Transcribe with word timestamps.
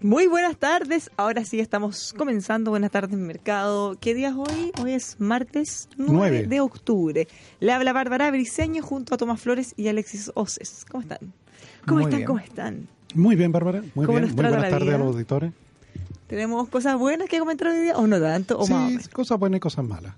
Muy 0.00 0.28
buenas 0.28 0.56
tardes, 0.56 1.10
ahora 1.16 1.44
sí 1.44 1.58
estamos 1.58 2.14
comenzando. 2.16 2.70
Buenas 2.70 2.92
tardes, 2.92 3.18
mercado. 3.18 3.96
¿Qué 4.00 4.14
día 4.14 4.28
es 4.28 4.34
hoy? 4.36 4.70
Hoy 4.80 4.92
es 4.92 5.16
martes 5.18 5.88
9 5.96 6.12
Nueve. 6.12 6.46
de 6.46 6.60
octubre. 6.60 7.26
Le 7.58 7.72
habla 7.72 7.92
Bárbara 7.92 8.30
Briceño 8.30 8.80
junto 8.82 9.14
a 9.14 9.18
Tomás 9.18 9.40
Flores 9.40 9.74
y 9.76 9.88
Alexis 9.88 10.30
Oces. 10.34 10.84
¿Cómo 10.88 11.02
están? 11.02 11.18
¿Cómo 11.84 11.96
Muy 12.00 12.04
están? 12.04 12.16
bien. 12.18 12.26
¿Cómo 12.26 12.38
están? 12.38 12.88
Muy 13.14 13.34
bien, 13.34 13.50
Bárbara. 13.50 13.82
Muy 13.96 14.06
¿Cómo 14.06 14.18
bien. 14.20 14.32
Muy 14.32 14.42
buenas 14.44 14.70
tardes 14.70 14.94
a 14.94 14.98
los 14.98 15.14
auditores. 15.14 15.52
¿Tenemos 16.28 16.68
cosas 16.68 16.96
buenas 16.96 17.28
que 17.28 17.38
comentar 17.40 17.68
hoy 17.68 17.78
día 17.80 17.96
o 17.96 18.06
no 18.06 18.20
tanto? 18.20 18.56
O 18.58 18.66
más 18.68 18.68
Sí, 18.68 18.94
menos? 18.96 19.08
cosas 19.08 19.38
buenas 19.38 19.56
y 19.56 19.60
cosas 19.60 19.84
malas. 19.84 20.14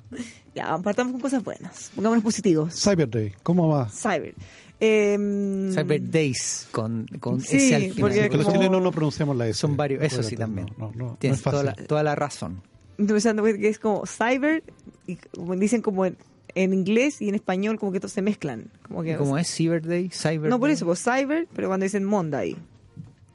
Ya, 0.55 0.77
partamos 0.79 1.13
con 1.13 1.21
cosas 1.23 1.43
buenas. 1.43 1.91
Pongámonos 1.95 2.23
positivos. 2.25 2.75
Cyber 2.75 3.09
Day, 3.09 3.33
¿cómo 3.43 3.69
va? 3.69 3.89
Cyber. 3.89 4.35
Em, 4.81 5.73
Cyber 5.75 6.11
Days 6.11 6.69
con, 6.73 7.07
con 7.21 7.41
Sí, 7.41 7.57
ese 7.59 7.75
al 7.77 7.83
final. 7.83 7.97
porque 8.01 8.29
Que 8.31 8.37
los 8.39 8.47
como- 8.47 8.57
chilenos 8.57 8.83
no 8.83 8.91
pronunciamos 8.93 9.37
la 9.37 9.47
S. 9.49 9.59
Son 9.59 9.77
varios, 9.77 10.03
eso 10.03 10.23
sí 10.23 10.37
también. 10.37 10.69
No, 10.79 10.91
no, 10.97 11.07
no, 11.11 11.17
Tienes 11.21 11.39
es 11.39 11.45
toda 11.45 11.63
la, 11.63 11.75
toda 11.75 12.03
la 12.03 12.15
razón. 12.15 12.63
Estoy 12.93 13.15
pensando 13.15 13.43
que 13.45 13.69
es 13.69 13.79
como 13.79 14.05
cyber, 14.07 14.63
y 15.07 15.17
como 15.17 15.55
dicen 15.57 15.83
como 15.83 16.07
en, 16.07 16.17
en 16.55 16.73
inglés 16.75 17.21
y 17.23 17.29
en 17.29 17.35
español, 17.35 17.79
como 17.79 17.93
que 17.93 18.01
todos 18.01 18.13
se 18.13 18.23
mezclan. 18.23 18.71
Como 18.89 19.03
que, 19.03 19.17
¿Cómo 19.17 19.37
es 19.39 19.55
Cyber 19.55 19.87
Day? 19.87 20.09
Cyber 20.11 20.49
No, 20.51 20.59
por 20.59 20.71
eso, 20.71 20.87
pues 20.87 21.03
cyber, 21.03 21.47
pero 21.55 21.69
cuando 21.69 21.85
dicen 21.85 22.05
Monday 22.05 22.57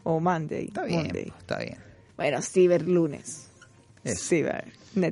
o 0.04 0.20
Monday. 0.20 0.66
Está 0.66 0.84
bien, 0.86 1.04
Monday. 1.04 1.26
pues, 1.26 1.40
está 1.40 1.60
bien. 1.60 1.78
Bueno, 2.18 2.42
ciber 2.42 2.88
lunes. 2.88 3.48
Eso. 4.04 4.24
Ciber. 4.26 4.66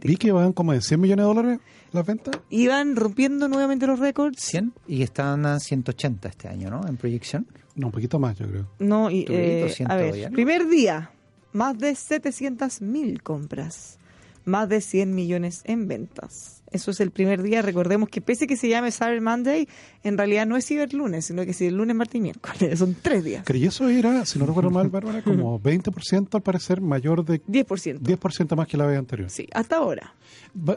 Vi 0.04 0.16
que 0.18 0.32
van 0.32 0.54
como 0.54 0.72
de 0.72 0.82
100 0.82 1.02
millones 1.02 1.24
de 1.24 1.28
dólares 1.28 1.60
las 1.94 2.06
ventas. 2.06 2.36
Iban 2.50 2.96
rompiendo 2.96 3.48
nuevamente 3.48 3.88
los 3.88 4.00
récords. 4.00 4.42
100 4.42 4.74
y 4.88 5.04
están 5.04 5.46
a 5.46 5.60
180 5.60 6.28
este 6.28 6.48
año, 6.48 6.70
¿no? 6.70 6.88
En 6.88 6.98
proyección. 6.98 7.48
No, 7.76 7.88
un 7.88 7.92
poquito 7.92 8.20
más, 8.20 8.38
yo 8.38 8.48
creo. 8.48 8.68
No, 8.80 9.10
y, 9.10 9.26
eh, 9.30 9.62
200 9.64 9.94
a 9.94 9.98
ver, 9.98 10.16
ya, 10.16 10.30
¿no? 10.30 10.34
primer 10.34 10.68
día, 10.68 11.12
más 11.54 11.78
de 11.78 11.96
700 11.96 12.82
mil 12.82 13.22
compras, 13.24 13.98
más 14.46 14.70
de 14.70 14.82
100 14.82 15.14
millones 15.16 15.62
en 15.66 15.88
ventas. 15.88 16.63
Eso 16.74 16.92
es 16.92 17.00
el 17.00 17.12
primer 17.12 17.42
día. 17.42 17.62
Recordemos 17.62 18.10
que 18.10 18.20
pese 18.20 18.48
que 18.48 18.58
se 18.58 18.68
llame 18.68 18.92
Cyber 18.92 19.22
Monday, 19.22 19.68
en 20.04 20.18
realidad 20.18 20.46
no 20.46 20.58
es 20.58 20.66
Cyber 20.66 20.94
Lunes, 20.94 21.26
sino 21.26 21.46
que 21.46 21.52
es 21.52 21.62
el 21.62 21.78
lunes, 21.78 21.96
martes 21.96 22.16
y 22.16 22.22
miércoles. 22.22 22.80
Son 22.80 22.96
tres 23.02 23.24
días. 23.24 23.46
Que 23.46 23.58
y 23.58 23.66
eso 23.66 23.88
era, 23.88 24.26
si 24.26 24.40
no 24.40 24.46
recuerdo 24.46 24.72
mal, 24.72 24.90
Bárbara, 24.90 25.22
como 25.24 25.60
20% 25.62 26.36
al 26.36 26.42
parecer 26.42 26.82
mayor 26.82 27.24
de 27.24 27.42
10%. 27.44 28.00
10% 28.00 28.56
más 28.56 28.68
que 28.68 28.76
la 28.76 28.86
vez 28.86 28.98
anterior. 28.98 29.30
Sí, 29.30 29.48
hasta 29.54 29.78
ahora. 29.78 30.14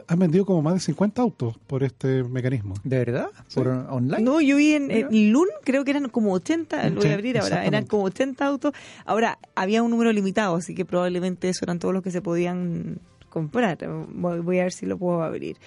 Han 0.07 0.19
vendido 0.19 0.45
como 0.45 0.61
más 0.61 0.75
de 0.75 0.79
50 0.79 1.21
autos 1.21 1.57
por 1.67 1.83
este 1.83 2.23
mecanismo. 2.23 2.75
¿De 2.83 2.97
verdad? 2.99 3.29
¿Por 3.53 3.67
online? 3.67 4.21
No, 4.21 4.39
yo 4.39 4.55
vi 4.55 4.73
en, 4.73 4.89
en 4.91 5.31
Lun, 5.31 5.47
creo 5.63 5.83
que 5.83 5.91
eran 5.91 6.07
como 6.09 6.31
80, 6.33 6.89
lo 6.91 7.01
voy 7.01 7.09
a 7.09 7.13
abrir 7.15 7.39
ahora, 7.39 7.65
eran 7.65 7.85
como 7.85 8.03
80 8.03 8.45
autos. 8.45 8.73
Ahora, 9.05 9.39
había 9.55 9.83
un 9.83 9.91
número 9.91 10.11
limitado, 10.11 10.55
así 10.55 10.75
que 10.75 10.85
probablemente 10.85 11.49
eso 11.49 11.65
eran 11.65 11.79
todos 11.79 11.93
los 11.93 12.03
que 12.03 12.11
se 12.11 12.21
podían 12.21 12.99
comprar. 13.37 13.77
Voy, 14.09 14.39
voy 14.39 14.59
a 14.59 14.63
ver 14.63 14.71
si 14.71 14.85
lo 14.85 14.97
puedo 14.97 15.21
abrir. 15.23 15.57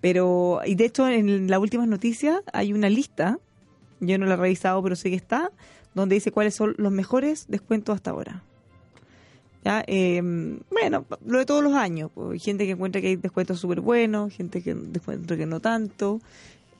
Pero, 0.00 0.60
y 0.64 0.74
de 0.74 0.84
hecho, 0.84 1.08
en 1.08 1.50
las 1.50 1.58
últimas 1.58 1.88
noticias 1.88 2.40
hay 2.52 2.72
una 2.72 2.88
lista, 2.88 3.38
yo 4.00 4.18
no 4.18 4.26
la 4.26 4.34
he 4.34 4.36
revisado, 4.36 4.82
pero 4.82 4.94
sé 4.94 5.10
que 5.10 5.16
está, 5.16 5.50
donde 5.94 6.14
dice 6.14 6.30
cuáles 6.30 6.54
son 6.54 6.74
los 6.78 6.92
mejores 6.92 7.46
descuentos 7.48 7.96
hasta 7.96 8.10
ahora. 8.10 8.42
¿Ya? 9.64 9.82
Eh, 9.88 10.22
bueno, 10.70 11.04
lo 11.26 11.38
de 11.38 11.46
todos 11.46 11.64
los 11.64 11.74
años. 11.74 12.10
pues, 12.14 12.30
Hay 12.30 12.38
gente 12.38 12.64
que 12.64 12.72
encuentra 12.72 13.00
que 13.00 13.08
hay 13.08 13.16
descuentos 13.16 13.58
súper 13.58 13.80
buenos, 13.80 14.32
gente 14.32 14.62
que 14.62 14.70
encuentra 14.70 15.36
que 15.36 15.46
no 15.46 15.60
tanto. 15.60 16.20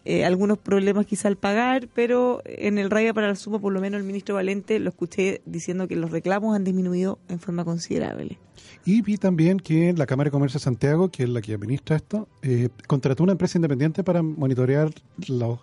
Eh, 0.04 0.24
algunos 0.24 0.58
problemas 0.58 1.06
quizá 1.06 1.28
al 1.28 1.36
pagar, 1.36 1.88
pero 1.94 2.40
en 2.44 2.78
el 2.78 2.90
raya 2.90 3.12
para 3.12 3.28
la 3.28 3.34
suma, 3.36 3.58
por 3.60 3.72
lo 3.72 3.80
menos 3.80 3.98
el 4.00 4.04
ministro 4.06 4.34
Valente 4.36 4.78
lo 4.78 4.90
escuché 4.90 5.42
diciendo 5.44 5.86
que 5.88 5.96
los 5.96 6.10
reclamos 6.10 6.54
han 6.56 6.64
disminuido 6.64 7.18
en 7.28 7.38
forma 7.40 7.64
considerable. 7.64 8.38
Y 8.84 9.02
vi 9.02 9.16
también 9.18 9.58
que 9.58 9.92
la 9.92 10.06
Cámara 10.06 10.28
de 10.28 10.32
Comercio 10.32 10.58
de 10.58 10.64
Santiago, 10.64 11.10
que 11.10 11.24
es 11.24 11.28
la 11.28 11.40
que 11.42 11.52
administra 11.54 11.96
esto, 11.96 12.26
eh, 12.42 12.68
contrató 12.86 13.22
una 13.22 13.32
empresa 13.32 13.58
independiente 13.58 14.02
para 14.02 14.22
monitorear 14.22 14.90
los 15.28 15.58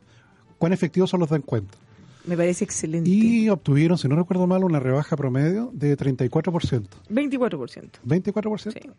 cuán 0.60 0.74
efectivos 0.74 1.10
son 1.10 1.20
los 1.22 1.30
descuentos. 1.30 1.80
Me 2.26 2.36
parece 2.36 2.64
excelente. 2.64 3.10
Y 3.10 3.50
obtuvieron, 3.50 3.98
si 3.98 4.08
no 4.08 4.16
recuerdo 4.16 4.48
mal, 4.48 4.64
una 4.64 4.80
rebaja 4.80 5.16
promedio 5.16 5.70
de 5.74 5.96
34%. 5.98 6.88
24%. 7.10 7.90
24% 8.04 8.72
Sí. 8.74 8.90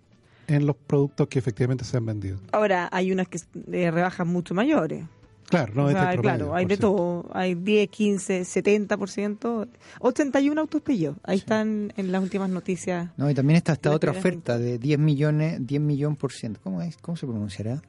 en 0.48 0.66
los 0.66 0.76
productos 0.76 1.26
que 1.28 1.38
efectivamente 1.40 1.84
se 1.84 1.96
han 1.96 2.06
vendido. 2.06 2.38
Ahora 2.52 2.88
hay 2.92 3.10
unas 3.10 3.26
que 3.28 3.38
eh, 3.72 3.90
rebajan 3.90 4.28
mucho 4.28 4.54
mayores. 4.54 5.04
Claro, 5.48 5.72
no 5.74 5.84
O 5.84 5.88
este 5.88 6.00
sea, 6.00 6.10
es 6.10 6.16
el 6.16 6.20
promedio, 6.22 6.38
claro, 6.46 6.54
hay 6.56 6.64
de 6.66 6.76
todo. 6.76 7.30
Hay 7.32 7.54
10, 7.54 7.88
15, 7.88 8.40
70%. 8.42 9.68
81 10.00 10.60
autos 10.60 10.82
Peugeot. 10.82 11.16
Ahí 11.22 11.38
están 11.38 11.92
en 11.96 12.10
las 12.12 12.22
últimas 12.22 12.50
noticias. 12.50 13.10
No, 13.16 13.30
y 13.30 13.34
también 13.34 13.56
está 13.56 13.74
esta 13.74 13.90
otra 13.92 14.10
oferta 14.10 14.58
de 14.58 14.78
10 14.78 14.98
millones, 14.98 15.58
10 15.66 15.80
millones 15.80 16.18
por 16.18 16.32
ciento. 16.32 16.60
¿Cómo 16.62 16.82
es? 16.82 16.96
¿Cómo 16.98 17.16
se 17.16 17.26
pronunciará? 17.26 17.80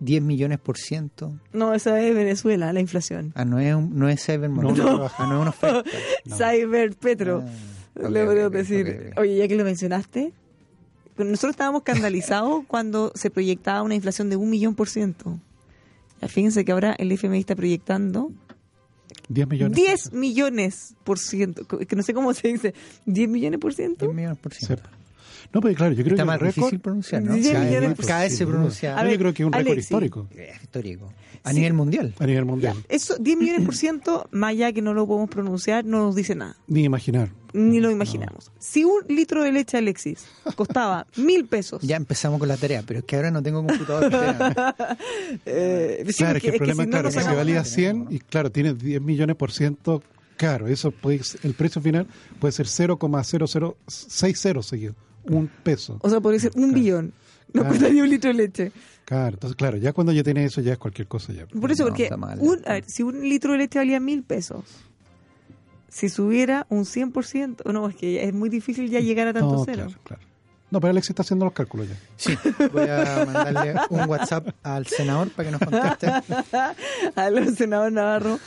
10 0.00 0.22
millones 0.22 0.58
por 0.58 0.76
ciento. 0.76 1.38
No, 1.52 1.72
esa 1.72 2.00
es 2.00 2.14
Venezuela, 2.14 2.72
la 2.72 2.80
inflación. 2.80 3.32
Ah, 3.36 3.44
no 3.44 3.60
es, 3.60 3.74
un- 3.74 3.96
no 3.96 4.08
es 4.08 4.20
Cyber 4.24 4.50
No, 4.50 4.72
no. 4.72 5.06
Ah, 5.16 5.26
no 5.28 5.34
es 5.36 5.40
una 5.40 5.50
oferta. 5.50 5.88
No. 6.24 6.36
Cyber 6.36 6.96
Petro. 6.96 7.44
Ah, 7.96 8.08
Le 8.08 8.22
ok, 8.22 8.26
podemos 8.26 8.46
ok, 8.48 8.52
decir. 8.54 8.88
ok, 8.88 9.12
ok. 9.12 9.18
Oye, 9.20 9.36
ya 9.36 9.46
que 9.48 9.54
lo 9.54 9.64
mencionaste, 9.64 10.32
nosotros 11.16 11.50
estábamos 11.52 11.82
escandalizados 11.82 12.64
cuando 12.66 13.12
se 13.14 13.30
proyectaba 13.30 13.82
una 13.82 13.94
inflación 13.94 14.28
de 14.30 14.36
un 14.36 14.50
millón 14.50 14.74
por 14.74 14.88
ciento. 14.88 15.38
Fíjense 16.28 16.64
que 16.64 16.72
ahora 16.72 16.94
el 16.98 17.12
FMI 17.12 17.38
está 17.40 17.54
proyectando 17.54 18.32
10 19.28 19.48
millones. 19.48 19.76
10 19.76 20.12
millones 20.12 20.94
por 21.04 21.18
ciento. 21.18 21.66
Que 21.66 21.96
no 21.96 22.02
sé 22.02 22.14
cómo 22.14 22.32
se 22.34 22.48
dice. 22.48 22.74
10 23.06 23.28
millones 23.28 23.60
por 23.60 23.74
ciento. 23.74 24.06
10 24.06 24.14
millones 24.16 24.38
por 24.38 24.52
ciento. 24.54 24.82
Sí. 24.84 24.90
No, 25.52 25.60
pero 25.60 25.74
claro, 25.76 25.92
yo 25.94 26.02
creo 26.02 26.14
Está 26.16 26.22
que 26.22 26.26
más 26.26 26.34
el 26.34 26.40
récord 26.40 26.56
difícil 26.64 26.80
pronunciar, 26.80 27.22
¿no? 27.22 27.34
10 27.34 27.52
Cada 27.52 27.94
cada 27.94 28.22
vez 28.24 28.36
se 28.36 28.44
pronuncia 28.46 28.98
A 28.98 29.02
Yo 29.02 29.08
ver, 29.10 29.18
creo 29.18 29.34
que 29.34 29.42
es 29.42 29.46
un 29.46 29.52
récord 29.52 29.66
Alexis. 29.72 29.84
histórico 29.90 30.26
eh, 30.34 30.52
histórico. 30.62 31.12
A 31.44 31.50
Sí. 31.50 31.56
nivel 31.56 31.74
mundial. 31.74 32.14
a 32.18 32.26
nivel 32.26 32.44
mundial. 32.44 32.76
Eso, 32.88 33.16
10 33.20 33.38
millones 33.38 33.64
por 33.64 33.76
ciento, 33.76 34.26
más 34.32 34.50
allá 34.50 34.72
que 34.72 34.82
no 34.82 34.94
lo 34.94 35.06
podemos 35.06 35.30
pronunciar, 35.30 35.84
no 35.84 35.98
nos 36.06 36.16
dice 36.16 36.34
nada. 36.34 36.56
Ni 36.66 36.82
imaginar. 36.84 37.30
Ni 37.54 37.78
lo 37.80 37.90
imaginamos. 37.90 38.50
Si 38.58 38.84
un 38.84 39.02
litro 39.08 39.42
de 39.44 39.52
leche, 39.52 39.76
Alexis, 39.78 40.26
costaba 40.56 41.06
mil 41.16 41.46
pesos. 41.46 41.80
Ya 41.82 41.94
empezamos 41.96 42.38
con 42.40 42.48
la 42.48 42.56
tarea, 42.56 42.82
pero 42.84 42.98
es 42.98 43.04
que 43.06 43.14
ahora 43.16 43.30
no 43.30 43.42
tengo 43.42 43.64
computador. 43.64 44.10
eh, 45.46 46.04
claro, 46.16 46.36
es 46.38 46.42
que 46.42 46.50
el 46.50 46.56
problema 46.56 46.82
si 46.82 46.88
es 46.88 46.88
no, 46.88 46.90
claro, 46.90 47.08
no 47.10 47.14
que 47.14 47.20
si 47.22 47.34
valía 47.34 47.54
nada. 47.54 47.64
100 47.64 48.06
y 48.10 48.18
claro, 48.18 48.50
tienes 48.50 48.78
10 48.78 49.00
millones 49.00 49.36
por 49.36 49.52
ciento 49.52 50.02
caro. 50.36 50.66
Eso 50.66 50.90
puede, 50.90 51.20
el 51.44 51.54
precio 51.54 51.80
final 51.80 52.06
puede 52.40 52.52
ser 52.52 52.66
0,0060 52.66 54.62
seguido. 54.62 54.94
Un 55.24 55.48
peso. 55.62 55.98
O 56.02 56.10
sea, 56.10 56.20
podría 56.20 56.40
ser 56.40 56.52
un 56.56 56.64
Claro. 56.70 56.74
billón. 56.80 57.12
No 57.52 57.60
Claro. 57.62 57.68
costaría 57.68 58.02
un 58.02 58.10
litro 58.10 58.28
de 58.30 58.34
leche. 58.34 58.72
Claro, 59.04 59.34
entonces 59.34 59.56
claro, 59.56 59.76
ya 59.76 59.92
cuando 59.92 60.12
ya 60.12 60.22
tienes 60.22 60.46
eso 60.52 60.60
ya 60.60 60.72
es 60.72 60.78
cualquier 60.78 61.06
cosa 61.06 61.32
ya. 61.32 61.46
Por 61.46 61.70
eso, 61.70 61.84
No, 61.84 61.90
porque 61.90 62.10
un, 62.40 62.60
a 62.66 62.72
ver, 62.74 62.84
si 62.86 63.02
un 63.02 63.20
litro 63.28 63.52
de 63.52 63.58
leche 63.58 63.78
valía 63.78 64.00
mil 64.00 64.22
pesos, 64.24 64.64
si 65.94 66.08
subiera 66.08 66.66
un 66.70 66.86
100%, 66.86 67.72
no, 67.72 67.88
es 67.88 67.94
que 67.94 68.24
es 68.24 68.34
muy 68.34 68.48
difícil 68.48 68.90
ya 68.90 68.98
llegar 68.98 69.28
a 69.28 69.32
tanto 69.32 69.52
no, 69.52 69.64
cero. 69.64 69.84
claro, 69.86 70.00
claro. 70.02 70.22
No, 70.72 70.80
pero 70.80 70.90
Alex 70.90 71.08
está 71.10 71.22
haciendo 71.22 71.44
los 71.44 71.54
cálculos 71.54 71.86
ya. 71.88 71.94
Sí, 72.16 72.36
voy 72.72 72.88
a 72.88 73.24
mandarle 73.24 73.74
un 73.90 74.08
WhatsApp 74.10 74.48
al 74.64 74.88
senador 74.88 75.30
para 75.30 75.48
que 75.48 75.52
nos 75.52 75.60
conteste. 75.60 76.08
A 77.14 77.30
los 77.30 77.54
senador 77.54 77.92
Navarro, 77.92 78.40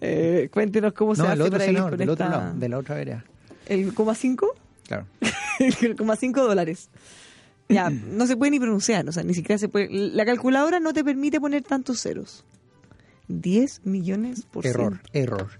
eh, 0.00 0.48
cuéntenos 0.50 0.94
cómo 0.94 1.14
se 1.14 1.20
No, 1.20 1.28
hace 1.28 1.34
el 1.34 1.40
otro 1.42 1.52
para 1.58 1.64
ir 1.64 1.68
senador, 1.68 1.90
con 1.90 1.98
del 1.98 2.08
otro 2.08 2.28
lado, 2.30 2.54
de 2.54 2.68
la 2.70 2.78
otra 2.78 2.94
vereda. 2.94 3.24
¿El 3.66 3.92
coma 3.92 4.14
cinco? 4.14 4.54
Claro. 4.86 5.04
el 5.82 5.96
coma 5.96 6.16
cinco 6.16 6.44
dólares. 6.44 6.88
Ya, 7.68 7.90
no 7.90 8.26
se 8.26 8.38
puede 8.38 8.52
ni 8.52 8.58
pronunciar, 8.58 9.06
o 9.06 9.12
sea, 9.12 9.22
ni 9.22 9.34
siquiera 9.34 9.58
se 9.58 9.68
puede... 9.68 9.90
La 9.90 10.24
calculadora 10.24 10.80
no 10.80 10.94
te 10.94 11.04
permite 11.04 11.40
poner 11.40 11.62
tantos 11.62 12.00
ceros. 12.00 12.46
10 13.28 13.84
millones 13.84 14.46
por 14.50 14.66
Error, 14.66 15.00
ciento. 15.02 15.10
error. 15.12 15.50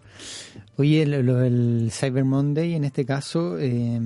Oye, 0.78 1.06
lo 1.06 1.36
del 1.36 1.90
Cyber 1.90 2.24
Monday 2.24 2.74
en 2.74 2.84
este 2.84 3.04
caso, 3.06 3.58
eh, 3.58 3.98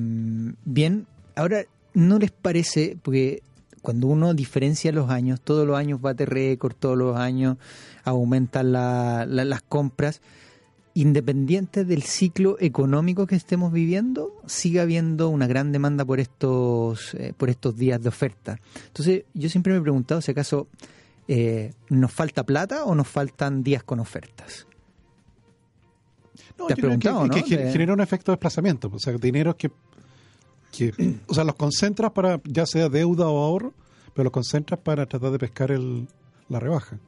bien, 0.64 1.06
ahora, 1.34 1.64
¿no 1.94 2.18
les 2.18 2.30
parece? 2.30 2.96
Porque 3.02 3.42
cuando 3.82 4.06
uno 4.06 4.34
diferencia 4.34 4.92
los 4.92 5.10
años, 5.10 5.40
todos 5.40 5.66
los 5.66 5.76
años 5.76 6.00
bate 6.00 6.26
récord, 6.26 6.74
todos 6.78 6.96
los 6.96 7.16
años 7.16 7.56
aumentan 8.04 8.70
la- 8.72 9.26
las 9.26 9.62
compras, 9.62 10.20
independiente 10.94 11.84
del 11.84 12.02
ciclo 12.02 12.56
económico 12.60 13.26
que 13.26 13.36
estemos 13.36 13.72
viviendo, 13.72 14.34
sigue 14.46 14.80
habiendo 14.80 15.28
una 15.28 15.46
gran 15.48 15.72
demanda 15.72 16.04
por 16.04 16.20
estos, 16.20 17.14
eh, 17.14 17.32
por 17.36 17.48
estos 17.50 17.76
días 17.76 18.00
de 18.02 18.08
oferta. 18.10 18.60
Entonces, 18.86 19.24
yo 19.34 19.48
siempre 19.48 19.72
me 19.72 19.78
he 19.78 19.82
preguntado 19.82 20.20
si 20.20 20.30
acaso 20.30 20.68
eh, 21.26 21.72
nos 21.90 22.12
falta 22.12 22.42
plata 22.44 22.84
o 22.84 22.94
nos 22.96 23.06
faltan 23.06 23.62
días 23.62 23.84
con 23.84 24.00
ofertas. 24.00 24.66
No, 26.60 26.66
¿Te 26.66 26.74
has 26.74 26.76
que- 26.76 26.82
preguntado, 26.82 27.26
no? 27.26 27.34
que, 27.34 27.56
De- 27.56 27.72
genera 27.72 27.92
un 27.92 28.00
efecto 28.00 28.30
de 28.30 28.36
desplazamiento. 28.36 28.90
O 28.94 28.98
sea, 28.98 29.12
dineros 29.14 29.56
que, 29.56 29.70
que. 30.70 30.92
O 31.26 31.34
sea, 31.34 31.42
los 31.44 31.54
concentras 31.56 32.12
para 32.12 32.40
ya 32.44 32.66
sea 32.66 32.88
deuda 32.88 33.26
o 33.28 33.42
ahorro, 33.42 33.72
pero 34.14 34.24
los 34.24 34.32
concentras 34.32 34.78
para 34.80 35.06
tratar 35.06 35.30
de 35.32 35.38
pescar 35.38 35.70
el, 35.72 36.06
la 36.48 36.60
rebaja. 36.60 36.98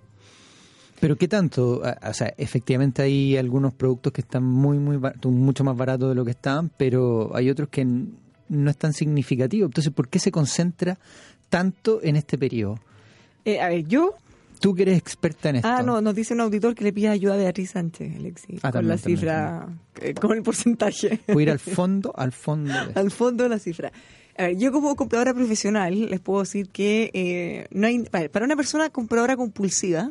Pero 1.00 1.16
¿qué 1.16 1.26
tanto? 1.26 1.82
O 1.82 2.14
sea, 2.14 2.32
efectivamente 2.38 3.02
hay 3.02 3.37
algunos 3.37 3.75
productos 3.75 4.12
que 4.12 4.20
están 4.20 4.44
muy, 4.44 4.78
muy 4.78 4.99
mucho 5.25 5.64
más 5.64 5.76
baratos 5.76 6.08
de 6.08 6.14
lo 6.14 6.25
que 6.25 6.31
estaban, 6.31 6.70
pero 6.76 7.34
hay 7.34 7.50
otros 7.50 7.69
que 7.70 7.84
no 7.84 8.70
es 8.70 8.76
tan 8.76 8.93
significativo. 8.93 9.66
Entonces, 9.66 9.93
¿por 9.93 10.08
qué 10.08 10.20
se 10.20 10.31
concentra 10.31 10.99
tanto 11.49 12.00
en 12.04 12.14
este 12.16 12.38
periodo? 12.38 12.78
Eh, 13.44 13.60
a 13.60 13.69
ver, 13.69 13.84
yo. 13.88 14.14
Tú 14.62 14.75
que 14.75 14.82
eres 14.82 14.97
experta 14.97 15.50
en 15.50 15.56
esto. 15.56 15.69
Ah, 15.69 15.82
no, 15.82 16.00
nos 16.00 16.14
dice 16.14 16.32
un 16.32 16.41
auditor 16.41 16.75
que 16.75 16.85
le 16.85 16.93
pide 16.93 17.09
ayuda 17.09 17.35
a 17.35 17.37
Beatriz 17.37 17.73
Sánchez, 17.73 18.17
Alexi, 18.17 18.55
Ah, 18.62 18.70
con 18.70 18.73
también, 18.73 18.88
la 18.88 18.97
también, 18.97 19.19
cifra, 19.19 19.69
eh, 20.00 20.14
con 20.14 20.37
el 20.37 20.43
porcentaje. 20.43 21.20
A 21.29 21.32
ir 21.41 21.50
al 21.50 21.59
fondo, 21.59 22.12
al 22.17 22.32
fondo. 22.32 22.73
de- 22.73 22.93
al 23.00 23.11
fondo 23.11 23.43
de 23.43 23.50
la 23.50 23.59
cifra. 23.59 23.93
A 24.38 24.44
ver, 24.44 24.56
yo 24.56 24.73
como 24.73 24.97
compradora 24.97 25.35
profesional 25.35 26.09
les 26.09 26.20
puedo 26.20 26.41
decir 26.41 26.70
que 26.70 27.11
eh, 27.12 27.67
no 27.70 27.87
hay, 27.87 28.05
para 28.31 28.47
una 28.47 28.56
persona 28.56 28.88
compradora 28.88 29.37
compulsiva, 29.37 30.11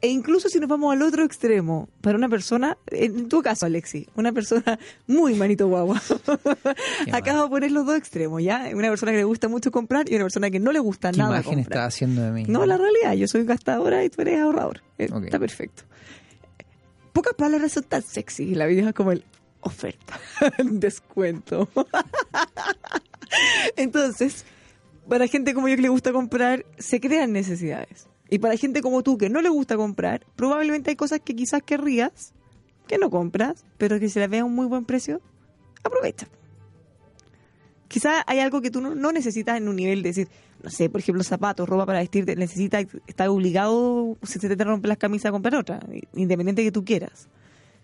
e 0.00 0.08
incluso 0.08 0.48
si 0.48 0.60
nos 0.60 0.68
vamos 0.68 0.92
al 0.92 1.02
otro 1.02 1.24
extremo, 1.24 1.88
para 2.00 2.16
una 2.16 2.28
persona, 2.28 2.78
en 2.86 3.28
tu 3.28 3.42
caso 3.42 3.66
Alexi, 3.66 4.06
una 4.14 4.32
persona 4.32 4.78
muy 5.06 5.34
manito 5.34 5.66
guagua, 5.66 6.00
acabo 7.12 7.44
de 7.44 7.48
poner 7.48 7.72
los 7.72 7.84
dos 7.84 7.96
extremos, 7.96 8.42
¿ya? 8.42 8.70
Una 8.74 8.90
persona 8.90 9.12
que 9.12 9.18
le 9.18 9.24
gusta 9.24 9.48
mucho 9.48 9.70
comprar 9.70 10.10
y 10.10 10.14
una 10.14 10.24
persona 10.24 10.50
que 10.50 10.60
no 10.60 10.72
le 10.72 10.78
gusta 10.78 11.10
¿Qué 11.10 11.18
nada 11.18 11.36
imagen 11.36 11.54
comprar. 11.54 11.78
estás 11.78 11.94
haciendo 11.94 12.22
de 12.22 12.30
mí? 12.30 12.44
No, 12.46 12.64
la 12.64 12.76
realidad, 12.76 13.14
yo 13.14 13.26
soy 13.26 13.44
gastadora 13.44 14.04
y 14.04 14.10
tú 14.10 14.22
eres 14.22 14.40
ahorrador. 14.40 14.82
Eh. 14.98 15.08
Está 15.24 15.38
perfecto. 15.38 15.82
Pocas 17.12 17.34
palabras 17.34 17.72
son 17.72 17.84
tan 17.84 18.02
sexy. 18.02 18.54
La 18.54 18.66
vida 18.66 18.88
es 18.88 18.94
como 18.94 19.12
el 19.12 19.24
oferta, 19.60 20.20
descuento. 20.64 21.68
Entonces, 23.76 24.44
para 25.08 25.26
gente 25.26 25.54
como 25.54 25.68
yo 25.68 25.76
que 25.76 25.82
le 25.82 25.88
gusta 25.88 26.12
comprar, 26.12 26.64
se 26.78 27.00
crean 27.00 27.32
necesidades. 27.32 28.07
Y 28.30 28.38
para 28.38 28.56
gente 28.56 28.82
como 28.82 29.02
tú 29.02 29.16
que 29.16 29.30
no 29.30 29.40
le 29.40 29.48
gusta 29.48 29.76
comprar, 29.76 30.26
probablemente 30.36 30.90
hay 30.90 30.96
cosas 30.96 31.20
que 31.20 31.34
quizás 31.34 31.62
querrías, 31.62 32.32
que 32.86 32.98
no 32.98 33.10
compras, 33.10 33.64
pero 33.78 33.98
que 33.98 34.08
se 34.08 34.20
las 34.20 34.28
vea 34.28 34.42
a 34.42 34.44
un 34.44 34.54
muy 34.54 34.66
buen 34.66 34.84
precio, 34.84 35.20
aprovecha. 35.82 36.28
Quizás 37.88 38.22
hay 38.26 38.40
algo 38.40 38.60
que 38.60 38.70
tú 38.70 38.82
no, 38.82 39.12
necesitas 39.12 39.56
en 39.56 39.66
un 39.66 39.76
nivel 39.76 40.02
de 40.02 40.10
decir, 40.10 40.28
no 40.62 40.68
sé, 40.68 40.90
por 40.90 41.00
ejemplo, 41.00 41.24
zapatos, 41.24 41.66
ropa 41.66 41.86
para 41.86 42.00
vestirte, 42.00 42.36
necesitas, 42.36 42.86
estás 43.06 43.28
obligado, 43.28 44.18
si 44.24 44.38
se 44.38 44.54
te 44.54 44.64
rompen 44.64 44.90
las 44.90 44.98
camisas, 44.98 45.30
a 45.30 45.32
comprar 45.32 45.54
otra, 45.54 45.80
independiente 46.14 46.62
que 46.62 46.72
tú 46.72 46.84
quieras. 46.84 47.28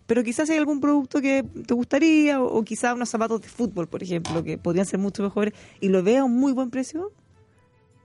Pero 0.07 0.23
quizás 0.23 0.51
hay 0.51 0.59
algún 0.59 0.81
producto 0.81 1.23
que 1.23 1.43
te 1.67 1.73
gustaría, 1.73 2.43
o, 2.43 2.63
quizás 2.65 2.95
unos 2.95 3.09
zapatos 3.09 3.41
de 3.41 3.49
fútbol, 3.49 3.89
por 3.89 4.03
ejemplo, 4.03 4.45
que 4.45 4.59
podrían 4.59 4.85
ser 4.85 4.99
mucho 4.99 5.23
mejores, 5.23 5.55
y 5.81 5.89
lo 5.89 6.03
veas 6.03 6.21
a 6.21 6.25
un 6.25 6.37
muy 6.37 6.53
buen 6.53 6.69
precio, 6.69 7.11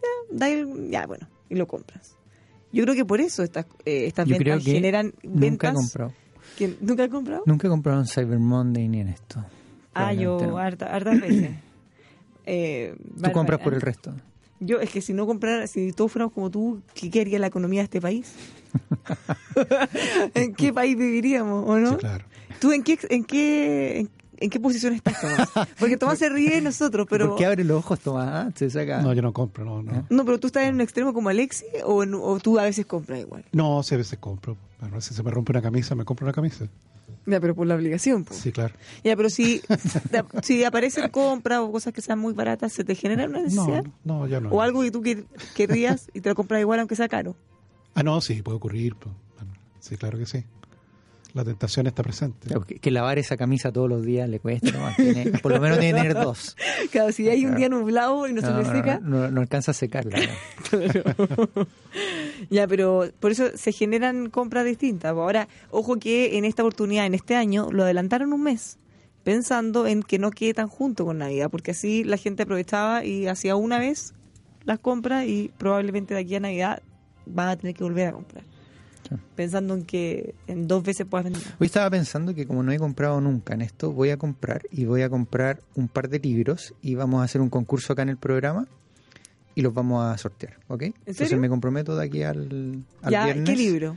ya, 0.02 0.38
da 0.38 0.50
el- 0.50 0.90
ya, 0.90 1.06
bueno, 1.06 1.28
y 1.50 1.56
lo 1.56 1.68
compras. 1.68 2.16
Yo 2.72 2.84
creo 2.84 2.96
que 2.96 3.06
por 3.06 3.20
eso 3.22 3.44
estas, 3.44 3.66
eh, 3.86 4.06
estas 4.06 4.28
Yo 4.28 4.38
creo 4.38 4.56
ventas 4.56 4.66
que 4.66 4.72
generan 4.74 5.14
Nunca 5.24 5.40
ventas. 5.40 5.72
he 5.72 5.76
comprado. 5.76 6.14
que- 6.58 6.78
¿Nunca 6.82 7.04
has 7.04 7.10
comprado? 7.10 7.44
Nunca 7.46 7.68
he 7.68 7.70
comprado 7.70 8.00
en 8.02 8.08
Cyber 8.08 8.40
Monday 8.40 8.88
ni 8.88 9.00
en 9.02 9.08
esto. 9.10 9.44
ah, 9.94 10.14
yo 10.14 10.40
no. 10.42 10.58
harta- 10.58 10.94
hartas 10.94 11.20
veces. 11.20 11.52
Eh, 12.52 12.96
Tú 13.24 13.32
compras 13.32 13.60
por 13.60 13.76
el 13.76 13.82
resto. 13.82 14.12
Yo, 14.60 14.80
es 14.80 14.90
que 14.90 15.02
si 15.02 15.14
no 15.14 15.28
comprara, 15.28 15.68
si 15.68 15.92
todos 15.94 16.12
fuéramos 16.12 16.34
como 16.34 16.50
tú, 16.50 16.82
¿qué, 16.96 17.12
qué 17.12 17.22
haría 17.22 17.38
la 17.38 17.46
economía 17.48 17.82
de 17.82 17.84
este 17.84 18.02
país? 18.02 18.34
¿En 20.34 20.54
qué 20.56 20.74
país 20.74 20.98
viviríamos, 20.98 21.64
o 21.68 21.78
no? 21.78 21.92
Sí, 21.92 21.96
claro. 21.98 22.26
¿Tú 22.60 22.72
en 22.72 22.84
qué, 22.84 22.98
en 23.10 23.24
qué, 23.24 24.00
en, 24.00 24.10
en 24.40 24.50
qué 24.50 24.60
posición 24.60 24.94
estás, 24.94 25.20
Tomás? 25.22 25.68
Porque 25.80 25.98
Tomás 25.98 26.18
se 26.20 26.30
ríe 26.30 26.50
de 26.52 26.62
nosotros, 26.62 27.06
pero... 27.10 27.30
¿Por 27.30 27.38
qué 27.38 27.46
abre 27.46 27.64
los 27.64 27.78
ojos, 27.80 28.00
Tomás? 28.00 28.28
Ah, 28.30 28.52
Se 28.56 28.70
saca... 28.70 29.02
No, 29.02 29.14
yo 29.14 29.22
no 29.22 29.34
compro, 29.34 29.66
no, 29.66 29.82
no. 29.84 30.06
No, 30.10 30.26
pero 30.26 30.40
tú 30.40 30.48
estás 30.48 30.64
en 30.64 30.76
un 30.76 30.82
extremo 30.82 31.14
como 31.14 31.30
Alexi 31.30 31.66
o, 31.86 32.04
en- 32.04 32.14
o 32.16 32.40
tú 32.40 32.58
a 32.60 32.64
veces 32.64 32.86
compras 32.86 33.20
igual. 33.20 33.46
No, 33.52 33.84
sí, 33.84 33.96
a 33.96 33.98
veces 33.98 34.18
compro. 34.20 34.58
Bueno, 34.80 35.02
si 35.02 35.14
se 35.14 35.22
me 35.24 35.32
rompe 35.32 35.52
una 35.52 35.62
camisa, 35.62 35.94
me 35.96 36.06
compro 36.06 36.26
una 36.26 36.34
camisa. 36.34 36.68
Ya, 37.26 37.40
pero 37.40 37.54
por 37.54 37.68
la 37.68 37.76
obligación. 37.76 38.24
po. 38.24 38.34
Sí, 38.34 38.52
claro. 38.52 38.74
Ya, 39.04 39.16
pero 39.16 39.30
si, 39.30 39.62
si 40.42 40.64
aparecen 40.64 41.10
compras 41.10 41.60
o 41.60 41.72
cosas 41.72 41.94
que 41.94 42.02
sean 42.02 42.18
muy 42.20 42.34
baratas, 42.34 42.72
¿se 42.74 42.84
te 42.84 42.96
genera 42.96 43.26
una 43.26 43.40
No, 43.40 43.44
necesidad? 43.44 43.84
no, 44.04 44.26
ya 44.28 44.40
no. 44.40 44.50
O 44.50 44.62
algo 44.62 44.82
que 44.82 44.92
tú 44.92 45.02
quer- 45.04 45.26
querrías 45.56 46.10
y 46.14 46.22
te 46.22 46.30
lo 46.30 46.36
compras 46.36 46.62
igual 46.62 46.80
aunque 46.80 46.96
sea 46.96 47.08
caro. 47.10 47.36
Ah, 47.94 48.04
no, 48.04 48.22
sí, 48.22 48.42
puede 48.42 48.56
ocurrir. 48.58 48.96
pues. 48.96 49.14
Bueno, 49.38 49.54
sí, 49.80 49.98
claro 49.98 50.18
que 50.18 50.26
sí. 50.26 50.44
La 51.34 51.44
tentación 51.46 51.86
está 51.88 52.02
presente. 52.02 52.48
Claro, 52.48 52.66
Que, 52.66 52.80
que 52.80 52.90
lavar 52.92 53.20
esa 53.20 53.38
camisa 53.38 53.72
todos 53.72 53.88
los 53.88 54.04
días 54.04 54.28
le 54.28 54.40
cuesta, 54.40 54.72
Tomás. 54.72 54.96
Tiene- 54.96 55.32
por 55.40 55.52
lo 55.52 55.62
menos 55.62 55.78
tiene 55.80 56.02
que 56.02 56.08
tener 56.10 56.24
dos. 56.24 56.56
Claro, 56.92 57.12
si 57.12 57.30
hay 57.30 57.46
un 57.46 57.56
día 57.56 57.70
nublado 57.70 58.28
y 58.28 58.34
no, 58.34 58.42
se 58.42 58.48
No, 58.48 58.58
le 58.58 58.64
no, 58.64 58.72
seca, 58.74 59.00
no, 59.02 59.10
no- 59.20 59.32
no 59.32 59.42
alcanza 59.42 59.72
a 59.72 59.74
secarla. 59.76 60.18
¿no? 60.72 61.48
Ya, 62.50 62.68
pero 62.68 63.10
por 63.20 63.32
eso 63.32 63.50
se 63.56 63.72
generan 63.72 64.30
compras 64.30 64.66
distintas. 64.66 65.12
Ahora, 65.12 65.48
ojo 65.72 65.98
que 65.98 66.38
en 66.38 66.46
esta 66.46 66.64
oportunidad, 66.64 67.06
en 67.06 67.14
este 67.14 67.36
año, 67.36 67.70
lo 67.72 67.84
adelantaron 67.84 68.34
un 68.34 68.44
mes, 68.44 68.78
pensando 69.24 69.86
en 69.88 70.02
que 70.04 70.18
no 70.20 70.32
quede 70.32 70.54
tan 70.54 70.68
junto 70.68 71.06
con 71.06 71.18
Navidad, 71.20 71.50
porque 71.52 71.72
así 71.72 72.04
la 72.04 72.18
gente 72.18 72.44
aprovechaba 72.44 73.04
y 73.06 73.28
hacía 73.28 73.56
una 73.56 73.78
vez 73.80 74.14
las 74.66 74.80
compras 74.80 75.26
y 75.28 75.52
probablemente 75.58 76.14
de 76.14 76.22
aquí 76.22 76.36
a 76.36 76.40
Navidad 76.40 76.82
van 77.26 77.50
a 77.50 77.58
tener 77.58 77.76
que 77.76 77.84
volver 77.84 78.08
a 78.08 78.12
comprar. 78.14 78.44
Sí. 79.10 79.16
Pensando 79.36 79.74
en 79.74 79.84
que 79.86 80.36
en 80.48 80.68
dos 80.68 80.84
veces 80.84 81.06
puedas 81.10 81.26
vender. 81.26 81.42
Hoy 81.60 81.66
estaba 81.68 81.90
pensando 81.90 82.34
que 82.36 82.46
como 82.46 82.62
no 82.64 82.72
he 82.72 82.78
comprado 82.78 83.20
nunca 83.22 83.54
en 83.54 83.62
esto, 83.62 83.92
voy 83.92 84.10
a 84.12 84.18
comprar 84.18 84.62
y 84.72 84.86
voy 84.86 85.02
a 85.02 85.10
comprar 85.10 85.62
un 85.76 85.88
par 85.88 86.10
de 86.10 86.20
libros 86.20 86.74
y 86.82 86.96
vamos 86.96 87.22
a 87.22 87.24
hacer 87.24 87.42
un 87.42 87.50
concurso 87.50 87.94
acá 87.94 88.04
en 88.04 88.10
el 88.10 88.18
programa 88.18 88.68
y 89.56 89.62
los 89.62 89.74
vamos 89.74 90.06
a 90.06 90.18
sortear, 90.18 90.58
¿ok? 90.68 90.84
Entonces 90.84 91.16
serio? 91.30 91.40
me 91.40 91.50
comprometo 91.50 91.98
de 91.98 92.06
aquí 92.06 92.24
al, 92.24 92.84
al 93.02 93.12
ya, 93.12 93.26
viernes. 93.26 93.50
¿qué 93.50 93.56
libro? 93.56 93.96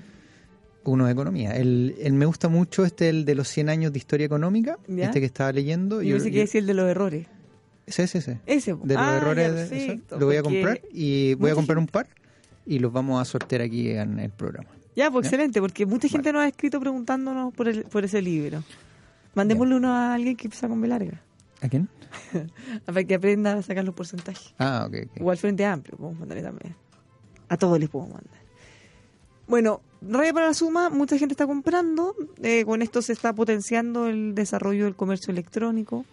Uno 0.85 1.07
de 1.07 1.13
economía. 1.13 1.53
El, 1.57 1.95
el 2.01 2.13
me 2.15 2.27
gusta 2.27 2.49
mucho 2.49 2.85
este, 2.85 3.09
el 3.09 3.25
de 3.25 3.35
los 3.37 3.47
100 3.49 3.69
años 3.69 3.93
de 3.93 3.99
historia 3.99 4.27
económica, 4.27 4.79
¿Ya? 4.89 5.05
este 5.05 5.21
que 5.21 5.27
estaba 5.27 5.53
leyendo. 5.53 6.03
Yo 6.03 6.17
pensé 6.17 6.33
que 6.33 6.39
decía 6.41 6.61
el 6.61 6.67
de 6.67 6.75
los 6.75 6.91
errores. 6.91 7.27
Ese, 7.87 8.05
ese, 8.05 8.19
ese. 8.19 8.41
Ese. 8.47 8.73
De 8.83 8.95
los 8.95 8.97
Ah, 9.03 9.19
errores, 9.19 9.47
ya, 9.47 9.53
de- 9.53 9.69
perfecto, 9.69 10.07
eso, 10.17 10.21
lo 10.21 10.27
voy 10.27 10.37
a 10.37 10.43
comprar 10.43 10.81
y 10.93 11.35
voy 11.35 11.51
a 11.51 11.55
comprar 11.55 11.79
un 11.79 11.87
par 11.87 12.09
y 12.67 12.79
los 12.81 12.93
vamos 12.93 13.21
a 13.21 13.25
sortear 13.25 13.61
aquí 13.63 13.91
en 13.91 14.19
el 14.19 14.31
programa. 14.31 14.71
Ya, 14.95 15.11
pues 15.11 15.25
¿Ya? 15.25 15.29
excelente, 15.29 15.61
porque 15.61 15.87
mucha 15.87 16.09
gente 16.09 16.33
nos 16.33 16.43
ha 16.43 16.49
escrito 16.49 16.79
preguntándonos 16.81 17.53
por, 17.55 17.69
el, 17.69 17.85
por 17.85 18.05
ese 18.05 18.21
libro. 18.21 18.63
Mandémosle 19.35 19.77
uno 19.77 19.93
a 19.93 20.15
alguien 20.15 20.37
que 20.37 20.47
empieza 20.47 20.69
con 20.69 20.81
B 20.81 20.89
larga, 20.89 21.23
¿A 21.63 21.69
quién? 21.69 21.89
para 22.85 23.05
que 23.05 23.15
aprenda 23.15 23.55
a 23.55 23.63
sacar 23.63 23.85
los 23.85 23.95
porcentajes. 23.95 24.55
Ah, 24.59 24.85
ok. 24.87 24.97
ok. 25.17 25.23
O 25.23 25.31
al 25.31 25.39
Frente 25.39 25.65
Amplio, 25.65 25.97
podemos 25.97 26.21
mandarle 26.21 26.43
también. 26.43 26.75
A 27.49 27.57
todos 27.57 27.79
les 27.79 27.89
podemos 27.89 28.15
mandar. 28.15 28.43
Bueno, 29.47 29.81
raya 30.03 30.33
para 30.33 30.47
la 30.47 30.55
suma, 30.55 30.91
mucha 30.91 31.19
gente 31.19 31.33
está 31.33 31.47
comprando. 31.47 32.15
eh, 32.43 32.65
con 32.65 32.83
esto 32.83 33.01
se 33.03 33.13
está 33.13 33.33
potenciando 33.33 34.09
el 34.09 34.35
desarrollo 34.35 34.85
del 34.85 34.97
comercio 34.97 35.31
electrónico. 35.33 36.05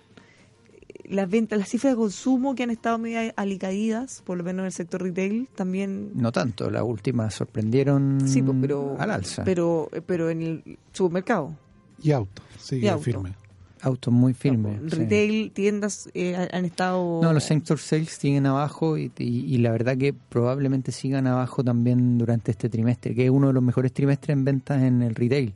Las 1.10 1.30
ventas, 1.30 1.58
las 1.60 1.68
cifras 1.70 1.94
de 1.94 1.98
consumo 1.98 2.54
que 2.56 2.64
han 2.64 2.70
estado 2.70 2.98
medio 3.00 3.34
alicaídas, 3.36 4.22
por 4.26 4.38
lo 4.38 4.44
menos 4.44 4.60
en 4.62 4.66
el 4.68 4.72
sector 4.72 5.02
retail, 5.02 5.48
también 5.56 6.12
No 6.14 6.32
tanto, 6.32 6.70
las 6.70 6.84
últimas 6.84 7.34
sorprendieron 7.34 8.20
Sí, 8.28 8.42
pues, 8.44 8.56
pero, 8.62 8.96
al 9.00 9.10
alza. 9.12 9.44
Pero, 9.44 9.90
pero 10.06 10.30
en 10.30 10.42
el 10.44 10.78
supermercado. 10.94 11.56
Y 12.02 12.12
auto, 12.12 12.42
sigue 12.60 12.86
Y 12.86 12.90
auto. 12.90 13.04
firme. 13.04 13.34
Autos 13.82 14.14
muy 14.14 14.34
firmes. 14.34 14.82
No, 14.82 14.90
sí. 14.90 14.96
Retail, 14.98 15.52
tiendas 15.52 16.10
eh, 16.14 16.36
han- 16.52 16.66
estado. 16.66 17.22
No, 17.24 17.32
los 17.34 17.44
same 17.46 17.60
store 17.62 17.80
sales 17.82 18.10
siguen 18.10 18.46
abajo 18.46 18.98
y, 18.98 19.10
y- 19.18 19.46
y 19.56 19.58
la 19.60 19.72
verdad 19.72 19.98
que 19.98 20.14
probablemente 20.14 20.92
sigan 20.92 21.28
abajo 21.28 21.64
también 21.64 22.18
durante 22.18 22.52
este 22.52 22.70
trimestre, 22.70 23.16
que 23.16 23.24
es 23.26 23.30
uno 23.32 23.48
de 23.48 23.54
los 23.54 23.64
mejores 23.64 23.94
trimestres 23.94 24.34
en 24.38 24.44
ventas 24.44 24.84
en 24.84 25.02
el 25.02 25.16
retail. 25.16 25.54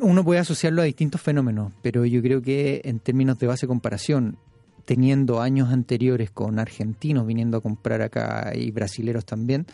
Uno 0.00 0.24
puede 0.24 0.40
asociarlo 0.40 0.82
a 0.82 0.84
distintos 0.84 1.20
fenómenos, 1.20 1.72
pero 1.82 2.04
yo 2.04 2.22
creo 2.22 2.42
que 2.42 2.82
en 2.84 3.00
términos 3.00 3.38
de 3.38 3.46
base 3.46 3.66
comparación, 3.66 4.36
teniendo 4.84 5.40
años 5.40 5.72
anteriores 5.72 6.30
con 6.30 6.58
argentinos 6.58 7.26
viniendo 7.26 7.56
a 7.56 7.60
comprar 7.60 8.02
acá 8.02 8.52
y 8.54 8.70
brasileros 8.70 9.24
también, 9.24 9.66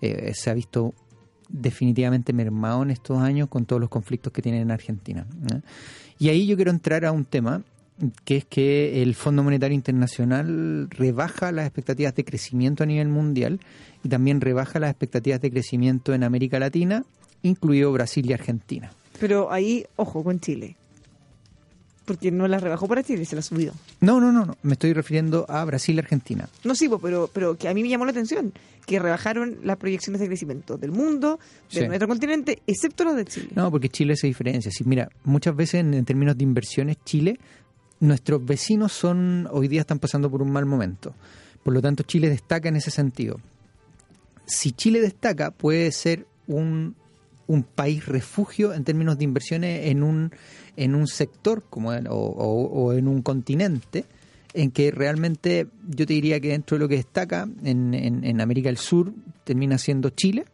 eh, 0.00 0.32
se 0.34 0.50
ha 0.50 0.54
visto 0.54 0.94
definitivamente 1.48 2.32
mermado 2.32 2.82
en 2.82 2.90
estos 2.90 3.18
años 3.18 3.48
con 3.48 3.66
todos 3.66 3.80
los 3.80 3.90
conflictos 3.90 4.32
que 4.32 4.42
tienen 4.42 4.62
en 4.62 4.70
Argentina. 4.70 5.26
Y 6.18 6.28
ahí 6.28 6.46
yo 6.46 6.56
quiero 6.56 6.70
entrar 6.70 7.04
a 7.04 7.12
un 7.12 7.24
tema 7.24 7.62
que 8.24 8.38
es 8.38 8.44
que 8.44 9.02
el 9.02 9.14
Fondo 9.14 9.42
Monetario 9.42 9.74
Internacional 9.74 10.88
rebaja 10.90 11.52
las 11.52 11.66
expectativas 11.66 12.14
de 12.14 12.24
crecimiento 12.24 12.82
a 12.82 12.86
nivel 12.86 13.08
mundial 13.08 13.60
y 14.02 14.08
también 14.08 14.40
rebaja 14.40 14.78
las 14.78 14.90
expectativas 14.90 15.40
de 15.40 15.50
crecimiento 15.50 16.14
en 16.14 16.24
América 16.24 16.58
Latina, 16.58 17.04
incluido 17.42 17.92
Brasil 17.92 18.28
y 18.28 18.32
Argentina. 18.32 18.90
Pero 19.20 19.52
ahí, 19.52 19.86
ojo, 19.96 20.24
con 20.24 20.40
Chile. 20.40 20.76
Porque 22.04 22.32
no 22.32 22.48
las 22.48 22.60
rebajó 22.62 22.88
para 22.88 23.04
Chile, 23.04 23.24
se 23.24 23.36
las 23.36 23.46
subió. 23.46 23.72
No, 24.00 24.18
no, 24.20 24.32
no, 24.32 24.44
no, 24.44 24.56
me 24.62 24.72
estoy 24.72 24.92
refiriendo 24.94 25.46
a 25.48 25.64
Brasil 25.64 25.94
y 25.94 25.98
Argentina. 26.00 26.48
No, 26.64 26.74
sí, 26.74 26.90
pero, 27.00 27.30
pero 27.32 27.56
que 27.56 27.68
a 27.68 27.74
mí 27.74 27.82
me 27.82 27.88
llamó 27.88 28.04
la 28.04 28.10
atención 28.10 28.52
que 28.84 28.98
rebajaron 28.98 29.58
las 29.62 29.76
proyecciones 29.76 30.20
de 30.20 30.26
crecimiento 30.26 30.76
del 30.76 30.90
mundo, 30.90 31.38
de 31.72 31.82
Sí. 31.82 31.86
nuestro 31.86 32.08
continente, 32.08 32.60
excepto 32.66 33.04
las 33.04 33.14
de 33.14 33.24
Chile. 33.26 33.50
No, 33.54 33.70
porque 33.70 33.88
Chile 33.88 34.16
se 34.16 34.26
diferencia. 34.26 34.72
Sí, 34.72 34.82
mira, 34.84 35.08
muchas 35.22 35.54
veces 35.54 35.74
en, 35.74 35.94
en 35.94 36.04
términos 36.04 36.36
de 36.36 36.42
inversiones, 36.42 36.96
Chile, 37.04 37.38
nuestros 38.00 38.44
vecinos 38.44 38.92
son 38.92 39.46
hoy 39.52 39.68
día 39.68 39.82
están 39.82 40.00
pasando 40.00 40.28
por 40.28 40.42
un 40.42 40.50
mal 40.50 40.66
momento. 40.66 41.14
Por 41.62 41.74
lo 41.74 41.80
tanto, 41.82 42.02
Chile 42.02 42.28
destaca 42.28 42.68
en 42.70 42.76
ese 42.76 42.90
sentido. 42.90 43.38
Si 44.46 44.72
Chile 44.72 45.00
destaca, 45.00 45.52
puede 45.52 45.92
ser 45.92 46.26
un, 46.48 46.96
un 47.50 47.62
país 47.64 48.06
refugio 48.06 48.72
en 48.72 48.84
términos 48.84 49.18
de 49.18 49.24
inversiones 49.24 49.86
en 49.88 50.02
un, 50.02 50.30
en 50.76 50.94
un 50.94 51.06
sector 51.06 51.64
como 51.68 51.92
el- 51.92 52.06
o, 52.08 52.92
en 52.92 53.08
un 53.08 53.22
continente 53.22 54.04
en 54.54 54.70
que 54.70 54.90
realmente 54.90 55.66
yo 55.88 56.06
te 56.06 56.12
diría 56.14 56.40
que 56.40 56.48
dentro 56.48 56.76
de 56.76 56.80
lo 56.84 56.88
que 56.88 56.96
destaca 56.96 57.48
en, 57.64 57.94
en- 57.94 58.24
en 58.24 58.40
América 58.40 58.68
del 58.68 58.76
Sur 58.78 59.12
termina 59.44 59.78
siendo 59.78 60.10
Chile, 60.10 60.44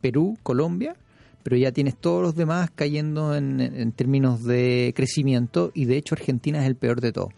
Perú, 0.00 0.36
Colombia, 0.42 0.94
pero 1.42 1.56
ya 1.56 1.72
tienes 1.72 1.96
todos 1.96 2.22
los 2.22 2.34
demás 2.34 2.70
cayendo 2.74 3.34
en, 3.36 3.60
en 3.60 3.92
términos 3.92 4.42
de 4.44 4.92
crecimiento 4.96 5.70
y 5.74 5.84
de 5.84 5.96
hecho 5.96 6.14
Argentina 6.14 6.60
es 6.60 6.66
el 6.66 6.76
peor 6.76 7.00
de 7.00 7.12
todo. 7.12 7.28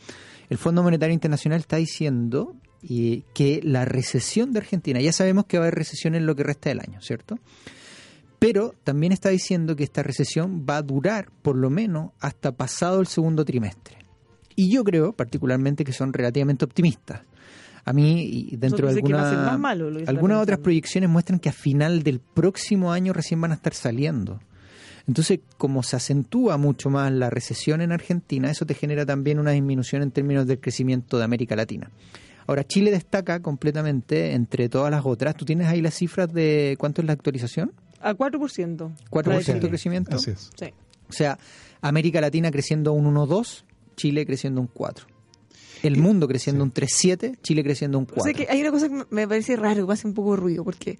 El 0.51 0.59
Fondo 0.59 0.83
Monetario 0.83 1.13
Internacional 1.15 1.61
está 1.61 1.77
diciendo 1.77 2.57
y, 2.83 3.25
que 3.35 3.61
la 3.63 3.85
recesión 3.85 4.53
de 4.53 4.61
Argentina, 4.61 5.01
ya 5.01 5.13
sabemos 5.13 5.45
que 5.47 5.59
va 5.59 5.65
a 5.65 5.67
haber 5.67 5.75
recesión 5.79 6.15
en 6.15 6.27
lo 6.27 6.35
que 6.35 6.43
resta 6.45 6.69
del 6.71 6.81
año, 6.81 7.01
¿cierto? 7.03 7.39
Pero 8.39 8.75
también 8.85 9.13
está 9.13 9.31
diciendo 9.31 9.75
que 9.75 9.85
esta 9.85 10.03
recesión 10.03 10.65
va 10.69 10.77
a 10.77 10.83
durar 10.83 11.29
por 11.43 11.57
lo 11.57 11.71
menos 11.71 12.13
hasta 12.21 12.53
pasado 12.53 13.01
el 13.01 13.07
segundo 13.09 13.45
trimestre. 13.45 13.97
Y 14.55 14.71
yo 14.71 14.85
creo 14.85 15.13
particularmente 15.13 15.85
que 15.85 15.93
son 15.93 16.13
relativamente 16.13 16.65
optimistas. 16.65 17.23
A 17.85 17.93
mí, 17.93 18.23
y 18.23 18.57
dentro 18.57 18.87
de 18.87 18.95
alguna- 19.17 19.59
malo 19.59 19.91
algunas 20.11 20.43
otras 20.43 20.59
proyecciones 20.59 21.09
muestran 21.09 21.39
que 21.41 21.49
a 21.49 21.53
final 21.53 22.03
del 22.03 22.21
próximo 22.21 22.93
año 22.93 23.13
recién 23.13 23.41
van 23.41 23.53
a 23.53 23.55
estar 23.55 23.73
saliendo. 23.75 24.41
Entonces, 25.07 25.41
como 25.57 25.83
se 25.83 25.97
acentúa 25.97 26.59
mucho 26.59 26.91
más 26.91 27.11
la 27.11 27.31
recesión 27.31 27.81
en 27.81 27.93
Argentina, 27.93 28.51
eso 28.51 28.67
te 28.67 28.75
genera 28.75 29.07
también 29.07 29.39
una 29.39 29.53
disminución 29.53 30.03
en 30.03 30.11
términos 30.11 30.47
del 30.47 30.61
crecimiento 30.61 31.17
de 31.17 31.25
América 31.25 31.57
Latina. 31.57 31.91
Ahora, 32.47 32.63
Chile 32.65 32.91
destaca 32.91 33.41
completamente 33.41 34.33
entre 34.35 34.69
todas 34.69 34.91
las 34.91 35.07
otras. 35.07 35.35
¿Tú 35.35 35.45
tienes 35.47 35.67
ahí 35.69 35.81
las 35.81 35.95
cifras 35.95 36.31
de 36.33 36.77
cuánto 36.79 37.01
es 37.01 37.07
la 37.07 37.15
actualización? 37.15 37.73
A 38.01 38.15
4%. 38.15 38.91
4% 39.11 39.47
La 39.55 39.61
de 39.61 39.69
crecimiento. 39.69 40.17
Así 40.17 40.31
es. 40.31 40.51
Sí. 40.59 40.73
O 41.09 41.13
sea, 41.13 41.39
América 41.81 42.21
Latina 42.21 42.51
creciendo 42.51 42.93
un 42.93 43.15
1,2, 43.15 43.65
Chile 43.97 44.27
creciendo 44.27 44.61
un 44.61 44.67
4. 44.69 45.07
El 45.83 45.97
mundo 45.97 46.27
creciendo 46.27 46.65
un 46.65 46.73
3,7, 46.73 47.39
Chile 47.43 47.63
creciendo 47.63 47.99
un 47.99 48.05
O 48.05 48.15
4. 48.15 48.25
sea 48.25 48.33
que 48.35 48.51
hay 48.53 48.61
una 48.61 48.71
cosa 48.71 48.89
que 48.89 49.05
me 49.11 49.29
parece 49.29 49.57
raro, 49.57 49.87
que 49.87 49.93
hace 49.93 50.07
un 50.07 50.15
poco 50.15 50.33
de 50.33 50.39
ruido, 50.39 50.65
porque 50.65 50.99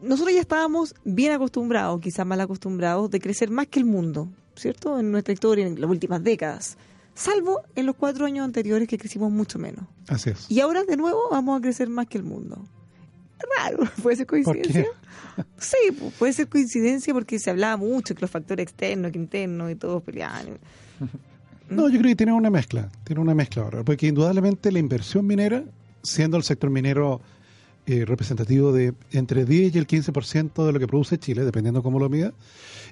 nosotros 0.00 0.34
ya 0.34 0.40
estábamos 0.40 0.94
bien 1.04 1.32
acostumbrados, 1.32 2.00
quizás 2.00 2.26
mal 2.26 2.40
acostumbrados, 2.40 3.10
de 3.10 3.20
crecer 3.20 3.50
más 3.50 3.66
que 3.66 3.78
el 3.80 3.84
mundo, 3.84 4.28
¿cierto? 4.56 4.98
En 4.98 5.12
nuestra 5.12 5.32
historia, 5.34 5.66
en 5.66 5.80
las 5.80 5.90
últimas 5.90 6.22
décadas. 6.22 6.76
Salvo 7.14 7.62
en 7.76 7.86
los 7.86 7.94
cuatro 7.94 8.26
años 8.26 8.44
anteriores 8.44 8.88
que 8.88 8.98
crecimos 8.98 9.30
mucho 9.30 9.58
menos. 9.58 9.84
Así 10.08 10.30
es. 10.30 10.50
Y 10.50 10.60
ahora 10.60 10.84
de 10.84 10.96
nuevo 10.96 11.28
vamos 11.30 11.58
a 11.58 11.62
crecer 11.62 11.88
más 11.88 12.06
que 12.06 12.18
el 12.18 12.24
mundo. 12.24 12.66
Raro, 13.58 13.84
puede 14.02 14.16
ser 14.16 14.26
¿Por 14.26 14.42
coincidencia. 14.44 14.86
Sí, 15.58 15.76
pu- 15.90 16.12
puede 16.12 16.32
ser 16.32 16.48
coincidencia 16.48 17.12
porque 17.12 17.38
se 17.38 17.50
hablaba 17.50 17.76
mucho 17.76 18.14
que 18.14 18.20
los 18.20 18.30
factores 18.30 18.62
externos, 18.64 19.10
que 19.12 19.18
internos 19.18 19.70
y 19.70 19.74
todos 19.74 20.02
peleaban. 20.02 20.58
No, 21.68 21.88
yo 21.88 21.98
creo 21.98 22.10
que 22.10 22.16
tiene 22.16 22.32
una 22.32 22.50
mezcla, 22.50 22.88
tiene 23.04 23.20
una 23.20 23.34
mezcla 23.34 23.62
ahora, 23.62 23.82
porque 23.82 24.06
indudablemente 24.06 24.70
la 24.70 24.78
inversión 24.78 25.26
minera, 25.26 25.64
siendo 26.02 26.36
el 26.36 26.42
sector 26.44 26.70
minero 26.70 27.20
eh, 27.86 28.04
representativo 28.04 28.72
de 28.72 28.94
entre 29.12 29.44
10 29.44 29.74
y 29.74 29.78
el 29.78 29.86
15% 29.86 30.64
de 30.66 30.72
lo 30.72 30.78
que 30.78 30.86
produce 30.86 31.18
Chile, 31.18 31.44
dependiendo 31.44 31.82
cómo 31.82 31.98
lo 31.98 32.08
mida, 32.08 32.32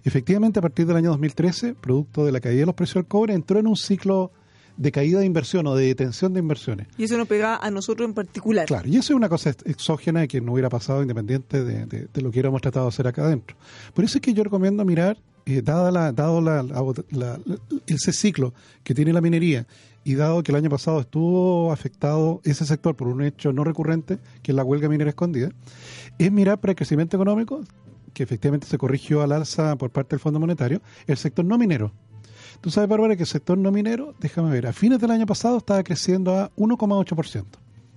efectivamente 0.05 0.59
a 0.59 0.63
partir 0.63 0.87
del 0.87 0.97
año 0.97 1.11
2013, 1.11 1.75
producto 1.75 2.25
de 2.25 2.33
la 2.33 2.41
caída 2.41 2.61
de 2.61 2.67
los 2.67 2.75
precios 2.75 2.97
del 3.05 3.07
cobre, 3.07 3.35
entró 3.35 3.61
en 3.61 3.67
un 3.69 3.77
ciclo 3.77 4.33
de 4.77 4.93
caída 4.93 5.21
de 5.21 5.27
inversión 5.27 5.67
o 5.67 5.75
de 5.75 5.87
detención 5.87 6.33
de 6.33 6.41
inversiones. 6.41 6.87
Y 6.99 7.05
eso 7.05 7.17
nos 7.19 7.29
pega 7.29 7.57
a 7.57 7.71
nosotros 7.71 8.09
en 8.09 8.15
particular. 8.15 8.67
Claro, 8.67 8.89
y 8.89 8.97
eso 8.97 9.13
es 9.13 9.17
una 9.17 9.29
cosa 9.29 9.51
ex- 9.51 9.65
exógena 9.67 10.27
que 10.27 10.41
no 10.41 10.53
hubiera 10.53 10.69
pasado 10.69 11.03
independiente 11.03 11.63
de, 11.65 11.87
de- 11.87 12.09
de 12.13 12.23
lo 12.23 12.31
que 12.31 12.37
hubiéramos 12.37 12.61
tratado 12.63 12.87
de 12.87 12.89
hacer 12.89 13.07
acá 13.07 13.25
adentro. 13.25 13.57
Por 13.95 14.05
eso 14.05 14.19
es 14.19 14.23
que 14.23 14.35
yo 14.35 14.43
recomiendo 14.45 14.85
mirar, 14.85 15.19
eh, 15.47 15.61
dada 15.63 15.91
la, 15.91 16.13
dado 16.13 16.41
la- 16.41 16.65
ese 17.87 18.13
ciclo 18.13 18.55
que 18.83 18.95
tiene 18.95 19.13
la 19.13 19.21
minería 19.21 19.67
y 20.05 20.15
dado 20.15 20.43
que 20.43 20.51
el 20.53 20.57
año 20.57 20.71
pasado 20.71 21.01
estuvo 21.01 21.73
afectado 21.73 22.41
ese 22.45 22.65
sector 22.65 22.97
por 22.97 23.09
un 23.09 23.23
hecho 23.23 23.53
no 23.53 23.63
recurrente, 23.65 24.19
que 24.43 24.53
es 24.53 24.57
la 24.57 24.65
huelga 24.65 24.89
minera 24.89 25.11
escondida, 25.11 25.51
es 26.19 26.33
mirar 26.33 26.61
para 26.61 26.73
el 26.73 26.77
crecimiento 26.77 27.17
económico, 27.17 27.63
que 28.13 28.23
efectivamente 28.25 28.67
se 28.67 28.79
corrigió 28.79 29.23
al 29.23 29.33
alza 29.33 29.77
por 29.77 29.91
parte 29.91 30.11
del 30.17 30.21
Fondo 30.21 30.41
Monetario, 30.41 30.83
el 31.07 31.17
sector 31.17 31.45
no 31.45 31.57
minero. 31.57 31.93
Tú 32.63 32.71
sabes, 32.71 32.89
Bárbara, 32.89 33.17
que 33.17 33.25
el 33.25 33.29
sector 33.29 33.59
no 33.59 33.73
minero, 33.73 34.15
déjame 34.21 34.51
ver, 34.51 34.69
a 34.69 34.73
fines 34.73 35.01
del 35.01 35.11
año 35.11 35.27
pasado 35.27 35.59
estaba 35.59 35.83
creciendo 35.83 36.39
a 36.39 36.51
1,8%. 36.55 37.45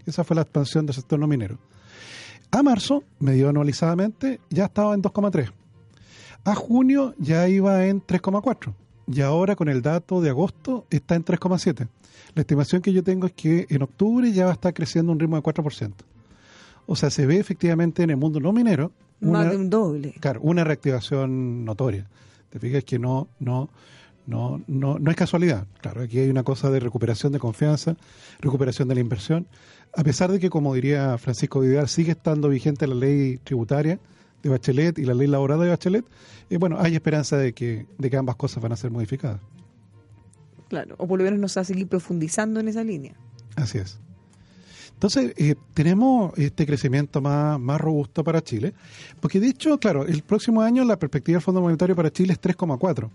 Esa 0.08 0.24
fue 0.24 0.36
la 0.36 0.42
expansión 0.42 0.88
del 0.88 0.96
sector 0.96 1.20
no 1.20 1.28
minero. 1.28 1.60
A 2.52 2.64
marzo, 2.64 3.04
medio 3.20 3.48
anualizadamente, 3.50 4.40
ya 4.50 4.66
estaba 4.66 4.96
en 4.96 5.04
2,3. 5.04 5.52
A 6.46 6.56
junio 6.56 7.14
ya 7.20 7.48
iba 7.48 7.86
en 7.86 8.02
3,4. 8.02 8.74
Y 9.08 9.22
ahora 9.22 9.56
con 9.56 9.70
el 9.70 9.84
dato 9.84 10.20
de 10.20 10.30
agosto 10.32 10.88
está 10.90 11.14
en 11.14 11.24
3,7. 11.24 11.88
La 12.34 12.42
estimación 12.42 12.82
que 12.82 12.92
yo 12.92 13.04
tengo 13.04 13.28
es 13.28 13.34
que 13.34 13.68
en 13.70 13.84
octubre 13.84 14.32
ya 14.32 14.46
va 14.46 14.52
a 14.52 14.54
estar 14.56 14.74
creciendo 14.74 15.12
un 15.12 15.20
ritmo 15.20 15.36
de 15.36 15.44
4%. 15.44 15.94
O 16.88 16.96
sea, 16.96 17.12
se 17.12 17.28
ve 17.28 17.38
efectivamente 17.38 18.02
en 18.02 18.10
el 18.10 18.18
mundo 18.18 18.40
no 18.40 18.52
minero 18.52 18.92
Más 19.22 19.50
de 19.50 19.58
un 19.58 19.70
doble. 19.70 20.14
claro, 20.20 20.42
una 20.42 20.64
reactivación 20.64 21.66
notoria. 21.66 22.08
Te 22.50 22.60
fijas 22.60 22.84
que 22.84 22.98
no, 23.00 23.28
no, 23.40 23.70
no, 24.28 24.62
no, 24.68 24.98
no 25.00 25.12
es 25.12 25.18
casualidad. 25.18 25.68
Claro, 25.82 26.02
aquí 26.02 26.20
hay 26.20 26.30
una 26.30 26.44
cosa 26.44 26.70
de 26.70 26.80
recuperación 26.80 27.32
de 27.32 27.40
confianza, 27.40 27.96
recuperación 28.40 28.88
de 28.88 28.96
la 28.96 29.02
inversión. 29.02 29.48
A 29.96 30.04
pesar 30.04 30.32
de 30.32 30.40
que, 30.40 30.50
como 30.50 30.74
diría 30.74 31.18
Francisco 31.18 31.60
Vidal, 31.60 31.88
sigue 31.88 32.12
estando 32.12 32.50
vigente 32.50 32.88
la 32.88 32.96
ley 32.96 33.38
tributaria 33.38 34.00
de 34.44 34.50
Bachelet 34.50 35.00
y 35.00 35.06
la 35.06 35.14
ley 35.14 35.28
laboral 35.28 35.60
de 35.60 35.70
Bachelet, 35.70 36.06
eh, 36.50 36.58
bueno, 36.58 36.78
hay 36.80 36.96
esperanza 36.96 37.38
de 37.38 37.54
que, 37.54 37.86
de 37.98 38.10
que 38.10 38.18
ambas 38.18 38.36
cosas 38.36 38.62
van 38.62 38.72
a 38.72 38.76
ser 38.76 38.92
modificadas. 38.92 39.42
Claro. 40.68 40.96
O 40.98 41.08
por 41.08 41.20
lo 41.20 41.26
menos 41.26 41.40
nos 41.40 41.58
va 41.58 41.62
a 41.62 41.66
seguir 41.66 41.88
profundizando 41.88 42.60
en 42.60 42.68
esa 42.68 42.84
línea. 42.84 43.14
Así 43.56 43.78
es. 43.78 44.00
Entonces, 44.94 45.34
eh, 45.38 45.56
tenemos 45.74 46.32
este 46.38 46.66
crecimiento 46.66 47.22
más, 47.22 47.60
más 47.60 47.80
robusto 47.80 48.24
para 48.24 48.42
Chile, 48.42 48.74
porque 49.20 49.40
de 49.40 49.48
hecho, 49.48 49.78
claro, 49.78 50.06
el 50.06 50.24
próximo 50.24 50.62
año 50.62 50.86
la 50.86 50.98
perspectiva 50.98 51.36
del 51.36 51.42
Fondo 51.42 51.62
Monetario 51.62 51.96
para 51.96 52.12
Chile 52.12 52.34
es 52.34 52.42
3,4, 52.42 53.10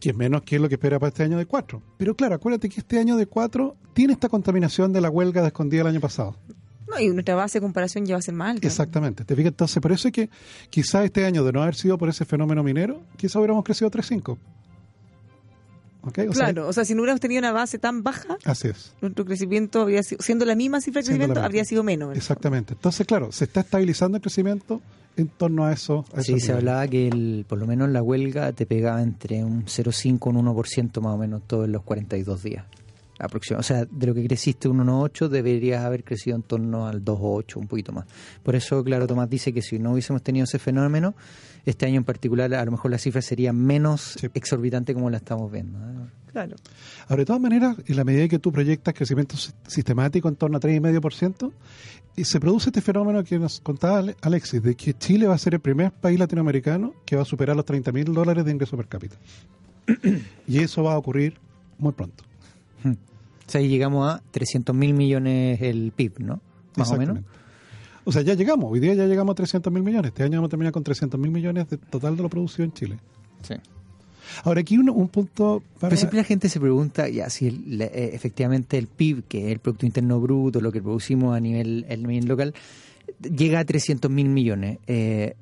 que 0.00 0.10
es 0.10 0.16
menos 0.16 0.42
que 0.42 0.58
lo 0.58 0.68
que 0.68 0.74
espera 0.74 0.98
para 0.98 1.08
este 1.08 1.22
año 1.22 1.38
de 1.38 1.46
4. 1.46 1.82
Pero 1.96 2.14
claro, 2.14 2.34
acuérdate 2.34 2.68
que 2.68 2.80
este 2.80 2.98
año 2.98 3.16
de 3.16 3.26
4 3.26 3.76
tiene 3.94 4.12
esta 4.12 4.28
contaminación 4.28 4.92
de 4.92 5.00
la 5.00 5.10
huelga 5.10 5.40
de 5.40 5.48
escondida 5.48 5.82
el 5.82 5.88
año 5.88 6.00
pasado. 6.00 6.36
No, 6.88 7.00
y 7.00 7.08
nuestra 7.08 7.34
base 7.34 7.58
de 7.58 7.62
comparación 7.62 8.06
ya 8.06 8.14
va 8.14 8.20
a 8.20 8.22
ser 8.22 8.40
alta. 8.40 8.66
Exactamente. 8.66 9.24
¿Te 9.24 9.34
fijas? 9.34 9.50
Entonces, 9.50 9.82
por 9.82 9.92
eso 9.92 10.08
es 10.08 10.14
que 10.14 10.30
quizás 10.70 11.04
este 11.04 11.24
año, 11.24 11.42
de 11.44 11.52
no 11.52 11.62
haber 11.62 11.74
sido 11.74 11.98
por 11.98 12.08
ese 12.08 12.24
fenómeno 12.24 12.62
minero, 12.62 13.02
quizás 13.16 13.36
hubiéramos 13.36 13.64
crecido 13.64 13.90
3,5. 13.90 14.38
¿Ok? 16.02 16.18
O 16.18 16.34
sea, 16.34 16.44
Claro, 16.44 16.68
o 16.68 16.72
sea, 16.72 16.84
si 16.84 16.94
no 16.94 17.00
hubiéramos 17.02 17.20
tenido 17.20 17.40
una 17.40 17.50
base 17.50 17.78
tan 17.80 18.04
baja, 18.04 18.36
así 18.44 18.68
es. 18.68 18.94
nuestro 19.00 19.24
crecimiento 19.24 19.80
habría 19.80 20.04
sido, 20.04 20.22
siendo 20.22 20.44
la 20.44 20.54
misma 20.54 20.80
cifra 20.80 21.00
de 21.02 21.06
crecimiento, 21.06 21.42
habría 21.42 21.64
sido 21.64 21.82
menos. 21.82 22.06
en 22.06 22.12
el 22.12 22.18
Exactamente. 22.18 22.74
Entonces, 22.74 23.04
claro, 23.04 23.32
se 23.32 23.44
está 23.44 23.60
estabilizando 23.60 24.16
el 24.16 24.22
crecimiento 24.22 24.80
en 25.16 25.28
torno 25.28 25.64
a 25.64 25.72
eso. 25.72 26.04
a 26.14 26.20
Sí, 26.20 26.26
se 26.26 26.32
niveles. 26.32 26.50
hablaba 26.50 26.88
que 26.88 27.08
el, 27.08 27.44
por 27.48 27.58
lo 27.58 27.66
menos 27.66 27.88
la 27.90 28.02
huelga 28.02 28.52
te 28.52 28.66
pegaba 28.66 29.02
entre 29.02 29.42
un 29.44 29.64
0,5 29.64 30.32
y 30.32 30.36
un 30.36 30.46
1% 30.46 31.00
más 31.00 31.14
o 31.14 31.18
menos 31.18 31.42
todos 31.46 31.68
los 31.68 31.82
42 31.82 32.42
días. 32.42 32.64
O 33.58 33.62
sea, 33.62 33.86
de 33.86 34.06
lo 34.06 34.12
que 34.12 34.26
creciste 34.26 34.68
un 34.68 34.78
1,8 34.86 35.28
deberías 35.28 35.82
haber 35.84 36.04
crecido 36.04 36.36
en 36.36 36.42
torno 36.42 36.86
al 36.86 37.02
2,8, 37.02 37.56
un 37.56 37.66
poquito 37.66 37.90
más. 37.92 38.04
Por 38.42 38.54
eso, 38.54 38.84
claro, 38.84 39.06
Tomás 39.06 39.30
dice 39.30 39.54
que 39.54 39.62
si 39.62 39.78
no 39.78 39.92
hubiésemos 39.92 40.22
tenido 40.22 40.44
ese 40.44 40.58
fenómeno, 40.58 41.14
este 41.64 41.86
año 41.86 41.96
en 41.96 42.04
particular 42.04 42.52
a 42.52 42.62
lo 42.66 42.72
mejor 42.72 42.90
la 42.90 42.98
cifra 42.98 43.22
sería 43.22 43.54
menos 43.54 44.16
Sí. 44.20 44.28
exorbitante 44.34 44.92
como 44.92 45.08
la 45.08 45.16
estamos 45.16 45.50
viendo. 45.50 45.78
¿eh? 45.78 45.94
Claro. 46.36 46.54
Ahora, 47.08 47.20
de 47.22 47.24
todas 47.24 47.40
maneras, 47.40 47.76
en 47.86 47.96
la 47.96 48.04
medida 48.04 48.28
que 48.28 48.38
tú 48.38 48.52
proyectas 48.52 48.92
crecimiento 48.92 49.38
si- 49.38 49.52
sistemático 49.66 50.28
en 50.28 50.36
torno 50.36 50.58
a 50.58 50.60
3,5%, 50.60 51.50
y 52.14 52.24
se 52.24 52.38
produce 52.40 52.68
este 52.68 52.82
fenómeno 52.82 53.24
que 53.24 53.38
nos 53.38 53.58
contaba 53.60 54.00
Ale- 54.00 54.16
Alexis, 54.20 54.62
de 54.62 54.74
que 54.74 54.92
Chile 54.92 55.26
va 55.26 55.34
a 55.34 55.38
ser 55.38 55.54
el 55.54 55.60
primer 55.60 55.92
país 55.92 56.18
latinoamericano 56.18 56.92
que 57.06 57.16
va 57.16 57.22
a 57.22 57.24
superar 57.24 57.56
los 57.56 57.64
30 57.64 57.90
mil 57.90 58.04
dólares 58.12 58.44
de 58.44 58.52
ingreso 58.52 58.76
per 58.76 58.86
cápita. 58.86 59.16
y 60.46 60.58
eso 60.58 60.82
va 60.82 60.92
a 60.92 60.98
ocurrir 60.98 61.38
muy 61.78 61.92
pronto. 61.92 62.22
Hmm. 62.84 62.90
O 62.92 63.50
sea, 63.50 63.62
ahí 63.62 63.68
llegamos 63.68 64.06
a 64.06 64.22
300 64.30 64.76
mil 64.76 64.92
millones 64.92 65.58
el 65.62 65.90
PIB, 65.96 66.18
¿no? 66.20 66.42
Más 66.76 66.90
o 66.90 66.98
menos. 66.98 67.20
O 68.04 68.12
sea, 68.12 68.20
ya 68.20 68.34
llegamos, 68.34 68.70
hoy 68.70 68.80
día 68.80 68.92
ya 68.92 69.06
llegamos 69.06 69.32
a 69.32 69.36
300 69.36 69.72
mil 69.72 69.82
millones. 69.82 70.10
Este 70.10 70.22
año 70.22 70.36
vamos 70.36 70.48
a 70.48 70.50
terminar 70.50 70.72
con 70.74 70.84
300 70.84 71.18
mil 71.18 71.30
millones 71.30 71.66
de 71.70 71.78
total 71.78 72.14
de 72.14 72.22
lo 72.22 72.28
producido 72.28 72.66
en 72.66 72.72
Chile. 72.74 72.98
Sí. 73.40 73.54
Ahora, 74.44 74.60
aquí 74.60 74.76
un, 74.78 74.88
un 74.90 75.08
punto 75.08 75.62
para... 75.80 75.90
Pero 75.90 75.96
siempre 75.96 76.18
la 76.18 76.24
gente 76.24 76.48
se 76.48 76.60
pregunta, 76.60 77.08
ya, 77.08 77.28
si 77.30 77.46
el- 77.48 77.78
le- 77.78 77.84
eh, 77.86 78.10
efectivamente 78.14 78.78
el 78.78 78.86
PIB, 78.86 79.24
que 79.28 79.46
es 79.46 79.52
el 79.52 79.58
Producto 79.58 79.86
Interno 79.86 80.20
Bruto, 80.20 80.60
lo 80.60 80.72
que 80.72 80.80
producimos 80.82 81.36
a 81.36 81.40
nivel, 81.40 81.86
a 81.90 81.96
nivel 81.96 82.26
local, 82.26 82.54
llega 83.22 83.60
a 83.60 83.64
300 83.64 84.10
mil 84.10 84.28
millones. 84.28 84.78
Eh, 84.86 85.34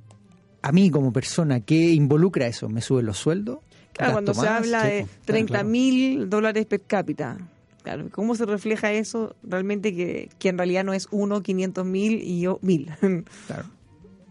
a 0.62 0.72
mí, 0.72 0.90
como 0.90 1.12
persona, 1.12 1.60
¿qué 1.60 1.92
involucra 1.92 2.46
eso? 2.46 2.68
¿Me 2.68 2.80
suben 2.80 3.06
los 3.06 3.18
sueldos? 3.18 3.58
Claro, 3.92 4.12
cuando 4.14 4.32
¿Gasto 4.32 4.42
se 4.44 4.48
habla 4.48 4.80
Sí, 4.82 4.86
de 4.88 5.00
pues, 5.00 5.10
claro, 5.10 5.24
30 5.26 5.64
mil 5.64 6.30
dólares 6.30 6.66
per 6.66 6.80
cápita. 6.80 7.38
Claro, 7.82 8.08
¿cómo 8.10 8.34
se 8.34 8.46
refleja 8.46 8.90
eso 8.92 9.36
realmente 9.42 9.94
que, 9.94 10.30
que 10.38 10.48
en 10.48 10.56
realidad 10.56 10.84
no 10.84 10.94
es 10.94 11.06
uno, 11.10 11.42
500 11.42 11.84
mil 11.84 12.14
y 12.22 12.40
yo 12.40 12.58
mil? 12.62 12.90
Claro. 13.46 13.64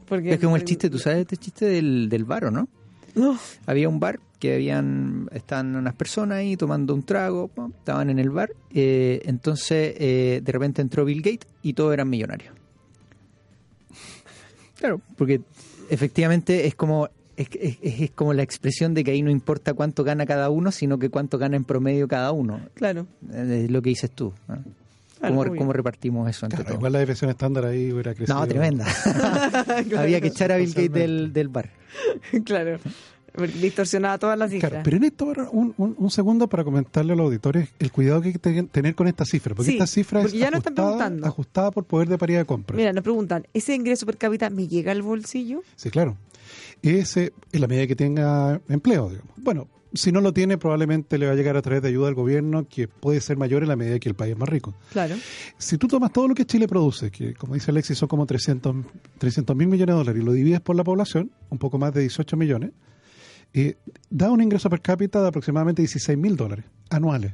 Porque 0.07 0.33
Es 0.33 0.39
como 0.39 0.55
el 0.57 0.65
chiste, 0.65 0.89
tú 0.89 0.99
sabes 0.99 1.19
este 1.19 1.37
chiste 1.37 1.65
del, 1.65 2.09
del 2.09 2.25
bar, 2.25 2.45
¿o 2.45 2.51
no? 2.51 2.67
No. 3.15 3.37
Había 3.65 3.89
un 3.89 3.99
bar 3.99 4.19
que 4.39 4.55
habían 4.55 5.29
estaban 5.33 5.75
unas 5.75 5.93
personas 5.93 6.39
ahí 6.39 6.57
tomando 6.57 6.93
un 6.93 7.03
trago, 7.03 7.49
estaban 7.79 8.09
en 8.09 8.19
el 8.19 8.29
bar, 8.29 8.51
eh, 8.73 9.21
entonces 9.25 9.95
eh, 9.99 10.41
de 10.43 10.51
repente 10.51 10.81
entró 10.81 11.05
Bill 11.05 11.21
Gates 11.21 11.47
y 11.61 11.73
todos 11.73 11.93
eran 11.93 12.09
millonarios. 12.09 12.53
Claro, 14.77 14.99
porque 15.17 15.41
efectivamente 15.89 16.67
es 16.67 16.75
como 16.75 17.07
es, 17.37 17.47
es- 17.59 17.77
es 17.81 18.11
como 18.11 18.33
la 18.33 18.43
expresión 18.43 18.93
de 18.93 19.03
que 19.03 19.11
ahí 19.11 19.21
no 19.21 19.31
importa 19.31 19.73
cuánto 19.73 20.03
gana 20.03 20.25
cada 20.25 20.49
uno, 20.49 20.71
sino 20.71 20.99
que 20.99 21.09
cuánto 21.09 21.37
gana 21.37 21.55
en 21.55 21.63
promedio 21.63 22.07
cada 22.07 22.31
uno. 22.31 22.59
Claro. 22.73 23.07
Es 23.33 23.71
lo 23.71 23.81
que 23.81 23.89
dices 23.91 24.11
tú. 24.11 24.33
¿no? 24.47 24.57
Claro, 25.29 25.55
¿Cómo, 25.57 25.73
repartimos 25.73 26.29
eso 26.29 26.45
entre 26.45 26.57
Claro, 26.57 26.67
todos? 26.67 26.79
igual 26.79 26.93
la 26.93 26.99
definición 26.99 27.29
estándar 27.31 27.65
ahí 27.65 27.91
hubiera 27.91 28.13
crecido. 28.13 28.39
No, 28.39 28.47
tremenda. 28.47 28.85
Había 29.97 30.19
que 30.21 30.27
echar 30.27 30.51
a 30.51 30.57
Bill 30.57 30.69
Gates 30.73 30.91
del, 30.93 31.33
del 31.33 31.47
bar. 31.49 31.69
claro. 32.45 32.79
Distorsionaba 33.61 34.19
todas 34.19 34.37
las 34.37 34.51
cifras. 34.51 34.69
Claro, 34.69 34.83
pero 34.83 34.97
en 34.97 35.03
esto, 35.05 35.25
ahora, 35.25 35.47
un, 35.51 35.73
un- 35.77 35.95
un 35.97 36.11
segundo 36.11 36.47
para 36.47 36.63
comentarle 36.63 37.13
a 37.13 37.15
los 37.15 37.25
auditores 37.25 37.69
el 37.79 37.91
cuidado 37.91 38.21
que 38.21 38.27
hay 38.27 38.33
que 38.33 38.39
te- 38.39 38.63
tener 38.63 38.93
con 38.93 39.07
esta 39.07 39.25
cifra, 39.25 39.55
porque 39.55 39.71
Sí, 39.71 39.77
esta 39.77 39.87
cifra 39.87 40.21
porque 40.21 40.35
es 40.37 40.39
ya 40.39 40.51
nos 40.51 40.59
están 40.59 40.73
ajustada, 40.73 40.97
preguntando. 40.97 41.27
ajustada 41.27 41.71
por 41.71 41.85
poder 41.85 42.09
de 42.09 42.17
paridad 42.19 42.39
de 42.41 42.45
compra. 42.45 42.77
Mira, 42.77 42.93
nos 42.93 43.03
preguntan, 43.03 43.47
¿ese 43.55 43.73
ingreso 43.73 44.05
per 44.05 44.17
cápita 44.17 44.51
me 44.51 44.67
llega 44.67 44.91
al 44.91 45.01
bolsillo? 45.01 45.63
Sí, 45.75 45.89
claro. 45.89 46.15
Ese, 46.83 47.33
en 47.51 47.61
la 47.61 47.67
medida 47.67 47.87
que 47.87 47.95
tenga 47.95 48.61
empleo, 48.69 49.09
digamos. 49.09 49.33
Bueno, 49.37 49.67
si 49.93 50.11
no 50.11 50.21
lo 50.21 50.33
tiene, 50.33 50.57
probablemente 50.57 51.17
le 51.17 51.27
va 51.27 51.33
a 51.33 51.35
llegar 51.35 51.55
a 51.55 51.61
través 51.61 51.81
de 51.81 51.89
ayuda 51.89 52.07
del 52.07 52.15
gobierno, 52.15 52.67
que 52.67 52.87
puede 52.87 53.21
ser 53.21 53.37
mayor 53.37 53.63
en 53.63 53.69
la 53.69 53.75
medida 53.75 53.99
que 53.99 54.09
el 54.09 54.15
país 54.15 54.33
es 54.33 54.37
más 54.37 54.49
rico. 54.49 54.73
Claro. 54.91 55.15
Si 55.57 55.77
tú 55.77 55.87
tomas 55.87 56.11
todo 56.11 56.27
lo 56.27 56.35
que 56.35 56.45
Chile 56.45 56.67
produce, 56.67 57.11
que 57.11 57.33
como 57.33 57.53
dice 57.53 57.71
Alexis 57.71 57.97
son 57.97 58.07
como 58.09 58.25
300 58.25 58.75
mil 59.55 59.67
millones 59.67 59.93
de 59.93 59.97
dólares, 59.99 60.21
y 60.21 60.25
lo 60.25 60.33
divides 60.33 60.61
por 60.61 60.75
la 60.75 60.83
población, 60.83 61.31
un 61.49 61.57
poco 61.57 61.77
más 61.77 61.93
de 61.93 62.01
18 62.01 62.35
millones, 62.37 62.71
eh, 63.53 63.77
da 64.09 64.31
un 64.31 64.41
ingreso 64.41 64.69
per 64.69 64.81
cápita 64.81 65.21
de 65.21 65.27
aproximadamente 65.27 65.81
16 65.83 66.17
mil 66.17 66.35
dólares 66.35 66.65
anuales. 66.89 67.33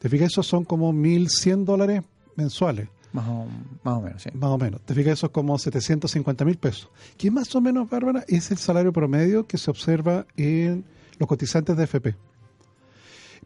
¿Te 0.00 0.08
fijas? 0.08 0.32
Esos 0.32 0.46
son 0.46 0.64
como 0.64 0.92
1.100 0.92 1.64
dólares 1.64 2.02
mensuales, 2.34 2.88
Más 3.12 3.28
o, 3.28 3.46
más 3.84 3.98
o 3.98 4.00
menos, 4.00 4.22
sí. 4.22 4.30
más 4.34 4.50
o 4.50 4.58
menos. 4.58 4.80
¿Te 4.80 4.94
fijas? 4.94 5.12
Eso 5.12 5.26
es 5.26 5.32
como 5.32 5.56
750 5.56 6.44
mil 6.44 6.56
pesos. 6.56 6.90
Que 7.16 7.30
más 7.30 7.54
o 7.54 7.60
menos, 7.60 7.88
Bárbara, 7.88 8.24
es 8.26 8.50
el 8.50 8.58
salario 8.58 8.92
promedio 8.92 9.46
que 9.46 9.58
se 9.58 9.70
observa 9.70 10.26
en 10.36 10.84
los 11.18 11.28
cotizantes 11.28 11.76
de 11.76 11.84
FP. 11.84 12.14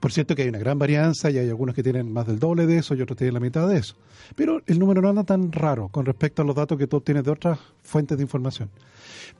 Por 0.00 0.12
cierto 0.12 0.35
que 0.35 0.42
hay 0.42 0.49
una 0.49 0.58
gran 0.58 0.78
varianza 0.78 1.30
y 1.30 1.38
hay 1.38 1.49
algunos 1.49 1.75
que 1.75 1.82
tienen 1.82 2.12
más 2.12 2.26
del 2.26 2.38
doble 2.38 2.66
de 2.66 2.78
eso 2.78 2.94
y 2.94 3.00
otros 3.00 3.16
tienen 3.16 3.35
la 3.35 3.40
mitad 3.40 3.66
de 3.66 3.78
eso. 3.78 3.96
Pero 4.35 4.61
el 4.66 4.78
número 4.78 5.00
no 5.00 5.08
anda 5.08 5.25
tan 5.25 5.50
raro 5.52 5.88
con 5.88 6.04
respecto 6.04 6.42
a 6.42 6.44
los 6.44 6.54
datos 6.54 6.76
que 6.76 6.87
tú 6.87 6.99
obtienes 6.99 7.25
de 7.25 7.30
otras 7.30 7.58
fuentes 7.82 8.18
de 8.18 8.23
información. 8.23 8.68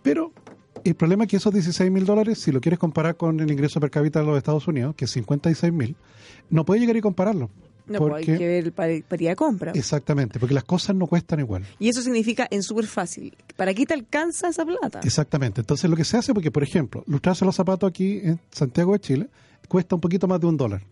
Pero 0.03 0.33
el 0.83 0.95
problema 0.95 1.25
es 1.25 1.31
que 1.31 1.37
esos 1.37 1.53
16 1.53 1.91
mil 1.91 2.07
dólares, 2.07 2.39
si 2.39 2.53
lo 2.53 2.61
quieres 2.61 2.79
comparar 2.79 3.17
con 3.17 3.41
el 3.41 3.51
ingreso 3.51 3.81
per 3.81 3.91
cápita 3.91 4.21
de 4.21 4.27
los 4.27 4.39
Estados 4.39 4.67
Unidos, 4.67 4.95
que 4.95 5.05
es 5.05 5.11
56 5.11 5.73
mil, 5.73 5.95
no 6.49 6.65
puedes 6.65 6.81
llegar 6.81 6.97
y 6.97 7.01
compararlo. 7.03 7.51
No, 7.87 7.99
pues 7.99 8.15
hay 8.15 8.25
porque, 8.25 8.39
que 8.39 8.47
ver 8.47 8.73
de 9.09 9.37
compra. 9.37 9.73
Exactamente, 9.73 10.41
porque 10.41 10.55
las 10.55 10.65
cosas 10.65 10.97
no 10.97 11.07
cuestan 11.07 11.41
igual. 11.41 11.65
Y 11.79 11.89
eso 11.89 12.03
significa 12.03 12.47
en 12.51 12.63
súper 12.63 12.87
fácil. 12.87 13.37
¿Para 13.57 13.75
qué 13.75 13.87
te 13.87 13.95
alcanza 13.95 14.49
esa 14.49 14.65
plata? 14.65 15.01
Exactamente. 15.05 15.61
Entonces 15.61 15.89
lo 15.89 15.97
que 15.97 16.05
se 16.05 16.17
hace, 16.17 16.35
porque 16.35 16.51
por 16.51 16.63
ejemplo, 16.63 17.05
lustrarse 17.07 17.45
los 17.45 17.55
zapatos 17.55 17.89
aquí 17.89 18.21
en 18.23 18.41
Santiago 18.51 18.93
de 18.93 19.01
Chile 19.01 19.29
cuesta 19.69 19.95
un 19.95 20.01
poquito 20.01 20.27
más 20.27 20.41
de 20.41 20.47
un 20.47 20.57
dólar. 20.57 20.83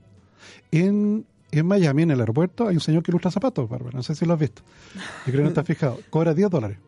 En, 0.70 1.26
en 1.50 1.66
Miami, 1.66 2.02
en 2.02 2.12
el 2.12 2.20
aeropuerto, 2.20 2.68
hay 2.68 2.74
un 2.74 2.80
señor 2.80 3.02
que 3.02 3.12
lustra 3.12 3.30
zapatos, 3.30 3.68
Bárbara. 3.68 3.96
No 3.96 4.02
sé 4.02 4.14
si 4.14 4.24
lo 4.24 4.34
has 4.34 4.40
visto. 4.40 4.62
Yo 4.94 5.32
creo 5.32 5.38
que 5.38 5.48
no 5.48 5.52
te 5.52 5.60
has 5.60 5.66
fijado. 5.66 5.98
Cobra 6.10 6.34
10 6.34 6.50
dólares. 6.50 6.78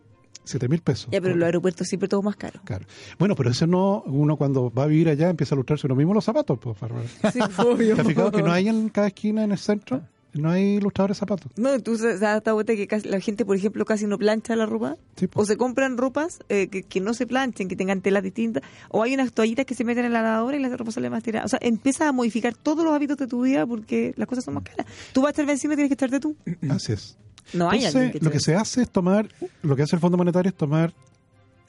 7 0.46 0.68
mil 0.68 0.80
pesos. 0.80 1.09
Ya, 1.12 1.20
pero 1.20 1.35
en 1.35 1.40
los 1.40 1.46
aeropuertos 1.46 1.87
siempre 1.87 2.09
todo 2.09 2.22
más 2.22 2.37
caro. 2.37 2.61
Claro. 2.64 2.87
Bueno, 3.18 3.35
pero 3.37 3.50
eso 3.50 3.66
no, 3.66 4.02
uno 4.06 4.37
cuando 4.37 4.72
va 4.72 4.85
a 4.85 4.87
vivir 4.87 5.09
allá 5.11 5.28
empieza 5.28 5.54
a 5.54 5.56
lustrarse 5.56 5.87
uno 5.87 5.94
mismo 5.96 6.14
los 6.14 6.24
zapatos, 6.24 6.59
pues. 6.59 6.76
Sí, 7.32 7.40
obvio. 7.59 7.94
¿Te 7.96 8.00
has 8.00 8.06
fijado 8.06 8.32
que 8.32 8.42
no 8.42 8.52
hay 8.52 8.68
en 8.68 8.88
cada 8.88 9.09
esquina 9.09 9.44
en 9.44 9.52
el 9.52 9.59
centro? 9.59 10.02
No 10.35 10.50
hay 10.50 10.78
lustradores 10.80 11.16
de 11.16 11.20
zapatos. 11.20 11.50
No, 11.56 11.80
tú 11.80 11.96
se 11.96 12.11
has 12.12 12.20
dado 12.20 12.54
cuenta 12.56 12.76
que 12.76 12.87
casi- 12.87 13.09
la 13.09 13.20
gente, 13.20 13.46
por 13.46 13.56
ejemplo, 13.56 13.87
casi 13.87 14.06
no 14.06 14.18
plancha 14.18 14.54
la 14.54 14.66
ropa. 14.66 14.96
Sí, 15.16 15.28
po. 15.28 15.40
O 15.40 15.46
se 15.46 15.56
compran 15.56 15.96
ropas 15.96 16.40
eh, 16.50 16.68
que, 16.68 16.82
que 16.82 17.00
no 17.00 17.14
se 17.14 17.26
planchen, 17.26 17.68
que 17.68 17.74
tengan 17.76 18.02
telas 18.02 18.22
distintas. 18.22 18.62
O 18.90 19.02
hay 19.02 19.14
unas 19.14 19.32
toallitas 19.32 19.64
que 19.64 19.74
se 19.74 19.82
meten 19.82 20.04
en 20.04 20.12
la 20.12 20.20
lavadora 20.20 20.59
y 20.59 20.61
la 20.61 20.68
ropa 20.76 20.90
sale 20.92 21.09
más 21.09 21.22
tirada. 21.22 21.46
O 21.46 21.48
sea, 21.48 21.59
empiezas 21.62 22.09
a 22.09 22.12
modificar 22.12 22.54
todos 22.54 22.85
los 22.85 22.92
hábitos 22.94 23.16
de 23.16 23.26
tu 23.26 23.40
vida 23.44 23.66
porque 23.66 24.12
las 24.16 24.28
cosas 24.28 24.44
son 24.44 24.52
más 24.54 24.64
caras. 24.64 24.85
Tú 25.14 25.22
vas 25.22 25.28
a 25.28 25.30
estar 25.30 25.46
vencido 25.46 25.72
y 25.72 25.76
tienes 25.76 25.88
que 25.88 25.94
echarte 25.94 26.20
tú. 26.20 26.37
Así 26.68 26.92
es. 26.92 27.16
No 27.54 27.70
hay 27.70 27.85
Entonces, 27.85 28.12
que 28.12 28.20
lo 28.24 28.30
que 28.30 28.40
se 28.40 28.54
hace 28.54 28.82
es 28.82 28.90
tomar, 28.90 29.28
lo 29.62 29.76
que 29.76 29.82
hace 29.82 29.96
el 29.96 30.00
Fondo 30.00 30.16
Monetario 30.18 30.48
es 30.50 30.56
tomar, 30.56 30.92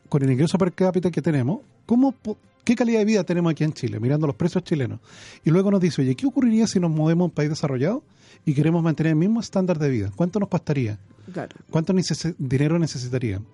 con 0.09 0.23
el 0.23 0.31
ingreso 0.31 0.57
per 0.57 0.71
cápita 0.73 1.11
que 1.11 1.21
tenemos, 1.21 1.59
¿cómo, 1.85 2.15
¿qué 2.63 2.75
calidad 2.75 2.99
de 2.99 3.05
vida 3.05 3.23
tenemos 3.23 3.51
aquí 3.51 3.63
en 3.63 3.73
Chile? 3.73 3.99
Mirando 3.99 4.25
los 4.27 4.35
precios 4.35 4.63
chilenos. 4.63 4.99
Y 5.43 5.49
luego 5.51 5.69
nos 5.71 5.81
dice, 5.81 6.01
oye, 6.01 6.15
¿qué 6.15 6.25
ocurriría 6.25 6.65
si 6.67 6.79
nos 6.79 6.89
movemos 6.91 7.23
a 7.23 7.25
un 7.25 7.31
país 7.31 7.49
desarrollado 7.49 8.03
y 8.45 8.53
queremos 8.53 8.81
mantener 8.83 9.11
el 9.11 9.17
mismo 9.17 9.39
estándar 9.41 9.77
de 9.79 9.89
vida? 9.89 10.11
¿Cuánto 10.15 10.39
nos 10.39 10.49
costaría? 10.49 10.97
Claro. 11.33 11.55
¿Cuánto 11.69 11.93
neces- 11.93 12.35
dinero 12.37 12.79
necesitaríamos? 12.79 13.47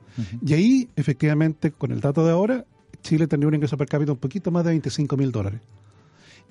Y 0.45 0.53
ahí, 0.53 0.89
efectivamente, 0.95 1.71
con 1.71 1.91
el 1.91 1.99
dato 1.99 2.23
de 2.23 2.31
ahora, 2.31 2.65
Chile 3.01 3.25
tendría 3.27 3.47
un 3.47 3.55
ingreso 3.55 3.75
per 3.77 3.87
cápita 3.87 4.11
un 4.11 4.19
poquito 4.19 4.51
más 4.51 4.63
de 4.63 4.69
25 4.71 5.17
mil 5.17 5.31
dólares. 5.31 5.59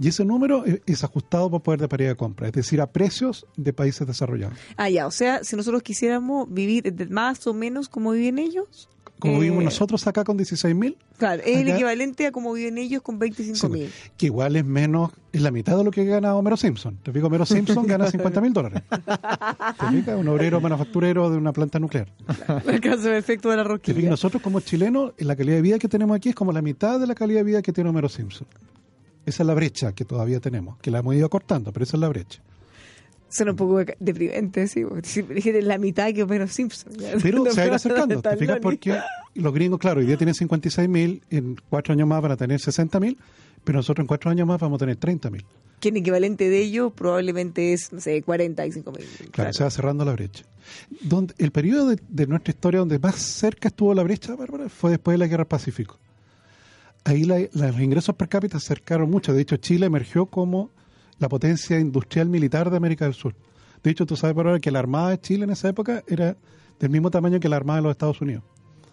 Y 0.00 0.08
ese 0.08 0.24
número 0.24 0.64
es- 0.64 0.80
es 0.86 1.04
ajustado 1.04 1.50
por 1.50 1.62
poder 1.62 1.80
de 1.80 1.88
paridad 1.88 2.10
de 2.10 2.16
compra, 2.16 2.46
es 2.48 2.52
decir, 2.52 2.80
a 2.80 2.90
precios 2.90 3.46
de 3.56 3.72
países 3.72 4.06
desarrollados. 4.06 4.58
Ah, 4.76 4.88
ya. 4.90 5.06
O 5.06 5.10
sea, 5.10 5.44
si 5.44 5.54
nosotros 5.56 5.82
quisiéramos 5.82 6.52
vivir 6.52 6.92
más 7.10 7.46
o 7.46 7.54
menos 7.54 7.88
como 7.88 8.12
viven 8.12 8.38
ellos. 8.38 8.88
Como 9.18 9.36
eh, 9.36 9.40
vivimos 9.40 9.62
nosotros 9.62 10.04
acá 10.08 10.24
con 10.24 10.36
16 10.36 10.74
mil, 10.74 10.96
Claro, 11.16 11.40
es 11.46 11.58
el 11.58 11.68
equivalente 11.68 12.26
a 12.26 12.32
como 12.32 12.52
viven 12.52 12.76
ellos 12.78 13.02
con 13.02 13.20
25 13.20 13.68
mil. 13.68 13.88
que 14.16 14.26
igual 14.26 14.56
es 14.56 14.64
menos, 14.64 15.12
es 15.32 15.40
la 15.42 15.52
mitad 15.52 15.76
de 15.76 15.84
lo 15.84 15.92
que 15.92 16.04
gana 16.04 16.34
Homero 16.34 16.56
Simpson. 16.56 16.98
Te 17.04 17.12
digo, 17.12 17.28
Homero 17.28 17.46
Simpson 17.46 17.86
gana 17.86 18.10
50 18.10 18.40
mil 18.40 18.52
dólares. 18.52 18.82
¿Te 18.90 19.86
fijas? 19.90 20.18
Un 20.18 20.26
obrero 20.26 20.60
manufacturero 20.60 21.30
de 21.30 21.36
una 21.36 21.52
planta 21.52 21.78
nuclear. 21.78 22.12
El 22.66 22.80
caso 22.80 23.02
de 23.02 23.18
efecto 23.18 23.50
de 23.50 23.56
la 23.58 23.62
¿Te 23.62 23.68
rosquilla. 23.68 24.10
Nosotros 24.10 24.42
como 24.42 24.58
chilenos, 24.58 25.12
la 25.18 25.36
calidad 25.36 25.54
de 25.56 25.62
vida 25.62 25.78
que 25.78 25.88
tenemos 25.88 26.16
aquí 26.16 26.30
es 26.30 26.34
como 26.34 26.50
la 26.50 26.62
mitad 26.62 26.98
de 26.98 27.06
la 27.06 27.14
calidad 27.14 27.40
de 27.40 27.44
vida 27.44 27.62
que 27.62 27.72
tiene 27.72 27.90
Homero 27.90 28.08
Simpson. 28.08 28.48
Esa 29.24 29.42
es 29.42 29.46
la 29.46 29.54
brecha 29.54 29.92
que 29.92 30.04
todavía 30.04 30.40
tenemos, 30.40 30.78
que 30.78 30.90
la 30.90 30.98
hemos 30.98 31.14
ido 31.14 31.28
cortando, 31.30 31.72
pero 31.72 31.84
esa 31.84 31.96
es 31.96 32.00
la 32.00 32.08
brecha. 32.08 32.42
Suena 33.32 33.52
un 33.52 33.56
poco 33.56 33.82
deprimente, 33.98 34.68
sí. 34.68 34.84
Dije 35.34 35.62
la 35.62 35.78
mitad 35.78 36.12
que 36.12 36.22
Homero 36.22 36.46
Simpson. 36.46 36.92
ya. 36.98 37.12
Pero 37.22 37.38
No, 37.44 37.50
se 37.50 37.56
va 37.56 37.62
a 37.62 37.66
ir 37.68 37.72
acercando. 37.72 38.20
¿Te 38.20 38.36
fijas? 38.36 38.60
los 39.34 39.54
gringos, 39.54 39.78
claro, 39.78 40.00
hoy 40.00 40.06
día 40.06 40.18
tienen 40.18 40.34
56 40.34 40.86
mil, 40.88 41.22
en 41.30 41.56
cuatro 41.70 41.94
años 41.94 42.06
más 42.06 42.20
van 42.20 42.32
a 42.32 42.36
tener 42.36 42.60
60 42.60 43.00
mil, 43.00 43.16
pero 43.64 43.78
nosotros 43.78 44.02
en 44.02 44.06
cuatro 44.06 44.30
años 44.30 44.46
más 44.46 44.60
vamos 44.60 44.76
a 44.76 44.80
tener 44.80 44.96
30 44.96 45.30
mil. 45.30 45.46
Que 45.80 45.88
el 45.88 45.96
equivalente 45.96 46.50
de 46.50 46.60
ellos 46.60 46.92
probablemente 46.92 47.72
es, 47.72 47.90
no 47.90 48.00
sé, 48.00 48.20
45 48.22 48.92
mil. 48.92 49.06
Claro, 49.30 49.52
se 49.54 49.64
va 49.64 49.70
cerrando 49.70 50.04
la 50.04 50.12
brecha. 50.12 50.44
Donde, 51.00 51.34
el 51.38 51.52
periodo 51.52 51.88
de, 51.88 51.98
de 52.08 52.26
nuestra 52.26 52.52
historia 52.52 52.80
donde 52.80 52.98
más 52.98 53.16
cerca 53.16 53.68
estuvo 53.68 53.94
la 53.94 54.02
brecha, 54.02 54.36
Bárbara, 54.36 54.68
fue 54.68 54.90
después 54.90 55.14
de 55.14 55.18
la 55.18 55.26
Guerra 55.26 55.44
del 55.44 55.48
Pacífico. 55.48 55.98
Ahí 57.04 57.24
la- 57.24 57.40
los 57.52 57.80
ingresos 57.80 58.14
per 58.14 58.28
cápita 58.28 58.58
se 58.60 58.66
acercaron 58.72 59.10
mucho. 59.10 59.32
De 59.32 59.42
hecho, 59.42 59.56
Chile 59.56 59.86
emergió 59.86 60.26
como 60.26 60.70
la 61.18 61.28
potencia 61.28 61.78
industrial 61.78 62.28
militar 62.28 62.70
de 62.70 62.76
América 62.76 63.04
del 63.04 63.14
Sur. 63.14 63.34
De 63.82 63.90
hecho, 63.90 64.06
tú 64.06 64.16
sabes, 64.16 64.36
Bárbara, 64.36 64.60
que 64.60 64.70
la 64.70 64.78
Armada 64.78 65.10
de 65.10 65.20
Chile 65.20 65.44
en 65.44 65.50
esa 65.50 65.68
época 65.68 66.02
era 66.06 66.36
del 66.78 66.90
mismo 66.90 67.10
tamaño 67.10 67.40
que 67.40 67.48
la 67.48 67.56
Armada 67.56 67.78
de 67.78 67.82
los 67.84 67.90
Estados 67.92 68.20
Unidos. 68.20 68.42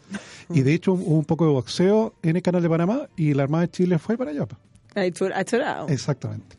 Y 0.52 0.62
de 0.62 0.74
hecho 0.74 0.94
hubo 0.94 1.16
un 1.16 1.26
poco 1.26 1.46
de 1.46 1.52
boxeo 1.52 2.16
en 2.24 2.36
el 2.36 2.42
canal 2.42 2.64
de 2.64 2.70
Panamá 2.70 3.08
y 3.16 3.36
la 3.36 3.44
Armada 3.44 3.62
de 3.68 3.70
Chile 3.72 4.00
fue 4.00 4.18
para 4.18 4.32
allá. 4.32 4.48
Ha 4.96 5.44
chorado. 5.44 5.88
Exactamente. 5.90 6.56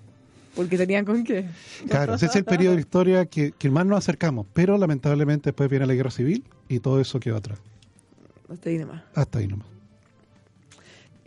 Porque 0.55 0.77
tenían 0.79 1.05
con 1.05 1.25
qué. 1.25 1.47
Claro, 1.89 2.15
ese 2.15 2.27
es 2.27 2.37
el 2.37 2.45
periodo 2.45 2.75
de 2.77 2.81
historia 2.83 3.27
que, 3.27 3.51
que 3.53 3.69
más 3.71 3.85
nos 3.87 3.99
acercamos, 3.99 4.47
pero 4.53 4.79
lamentablemente 4.79 5.51
después 5.51 5.69
viene 5.69 5.87
la 5.87 5.95
guerra 5.95 6.11
civil 6.13 6.45
y 6.69 6.79
todo 6.79 7.01
eso 7.01 7.19
quedó 7.19 7.37
atrás. 7.37 7.59
Hasta 8.49 8.71
ahí 8.71 8.79
nomás. 8.79 9.03
Hasta 9.15 9.39
ahí 9.41 9.49
nomás. 9.49 9.67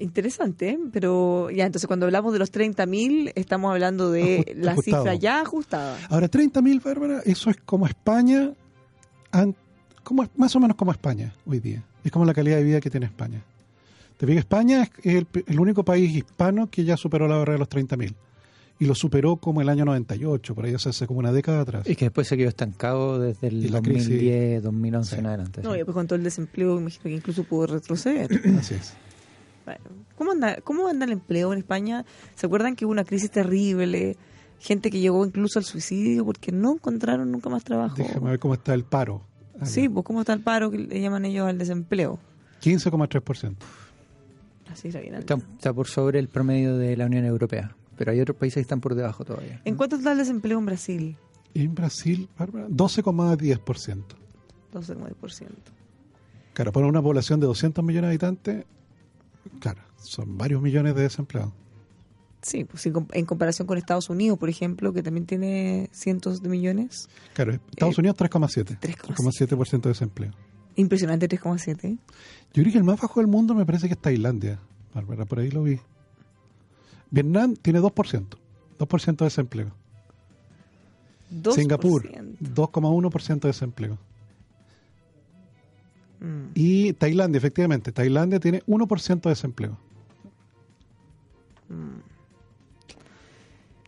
Interesante, 0.03 0.69
¿eh? 0.71 0.79
pero 0.91 1.49
ya, 1.49 1.65
entonces 1.65 1.87
cuando 1.87 2.05
hablamos 2.05 2.33
de 2.33 2.39
los 2.39 2.51
30.000, 2.51 3.31
estamos 3.35 3.71
hablando 3.71 4.11
de 4.11 4.39
Ajust- 4.41 4.55
la 4.55 4.71
ajustado. 4.73 5.03
cifra 5.03 5.15
ya 5.15 5.41
ajustada. 5.41 5.97
Ahora, 6.09 6.29
30.000, 6.29 6.83
Bárbara, 6.83 7.21
eso 7.25 7.49
es 7.49 7.57
como 7.65 7.87
España, 7.87 8.51
como, 10.03 10.27
más 10.35 10.55
o 10.55 10.59
menos 10.59 10.75
como 10.75 10.91
España 10.91 11.33
hoy 11.45 11.59
día. 11.59 11.83
Es 12.03 12.11
como 12.11 12.25
la 12.25 12.33
calidad 12.33 12.57
de 12.57 12.63
vida 12.63 12.81
que 12.81 12.89
tiene 12.89 13.05
España. 13.05 13.41
Te 14.17 14.25
fijas, 14.27 14.39
España 14.39 14.83
es 14.83 15.15
el, 15.15 15.27
el 15.47 15.59
único 15.59 15.83
país 15.83 16.13
hispano 16.15 16.69
que 16.69 16.83
ya 16.83 16.97
superó 16.97 17.27
la 17.27 17.37
barrera 17.37 17.53
de 17.53 17.59
los 17.59 17.69
30.000. 17.69 18.13
Y 18.79 18.85
lo 18.85 18.95
superó 18.95 19.37
como 19.37 19.61
el 19.61 19.69
año 19.69 19.85
98, 19.85 20.55
por 20.55 20.65
ahí 20.65 20.73
hace 20.73 21.07
como 21.07 21.19
una 21.19 21.31
década 21.31 21.61
atrás. 21.61 21.87
Y 21.87 21.95
que 21.95 22.05
después 22.05 22.27
se 22.27 22.35
quedó 22.35 22.49
estancado 22.49 23.19
desde 23.19 23.47
el 23.47 23.71
la 23.71 23.81
crisis. 23.81 24.09
2010, 24.09 24.63
2011 24.63 25.09
Sí. 25.15 25.19
en 25.19 25.25
adelante. 25.27 25.61
No, 25.63 25.73
y 25.73 25.77
después 25.77 25.93
con 25.93 26.07
todo 26.07 26.17
el 26.17 26.23
desempleo, 26.23 26.77
imagino 26.79 27.03
que 27.03 27.11
incluso 27.11 27.43
pudo 27.45 27.67
retroceder. 27.67 28.29
Así 28.59 28.73
es. 28.73 28.93
¿Cómo, 30.17 30.31
anda, 30.31 30.61
¿Cómo 30.61 30.87
anda 30.87 31.05
el 31.05 31.11
empleo 31.11 31.51
en 31.53 31.59
España? 31.59 32.05
¿Se 32.35 32.45
acuerdan 32.45 32.75
que 32.75 32.85
hubo 32.85 32.91
una 32.91 33.03
crisis 33.03 33.31
terrible? 33.31 34.17
Gente 34.59 34.89
que 34.89 34.99
llegó 34.99 35.25
incluso 35.25 35.59
al 35.59 35.65
suicidio 35.65 36.25
porque 36.25 36.51
no 36.51 36.73
encontraron 36.73 37.31
nunca 37.31 37.49
más 37.49 37.63
trabajo. 37.63 37.95
Déjame 37.97 38.31
ver 38.31 38.39
cómo 38.39 38.53
está 38.53 38.73
el 38.73 38.83
paro. 38.83 39.21
Ah, 39.59 39.65
Sí, 39.65 39.89
pues 39.89 40.05
¿cómo 40.05 40.21
está 40.21 40.33
el 40.33 40.41
paro 40.41 40.71
que 40.71 40.77
le 40.77 41.01
llaman 41.01 41.25
ellos 41.25 41.47
al 41.47 41.57
desempleo? 41.57 42.19
15,3%. 42.61 43.55
Así 44.71 44.89
bien 44.89 45.15
Está, 45.15 45.35
está 45.35 45.73
por 45.73 45.87
sobre 45.87 46.19
el 46.19 46.29
promedio 46.29 46.77
de 46.77 46.95
la 46.97 47.05
Unión 47.05 47.25
Europea, 47.25 47.75
pero 47.97 48.11
hay 48.11 48.21
otros 48.21 48.37
países 48.37 48.55
que 48.55 48.61
están 48.61 48.81
por 48.81 48.95
debajo 48.95 49.23
todavía. 49.23 49.61
¿En 49.65 49.75
cuánto 49.75 49.97
está 49.97 50.13
el 50.13 50.17
desempleo 50.17 50.57
en 50.59 50.65
Brasil? 50.65 51.17
En 51.53 51.75
Brasil, 51.75 52.27
Bárbara, 52.37 52.67
12,10%. 52.69 54.03
12,9%. 54.73 55.47
Claro, 56.53 56.71
para 56.71 56.87
una 56.87 57.01
población 57.01 57.39
de 57.39 57.47
200 57.47 57.83
millones 57.83 58.07
de 58.07 58.11
habitantes, 58.11 58.65
claro, 59.59 59.81
son 60.01 60.37
varios 60.37 60.61
millones 60.61 60.95
de 60.95 61.01
desempleados. 61.03 61.53
Sí, 62.41 62.65
pues 62.65 62.85
en 62.85 62.93
com- 62.93 63.07
en 63.13 63.25
comparación 63.25 63.65
con 63.67 63.77
Estados 63.77 64.09
Unidos, 64.09 64.37
por 64.37 64.49
ejemplo, 64.49 64.91
que 64.91 65.01
también 65.01 65.25
tiene 65.25 65.89
cientos 65.93 66.41
de 66.41 66.49
millones. 66.49 67.07
Claro, 67.33 67.53
Estados 67.53 67.97
Eh, 67.97 68.01
Unidos 68.01 68.17
3,7%. 68.17 68.77
3,7. 68.81 69.15
3,7% 69.15 69.81
de 69.83 69.89
desempleo. 69.89 70.31
Impresionante, 70.75 71.29
3,7. 71.29 71.97
Yo 72.53 72.63
creo 72.63 72.71
que 72.71 72.77
el 72.79 72.83
más 72.83 72.99
bajo 72.99 73.19
del 73.21 73.27
mundo 73.27 73.53
me 73.55 73.65
parece 73.65 73.87
que 73.87 73.93
es 73.93 73.99
Tailandia, 74.01 74.59
Bárbara, 74.93 75.23
por 75.25 75.39
ahí 75.39 75.51
lo 75.51 75.63
vi. 75.63 75.79
Vietnam 77.11 77.55
tiene 77.55 77.79
2%, 77.79 78.37
2% 78.77 79.17
de 79.19 79.25
desempleo. 79.25 79.71
2%. 81.31 81.53
Singapur, 81.55 82.03
2,1% 82.41 83.39
de 83.41 83.49
desempleo. 83.49 83.97
Mm. 86.23 86.51
Y 86.55 86.93
Tailandia, 86.93 87.37
efectivamente, 87.37 87.91
Tailandia 87.91 88.39
tiene 88.39 88.63
1% 88.63 89.21
de 89.21 89.29
desempleo. 89.29 89.77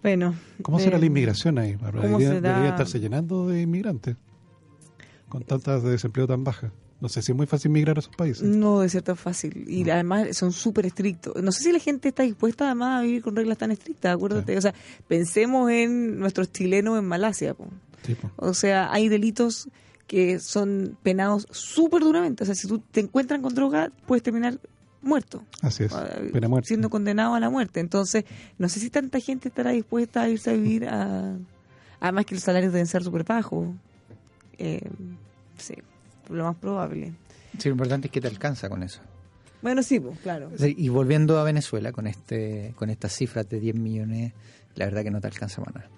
Bueno. 0.02 0.36
¿Cómo 0.62 0.80
eh, 0.80 0.84
será 0.84 0.98
la 1.00 1.06
inmigración 1.06 1.58
ahí? 1.58 1.76
Debería, 1.76 2.70
estarse 2.70 3.00
llenando 3.00 3.48
de 3.48 3.62
inmigrantes 3.62 4.18
con 5.30 5.44
tantas 5.44 5.82
de 5.82 5.92
desempleo 5.92 6.28
tan 6.28 6.44
bajas. 6.44 6.72
No 7.02 7.10
sé 7.10 7.22
si 7.22 7.32
es 7.32 7.36
muy 7.36 7.46
fácil 7.46 7.72
migrar 7.72 7.98
a 7.98 8.00
esos 8.00 8.16
países. 8.16 8.44
No 8.44 8.82
de 8.82 8.90
ser 8.90 9.02
tan 9.02 9.18
fácil. 9.18 9.66
Y 9.68 9.90
además 9.90 10.36
son 10.36 10.52
súper 10.52 10.86
estrictos. 10.86 11.42
No 11.42 11.52
sé 11.52 11.64
si 11.64 11.72
la 11.72 11.80
gente 11.80 12.10
está 12.10 12.24
dispuesta 12.24 12.66
además 12.66 13.00
a 13.00 13.02
vivir 13.04 13.22
con 13.22 13.36
reglas 13.36 13.58
tan 13.58 13.72
estrictas, 13.72 14.14
acuérdate. 14.16 14.54
Sí. 14.54 14.58
O 14.58 14.62
sea, 14.62 14.74
pensemos 15.08 15.70
en 15.72 16.20
nuestros 16.20 16.52
chilenos 16.52 16.98
en 16.98 17.06
Malasia. 17.06 17.54
po. 17.54 17.68
Sí, 18.04 18.16
po. 18.16 18.32
O 18.38 18.54
sea, 18.54 18.92
hay 18.92 19.10
delitos 19.10 19.70
que 20.08 20.40
son 20.40 20.98
penados 21.04 21.48
súper 21.52 22.02
duramente. 22.02 22.44
O 22.44 22.46
sea, 22.46 22.56
si 22.56 22.68
tú 22.68 22.80
te 22.80 23.00
encuentran 23.00 23.42
con 23.42 23.54
droga, 23.56 23.92
puedes 24.06 24.22
terminar 24.24 24.60
muerto. 25.02 25.44
Así 25.62 25.84
es, 25.84 25.94
Ah, 25.94 26.08
pena 26.32 26.48
muerte. 26.48 26.68
Siendo 26.68 26.90
condenado 26.90 27.34
a 27.36 27.40
la 27.40 27.50
muerte. 27.50 27.80
Entonces, 27.80 28.26
no 28.58 28.70
sé 28.70 28.80
si 28.80 28.90
tanta 28.90 29.20
gente 29.20 29.50
estará 29.50 29.72
dispuesta 29.72 30.22
a 30.24 30.30
irse 30.30 30.50
a 30.52 30.54
vivir 30.54 30.88
a... 30.88 31.36
Además 32.00 32.26
que 32.26 32.36
los 32.36 32.44
salarios 32.44 32.72
deben 32.74 32.88
ser 32.88 33.04
súper 33.04 33.24
bajos. 33.24 33.70
Eh, 34.58 34.82
sí, 35.58 35.76
lo 36.30 36.44
más 36.46 36.56
probable. 36.58 37.14
Sí, 37.58 37.70
lo 37.70 37.74
importante 37.74 38.08
es 38.08 38.12
que 38.12 38.22
te 38.22 38.28
alcanza 38.28 38.70
con 38.70 38.84
eso. 38.84 39.00
Bueno, 39.62 39.82
sí, 39.82 40.00
pues, 40.00 40.20
claro. 40.20 40.52
Sí, 40.58 40.76
y 40.78 40.90
volviendo 40.90 41.40
a 41.40 41.44
Venezuela 41.44 41.92
con 41.92 42.06
este 42.06 42.74
con 42.76 42.90
estas 42.92 43.14
cifras 43.14 43.50
de 43.50 43.60
10 43.60 43.76
millones, 43.76 44.34
la 44.76 44.86
verdad 44.86 45.02
que 45.04 45.10
no 45.12 45.20
te 45.22 45.28
alcanza 45.28 45.62
nada. 45.64 45.90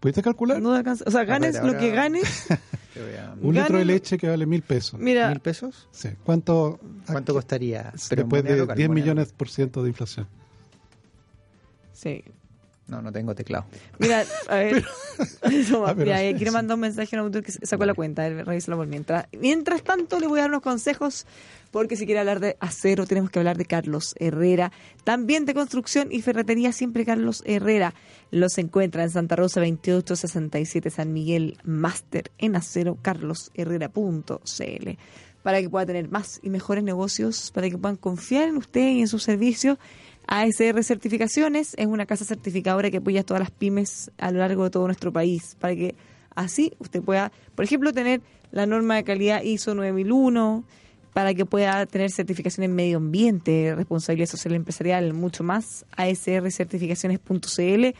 ¿Pudiste 0.00 0.22
calcular? 0.22 0.60
No 0.60 0.74
alcanza- 0.74 1.04
O 1.06 1.10
sea, 1.10 1.24
ganes 1.24 1.54
ver, 1.54 1.64
lo 1.72 1.78
que 1.78 1.90
ganes. 1.90 2.46
A- 2.96 3.34
Un 3.40 3.54
litro 3.54 3.78
de 3.78 3.84
leche 3.84 4.16
que 4.18 4.28
vale 4.28 4.46
mil 4.46 4.62
pesos. 4.62 5.00
Mira, 5.00 5.28
¿Mil 5.28 5.40
pesos? 5.40 5.88
Sí. 5.90 6.10
¿Cuánto, 6.24 6.78
¿Cuánto 7.06 7.32
costaría? 7.34 7.92
Pero 8.08 8.22
después 8.22 8.44
de 8.44 8.56
local, 8.56 8.76
10 8.76 8.88
moneda 8.88 9.02
millones 9.04 9.32
por 9.32 9.48
ciento 9.48 9.82
de 9.82 9.88
inflación? 9.90 10.26
sí. 11.92 12.22
No, 12.86 13.00
no 13.00 13.10
tengo 13.12 13.34
teclado. 13.34 13.64
Mira, 13.98 14.24
a 14.48 14.56
ver. 14.56 14.84
Ah, 15.86 15.94
mira, 15.96 16.16
quiero 16.36 16.50
mandar 16.50 16.74
un 16.74 16.80
mensaje 16.80 17.14
a 17.14 17.20
un 17.20 17.26
autor 17.26 17.44
que 17.44 17.52
sacó 17.52 17.84
la 17.84 17.94
cuenta. 17.94 18.28
Ver, 18.28 18.44
revísalo 18.44 18.76
por 18.76 18.88
mientras. 18.88 19.26
Mientras 19.38 19.84
tanto, 19.84 20.18
le 20.18 20.26
voy 20.26 20.40
a 20.40 20.42
dar 20.42 20.50
unos 20.50 20.62
consejos. 20.62 21.24
Porque 21.70 21.96
si 21.96 22.04
quiere 22.04 22.18
hablar 22.20 22.40
de 22.40 22.56
acero, 22.60 23.06
tenemos 23.06 23.30
que 23.30 23.38
hablar 23.38 23.56
de 23.56 23.64
Carlos 23.64 24.14
Herrera. 24.18 24.72
También 25.04 25.44
de 25.44 25.54
construcción 25.54 26.08
y 26.10 26.22
ferretería, 26.22 26.72
siempre 26.72 27.04
Carlos 27.04 27.42
Herrera. 27.46 27.94
Los 28.30 28.58
encuentra 28.58 29.04
en 29.04 29.10
Santa 29.10 29.36
Rosa 29.36 29.60
2867 29.60 30.90
San 30.90 31.12
Miguel, 31.12 31.58
máster 31.62 32.32
en 32.38 32.56
acero, 32.56 32.98
carlosherrera.cl. 33.00 34.90
Para 35.42 35.60
que 35.60 35.70
pueda 35.70 35.86
tener 35.86 36.08
más 36.08 36.40
y 36.42 36.50
mejores 36.50 36.82
negocios, 36.82 37.52
para 37.52 37.70
que 37.70 37.78
puedan 37.78 37.96
confiar 37.96 38.48
en 38.48 38.56
usted 38.56 38.88
y 38.88 39.00
en 39.00 39.08
sus 39.08 39.22
servicios. 39.22 39.78
ASR 40.26 40.82
Certificaciones 40.82 41.74
es 41.76 41.86
una 41.86 42.06
casa 42.06 42.24
certificadora 42.24 42.90
que 42.90 42.98
apoya 42.98 43.20
a 43.20 43.24
todas 43.24 43.40
las 43.40 43.50
pymes 43.50 44.10
a 44.18 44.30
lo 44.30 44.38
largo 44.38 44.64
de 44.64 44.70
todo 44.70 44.86
nuestro 44.86 45.12
país, 45.12 45.56
para 45.60 45.74
que 45.74 45.94
así 46.34 46.72
usted 46.78 47.02
pueda, 47.02 47.32
por 47.54 47.64
ejemplo, 47.64 47.92
tener 47.92 48.22
la 48.50 48.66
norma 48.66 48.96
de 48.96 49.04
calidad 49.04 49.42
ISO 49.42 49.74
9001, 49.74 50.64
para 51.14 51.32
que 51.32 51.46
pueda 51.46 51.86
tener 51.86 52.10
certificación 52.10 52.64
en 52.64 52.74
medio 52.74 52.98
ambiente, 52.98 53.74
responsabilidad 53.74 54.28
social 54.28 54.54
empresarial, 54.54 55.14
mucho 55.14 55.42
más, 55.44 55.86
asrcertificaciones.cl. 55.96 57.94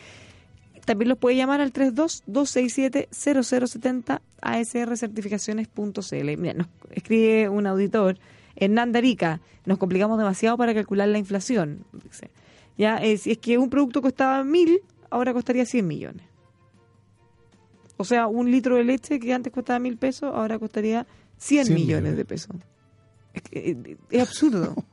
También 0.84 1.08
los 1.08 1.16
puede 1.18 1.36
llamar 1.36 1.60
al 1.60 1.72
32-267-0070 1.72 4.20
asrcertificaciones.cl. 4.42 6.36
Mira, 6.36 6.54
nos 6.54 6.66
escribe 6.90 7.48
un 7.48 7.68
auditor, 7.68 8.18
Hernán 8.56 8.92
Darica, 8.92 9.40
nos 9.64 9.78
complicamos 9.78 10.18
demasiado 10.18 10.56
para 10.56 10.74
calcular 10.74 11.08
la 11.08 11.18
inflación. 11.18 11.84
Dice. 11.92 12.30
Ya, 12.76 12.98
eh, 12.98 13.16
si 13.18 13.32
es 13.32 13.38
que 13.38 13.58
un 13.58 13.70
producto 13.70 14.02
costaba 14.02 14.42
mil, 14.44 14.80
ahora 15.10 15.32
costaría 15.32 15.64
100 15.64 15.86
millones. 15.86 16.26
O 17.96 18.04
sea, 18.04 18.26
un 18.26 18.50
litro 18.50 18.76
de 18.76 18.84
leche 18.84 19.20
que 19.20 19.32
antes 19.32 19.52
costaba 19.52 19.78
mil 19.78 19.96
pesos, 19.96 20.32
ahora 20.34 20.58
costaría 20.58 21.06
100, 21.38 21.66
100 21.66 21.74
millones 21.74 21.86
millones. 21.86 22.16
de 22.16 22.24
pesos. 22.24 22.56
Es, 23.32 23.42
que, 23.42 23.70
eh, 23.70 23.96
es 24.10 24.22
absurdo. 24.22 24.74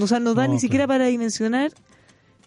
O 0.00 0.06
sea, 0.06 0.20
no 0.20 0.34
da 0.34 0.46
No, 0.46 0.52
ni 0.54 0.60
siquiera 0.60 0.84
claro. 0.84 0.98
para 1.00 1.06
dimensionar 1.10 1.72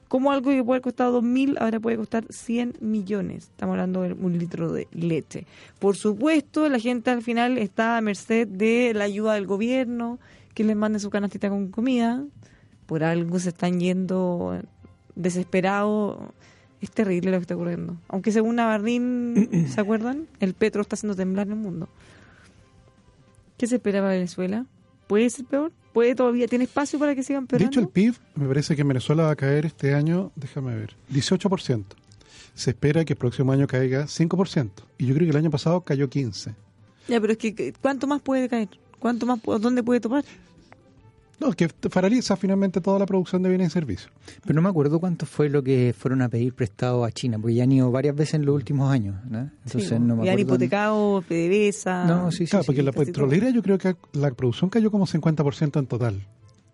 cómo 0.08 0.32
algo 0.32 0.52
que 0.52 0.64
puede 0.64 0.82
costar 0.82 1.10
2.000 1.10 1.58
ahora 1.60 1.80
puede 1.80 1.98
costar 1.98 2.26
100 2.30 2.78
millones. 2.80 3.46
Estamos 3.46 3.74
hablando 3.74 4.04
de 4.04 4.14
un 4.14 4.38
litro 4.38 4.72
de 4.72 4.88
leche. 4.92 5.46
Por 5.80 5.98
supuesto, 5.98 6.70
la 6.70 6.78
gente 6.80 7.10
al 7.10 7.24
final 7.24 7.58
está 7.58 7.98
a 7.98 8.02
merced 8.02 8.48
de 8.48 8.94
la 8.94 9.06
ayuda 9.06 9.34
del 9.34 9.48
gobierno, 9.48 10.20
que 10.54 10.64
les 10.64 10.76
mande 10.76 11.00
su 11.00 11.10
canastita 11.10 11.50
con 11.50 11.70
comida. 11.70 12.24
Por 12.86 13.04
algo 13.04 13.40
se 13.40 13.50
están 13.50 13.80
yendo 13.80 14.60
desesperados. 15.16 16.18
Es 16.82 16.92
terrible 16.92 17.32
lo 17.32 17.38
que 17.38 17.42
está 17.44 17.56
ocurriendo. 17.56 17.96
Aunque 18.10 18.32
según 18.32 18.58
Navarrín, 18.58 19.68
¿se 19.74 19.80
acuerdan? 19.80 20.28
El 20.40 20.54
petro 20.54 20.82
está 20.82 20.96
haciendo 20.96 21.16
temblar 21.16 21.48
el 21.48 21.56
mundo. 21.56 21.88
¿Qué 23.58 23.68
se 23.68 23.76
espera 23.76 24.00
para 24.02 24.14
Venezuela? 24.14 24.66
¿Puede 25.08 25.30
ser 25.30 25.46
peor? 25.46 25.72
¿Puede 25.94 26.16
todavía? 26.16 26.48
¿Tiene 26.48 26.66
espacio 26.66 26.98
para 27.00 27.16
que 27.16 27.24
sigan 27.24 27.44
De 27.44 27.56
empeorando? 27.56 27.72
hecho, 27.72 27.80
el 27.80 27.88
PIB 27.88 28.16
me 28.36 28.48
parece 28.48 28.76
que 28.76 28.82
en 28.82 28.88
Venezuela 28.88 29.24
va 29.24 29.32
a 29.32 29.36
caer 29.36 29.66
este 29.66 29.94
año, 29.94 30.32
déjame 30.36 30.76
ver, 30.76 30.96
18%. 31.12 31.84
Se 32.56 32.72
espera 32.72 33.06
que 33.06 33.14
el 33.14 33.18
próximo 33.18 33.52
año 33.52 33.68
caiga 33.68 34.06
5%. 34.06 34.70
Y 34.98 35.06
yo 35.06 35.14
creo 35.16 35.26
que 35.26 35.32
el 35.32 35.38
año 35.38 35.52
pasado 35.52 35.82
cayó 35.82 36.10
15%. 36.10 36.56
Ya, 37.08 37.20
pero 37.22 37.34
es 37.34 37.38
que, 37.38 37.74
¿cuánto 37.82 38.08
más 38.08 38.22
puede 38.22 38.50
caer? 38.50 38.70
¿Cuánto 39.04 39.26
más, 39.26 39.42
dónde 39.60 39.84
puede 39.84 40.00
topar? 40.00 40.24
No, 41.38 41.52
que 41.52 41.68
paraliza 41.68 42.38
finalmente 42.38 42.80
toda 42.80 43.00
la 43.00 43.06
producción 43.06 43.44
de 43.44 43.50
bienes 43.50 43.68
y 43.68 43.72
servicios. 43.72 44.10
Pero 44.44 44.54
no 44.56 44.62
me 44.62 44.70
acuerdo 44.70 44.98
cuánto 45.02 45.26
fue 45.26 45.50
lo 45.50 45.62
que 45.62 45.94
fueron 45.98 46.22
a 46.22 46.30
pedir 46.30 46.54
prestado 46.54 47.04
a 47.04 47.12
China, 47.12 47.38
porque 47.38 47.56
ya 47.56 47.64
han 47.64 47.72
ido 47.74 47.92
varias 47.92 48.16
veces 48.16 48.36
en 48.36 48.46
los 48.46 48.56
últimos 48.56 48.90
años. 48.90 49.16
¿no? 49.30 49.50
Entonces 49.66 49.90
Sí, 49.90 49.96
no 50.00 50.16
me 50.16 50.26
y 50.26 50.30
han 50.30 50.36
acuerdo. 50.36 50.40
hipotecado, 50.40 51.22
PDVSA. 51.28 52.06
No, 52.06 52.32
sí, 52.32 52.46
sí. 52.46 52.52
claro, 52.52 52.64
porque 52.66 52.80
sí. 52.80 52.86
la 52.86 52.92
petrolera 52.94 53.50
yo 53.50 53.62
creo 53.62 53.78
que 53.78 53.94
la 54.14 54.32
producción 54.32 54.70
cayó 54.70 54.90
como 54.90 55.06
50% 55.06 55.80
en 55.80 55.86
total. 55.88 56.14
No, 56.16 56.24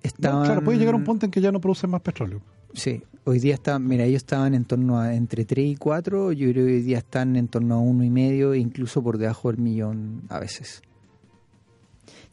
Estaban- 0.04 0.46
claro, 0.46 0.64
puede 0.64 0.78
llegar 0.78 0.94
a 0.94 0.98
un 0.98 1.04
punto 1.04 1.26
en 1.26 1.32
que 1.32 1.42
ya 1.42 1.52
no 1.52 1.60
producen 1.60 1.90
más 1.90 2.02
petróleo. 2.02 2.40
Sí, 2.76 3.02
hoy 3.24 3.40
día 3.40 3.56
están, 3.56 3.88
mira, 3.88 4.04
ellos 4.06 4.18
estaban 4.22 4.54
en 4.54 4.66
torno 4.66 5.00
a 5.00 5.16
entre 5.16 5.46
3 5.46 5.66
y 5.72 5.76
4, 5.78 6.32
yo 6.34 6.52
creo 6.52 6.66
que 6.68 6.74
hoy 6.74 6.82
día 6.84 7.00
están 7.00 7.36
en 7.38 7.48
torno 7.48 7.74
a 7.76 7.80
uno 7.80 8.04
y 8.04 8.12
medio, 8.12 8.54
incluso 8.54 9.02
por 9.02 9.18
debajo 9.18 9.50
del 9.52 9.60
millón 9.60 10.22
a 10.30 10.38
veces. 10.40 10.84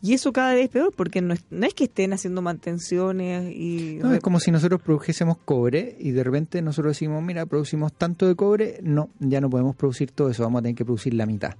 Y 0.02 0.12
eso 0.12 0.32
cada 0.32 0.54
vez 0.54 0.64
es 0.64 0.70
peor, 0.70 0.92
porque 0.94 1.20
no 1.20 1.34
es, 1.34 1.44
no 1.50 1.66
es 1.66 1.74
que 1.74 1.84
estén 1.84 2.12
haciendo 2.12 2.42
mantenciones 2.42 3.52
y... 3.54 3.98
No, 4.02 4.12
es 4.12 4.20
como 4.20 4.40
si 4.40 4.50
nosotros 4.50 4.80
produjésemos 4.82 5.38
cobre 5.38 5.96
y 5.98 6.10
de 6.10 6.22
repente 6.22 6.60
nosotros 6.62 6.92
decimos, 6.92 7.22
mira, 7.22 7.46
producimos 7.46 7.92
tanto 7.92 8.26
de 8.26 8.34
cobre, 8.34 8.78
no, 8.82 9.08
ya 9.18 9.40
no 9.40 9.48
podemos 9.48 9.74
producir 9.74 10.10
todo 10.10 10.28
eso, 10.30 10.42
vamos 10.42 10.60
a 10.60 10.62
tener 10.62 10.76
que 10.76 10.84
producir 10.84 11.14
la 11.14 11.26
mitad. 11.26 11.56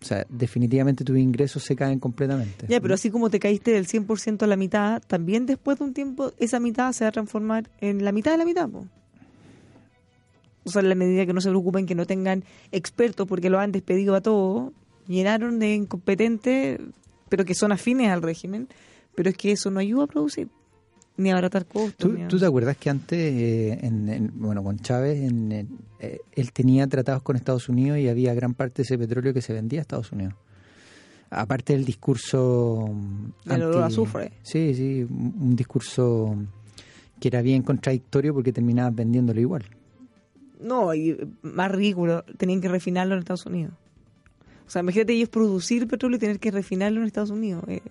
O 0.00 0.04
sea, 0.04 0.26
definitivamente 0.28 1.04
tus 1.04 1.16
ingresos 1.16 1.62
se 1.62 1.76
caen 1.76 2.00
completamente. 2.00 2.66
Ya, 2.68 2.80
pero 2.80 2.94
así 2.94 3.10
como 3.10 3.30
te 3.30 3.38
caíste 3.38 3.70
del 3.70 3.86
100% 3.86 4.42
a 4.42 4.46
la 4.48 4.56
mitad, 4.56 5.00
también 5.06 5.46
después 5.46 5.78
de 5.78 5.84
un 5.84 5.94
tiempo 5.94 6.32
esa 6.38 6.58
mitad 6.58 6.92
se 6.92 7.04
va 7.04 7.10
a 7.10 7.12
transformar 7.12 7.70
en 7.80 8.04
la 8.04 8.10
mitad 8.10 8.32
de 8.32 8.38
la 8.38 8.44
mitad. 8.44 8.68
Po. 8.68 8.88
O 10.64 10.70
sea, 10.70 10.82
en 10.82 10.88
la 10.88 10.94
medida 10.96 11.24
que 11.24 11.32
no 11.32 11.40
se 11.40 11.50
preocupen, 11.50 11.86
que 11.86 11.94
no 11.94 12.06
tengan 12.06 12.44
expertos 12.72 13.28
porque 13.28 13.50
lo 13.50 13.60
han 13.60 13.70
despedido 13.70 14.16
a 14.16 14.20
todos, 14.20 14.72
llenaron 15.08 15.58
de 15.58 15.74
incompetentes, 15.74 16.80
pero 17.28 17.44
que 17.44 17.54
son 17.54 17.72
afines 17.72 18.10
al 18.10 18.22
régimen, 18.22 18.68
pero 19.14 19.30
es 19.30 19.36
que 19.36 19.52
eso 19.52 19.70
no 19.70 19.80
ayuda 19.80 20.04
a 20.04 20.06
producir 20.06 20.48
ni 21.16 21.30
abaratar 21.30 21.66
costos. 21.66 22.08
¿Tú, 22.10 22.12
ni 22.16 22.22
a- 22.22 22.28
tú 22.28 22.38
te 22.38 22.46
acuerdas 22.46 22.76
que 22.78 22.88
antes, 22.90 23.18
eh, 23.18 23.78
en, 23.82 24.08
en- 24.08 24.32
bueno, 24.34 24.62
con 24.62 24.78
Chávez, 24.78 25.18
en- 25.20 25.68
eh, 26.00 26.18
él 26.32 26.52
tenía 26.52 26.86
tratados 26.86 27.22
con 27.22 27.36
Estados 27.36 27.68
Unidos 27.68 27.98
y 27.98 28.08
había 28.08 28.32
gran 28.34 28.54
parte 28.54 28.76
de 28.78 28.82
ese 28.84 28.98
petróleo 28.98 29.32
que 29.34 29.42
se 29.42 29.52
vendía 29.52 29.80
a 29.80 29.82
Estados 29.82 30.10
Unidos? 30.12 30.34
Aparte 31.30 31.72
del 31.74 31.84
discurso... 31.84 32.88
mm, 32.92 33.48
Del 33.48 33.62
olor 33.62 33.82
a 33.82 33.86
azufre. 33.86 34.32
Sí, 34.42 34.74
sí, 34.74 35.02
un 35.08 35.34
un 35.40 35.56
discurso 35.56 36.34
que 37.20 37.28
era 37.28 37.40
bien 37.40 37.62
contradictorio 37.62 38.34
porque 38.34 38.52
terminabas 38.52 38.94
vendiéndolo 38.94 39.40
igual. 39.40 39.64
No, 40.60 40.92
y 40.94 41.16
más 41.42 41.70
ridículo, 41.70 42.22
tenían 42.36 42.60
que 42.60 42.68
refinarlo 42.68 43.14
en 43.14 43.20
Estados 43.20 43.46
Unidos. 43.46 43.74
O 44.72 44.76
sea, 44.80 44.80
imagínate 44.80 45.12
ellos 45.12 45.28
producir 45.28 45.86
petróleo 45.86 46.16
y 46.16 46.18
tener 46.18 46.40
que 46.40 46.50
refinarlo 46.50 47.02
en 47.02 47.06
Estados 47.06 47.28
Unidos. 47.28 47.62
Eh, 47.68 47.82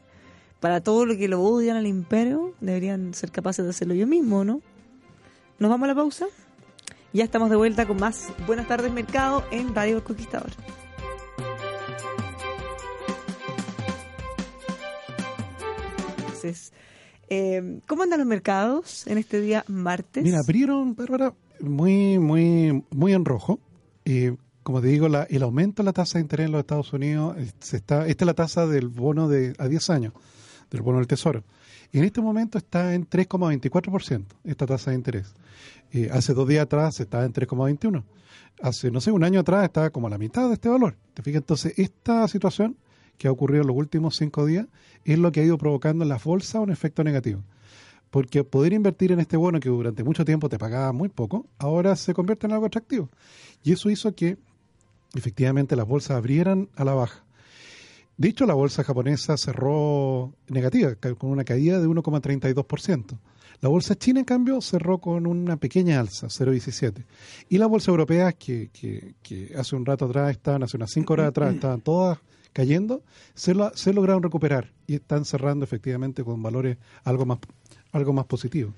para 0.60 0.82
todo 0.82 1.06
lo 1.06 1.16
que 1.16 1.28
lo 1.28 1.40
odian 1.40 1.78
al 1.78 1.86
imperio, 1.86 2.56
deberían 2.60 3.14
ser 3.14 3.30
capaces 3.30 3.64
de 3.64 3.70
hacerlo 3.70 3.94
ellos 3.94 4.10
mismos, 4.10 4.48
¿no? 4.48 4.62
¿Nos 5.60 5.70
vamos 5.70 5.84
a 5.84 5.88
la 5.90 5.94
pausa? 5.94 6.26
Ya 7.14 7.24
estamos 7.24 7.52
de 7.52 7.56
vuelta 7.56 7.86
con 7.86 7.98
más 7.98 8.30
Buenas 8.48 8.68
tardes 8.68 8.92
Mercado 8.92 9.46
en 9.52 9.76
Radio 9.76 9.98
El 9.98 10.04
Conquistador. 10.04 10.50
Entonces, 16.18 16.74
eh, 17.30 17.80
¿cómo 17.86 18.02
andan 18.02 18.18
los 18.18 18.28
mercados 18.28 19.06
en 19.06 19.20
este 19.20 19.40
día 19.40 19.64
martes? 19.68 20.24
Mira, 20.24 20.40
abrieron, 20.40 20.96
Bárbara, 20.96 21.36
muy, 21.60 22.18
muy, 22.18 22.84
muy 22.90 23.14
en 23.14 23.24
rojo. 23.24 23.60
Eh, 24.06 24.36
como 24.64 24.82
te 24.82 24.88
digo, 24.88 25.08
la- 25.10 25.24
el 25.24 25.44
aumento 25.44 25.82
de 25.82 25.86
la 25.86 25.94
tasa 25.94 26.18
de 26.18 26.24
interés 26.24 26.46
en 26.48 26.52
los 26.52 26.60
Estados 26.60 26.94
Unidos, 26.94 27.36
eh, 27.38 27.52
se 27.60 27.78
está, 27.78 28.08
esta 28.08 28.24
es 28.24 28.28
la 28.28 28.34
tasa 28.34 28.68
del 28.68 28.88
bono 28.90 29.28
de 29.28 29.54
a 29.58 29.68
10 29.68 29.90
años, 29.90 30.14
del 30.70 30.82
bono 30.82 30.98
del 31.00 31.08
Tesoro. 31.08 31.44
Y 31.92 31.98
en 32.00 32.06
este 32.06 32.22
momento 32.22 32.58
está 32.58 32.94
en 32.94 33.06
3,24% 33.06 34.36
esta 34.44 34.66
tasa 34.66 34.92
de 34.92 34.96
interés. 34.98 35.34
Eh, 35.92 36.10
hace 36.12 36.34
dos 36.34 36.48
días 36.48 36.64
atrás 36.64 37.00
estaba 37.00 37.26
en 37.26 37.34
3,21%. 37.34 38.04
Hace, 38.62 38.92
no 38.92 39.02
sé, 39.02 39.12
un 39.12 39.24
año 39.24 39.40
atrás 39.40 39.64
estaba 39.66 39.90
como 39.90 40.08
a 40.08 40.10
la 40.10 40.18
mitad 40.18 40.48
de 40.48 40.54
este 40.54 40.70
valor. 40.70 40.96
¿Te 41.14 41.24
fijas? 41.24 41.42
Entonces, 41.42 41.74
esta 41.78 42.28
situación 42.28 42.78
que 43.18 43.28
ha 43.28 43.32
ocurrido 43.32 43.62
en 43.62 43.68
los 43.68 43.76
últimos 43.76 44.16
cinco 44.16 44.46
días 44.46 44.68
es 45.04 45.18
lo 45.20 45.32
que 45.32 45.42
ha 45.42 45.44
ido 45.44 45.58
provocando 45.58 46.04
en 46.04 46.10
las 46.10 46.24
bolsas 46.24 46.62
un 46.62 46.72
efecto 46.72 47.04
negativo. 47.04 47.44
Porque 48.10 48.44
poder 48.44 48.74
invertir 48.74 49.12
en 49.12 49.20
este 49.20 49.36
bono 49.38 49.60
que 49.60 49.70
durante 49.70 50.04
mucho 50.04 50.24
tiempo 50.26 50.48
te 50.50 50.58
pagaba 50.60 50.92
muy 50.92 51.10
poco, 51.10 51.48
ahora 51.58 51.96
se 51.96 52.14
convierte 52.14 52.46
en 52.46 52.54
algo 52.54 52.66
atractivo. 52.68 53.10
Y 53.64 53.72
eso 53.74 53.90
hizo 53.90 54.14
que 54.16 54.38
efectivamente 55.16 55.76
las 55.76 55.88
bolsas 55.88 56.18
abrieran 56.18 56.70
a 56.76 56.84
la 56.84 56.94
baja. 56.94 57.24
De 58.18 58.30
hecho, 58.30 58.46
la 58.46 58.54
bolsa 58.54 58.84
japonesa 58.84 59.36
cerró 59.38 60.34
negativa, 60.48 60.94
con 61.18 61.32
una 61.32 61.44
caída 61.44 61.80
de 61.80 61.88
1,32%. 61.88 63.18
La 63.62 63.70
bolsa 63.70 63.96
china, 63.96 64.20
en 64.20 64.26
cambio, 64.26 64.60
cerró 64.62 64.98
con 65.00 65.26
una 65.28 65.58
pequeña 65.58 66.00
alza, 66.00 66.28
0,17. 66.28 67.06
Y 67.50 67.58
la 67.58 67.68
bolsa 67.68 67.92
europea, 67.92 68.32
que, 68.34 68.70
que, 68.74 69.14
que 69.22 69.54
hace 69.58 69.76
un 69.76 69.86
rato 69.86 70.06
atrás 70.06 70.32
estaban, 70.32 70.64
hace 70.64 70.78
unas 70.78 70.92
5 70.92 71.14
horas 71.14 71.28
atrás, 71.30 71.54
estaban 71.56 71.82
todas 71.82 72.20
cayendo, 72.54 73.04
se, 73.34 73.54
lo- 73.54 73.72
se 73.76 73.94
lograron 73.94 74.22
recuperar 74.24 74.72
y 74.88 74.96
están 74.96 75.26
cerrando 75.26 75.64
efectivamente 75.64 76.24
con 76.24 76.42
valores 76.44 76.78
algo 77.04 77.26
más, 77.26 77.40
algo 77.92 78.14
más 78.14 78.26
positivos. 78.26 78.74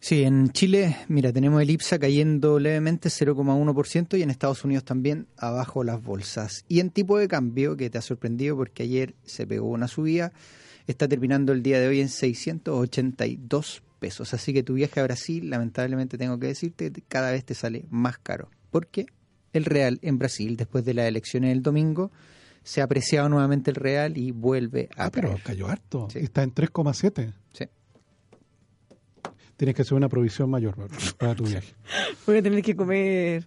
Sí, 0.00 0.22
en 0.22 0.50
Chile, 0.50 0.96
mira, 1.08 1.32
tenemos 1.32 1.60
el 1.60 1.70
IPSA 1.70 1.98
cayendo 1.98 2.60
levemente 2.60 3.08
0,1% 3.08 4.16
y 4.16 4.22
en 4.22 4.30
Estados 4.30 4.64
Unidos 4.64 4.84
también 4.84 5.26
abajo 5.36 5.82
las 5.82 6.00
bolsas. 6.02 6.64
Y 6.68 6.78
en 6.80 6.90
tipo 6.90 7.18
de 7.18 7.26
cambio, 7.26 7.76
que 7.76 7.90
te 7.90 7.98
ha 7.98 8.02
sorprendido 8.02 8.56
porque 8.56 8.84
ayer 8.84 9.16
se 9.24 9.46
pegó 9.46 9.66
una 9.68 9.88
subida, 9.88 10.32
está 10.86 11.08
terminando 11.08 11.52
el 11.52 11.62
día 11.62 11.80
de 11.80 11.88
hoy 11.88 12.00
en 12.00 12.08
682 12.08 13.82
pesos. 13.98 14.34
Así 14.34 14.52
que 14.52 14.62
tu 14.62 14.74
viaje 14.74 15.00
a 15.00 15.02
Brasil, 15.02 15.50
lamentablemente 15.50 16.16
tengo 16.16 16.38
que 16.38 16.46
decirte, 16.46 16.92
cada 17.08 17.32
vez 17.32 17.44
te 17.44 17.54
sale 17.54 17.84
más 17.90 18.18
caro. 18.18 18.50
Porque 18.70 19.06
el 19.52 19.64
real 19.64 19.98
en 20.02 20.18
Brasil, 20.18 20.56
después 20.56 20.84
de 20.84 20.94
las 20.94 21.08
elecciones 21.08 21.50
del 21.50 21.62
domingo, 21.62 22.12
se 22.62 22.80
ha 22.80 22.84
apreciado 22.84 23.28
nuevamente 23.28 23.70
el 23.70 23.76
real 23.76 24.16
y 24.16 24.30
vuelve 24.30 24.88
a 24.96 25.06
Ah, 25.06 25.10
pero 25.10 25.34
cayó 25.42 25.68
harto. 25.68 26.08
Sí. 26.12 26.18
Está 26.20 26.42
en 26.42 26.54
3,7. 26.54 27.32
Tienes 29.58 29.74
que 29.74 29.82
hacer 29.82 29.94
una 29.94 30.08
provisión 30.08 30.48
mayor 30.48 30.76
para 31.18 31.34
tu 31.34 31.44
viaje. 31.44 31.74
Voy 32.26 32.36
a 32.36 32.42
tener 32.42 32.62
que 32.62 32.76
comer 32.76 33.44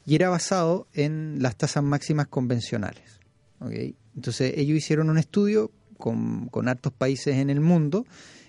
Y 0.06 0.16
era 0.16 0.30
basado 0.30 0.88
en 0.94 1.42
las 1.42 1.56
tasas 1.56 1.84
máximas 1.84 2.28
convencionales. 2.28 3.20
¿ok? 3.60 3.72
Entonces, 4.20 4.54
ellos 4.58 4.78
hicieron 4.78 5.10
un 5.10 5.18
estudio 5.18 5.72
con, 5.98 6.50
con 6.50 6.68
hartos 6.68 6.92
países 6.92 7.38
en 7.38 7.50
el 7.50 7.62
mundo 7.62 8.06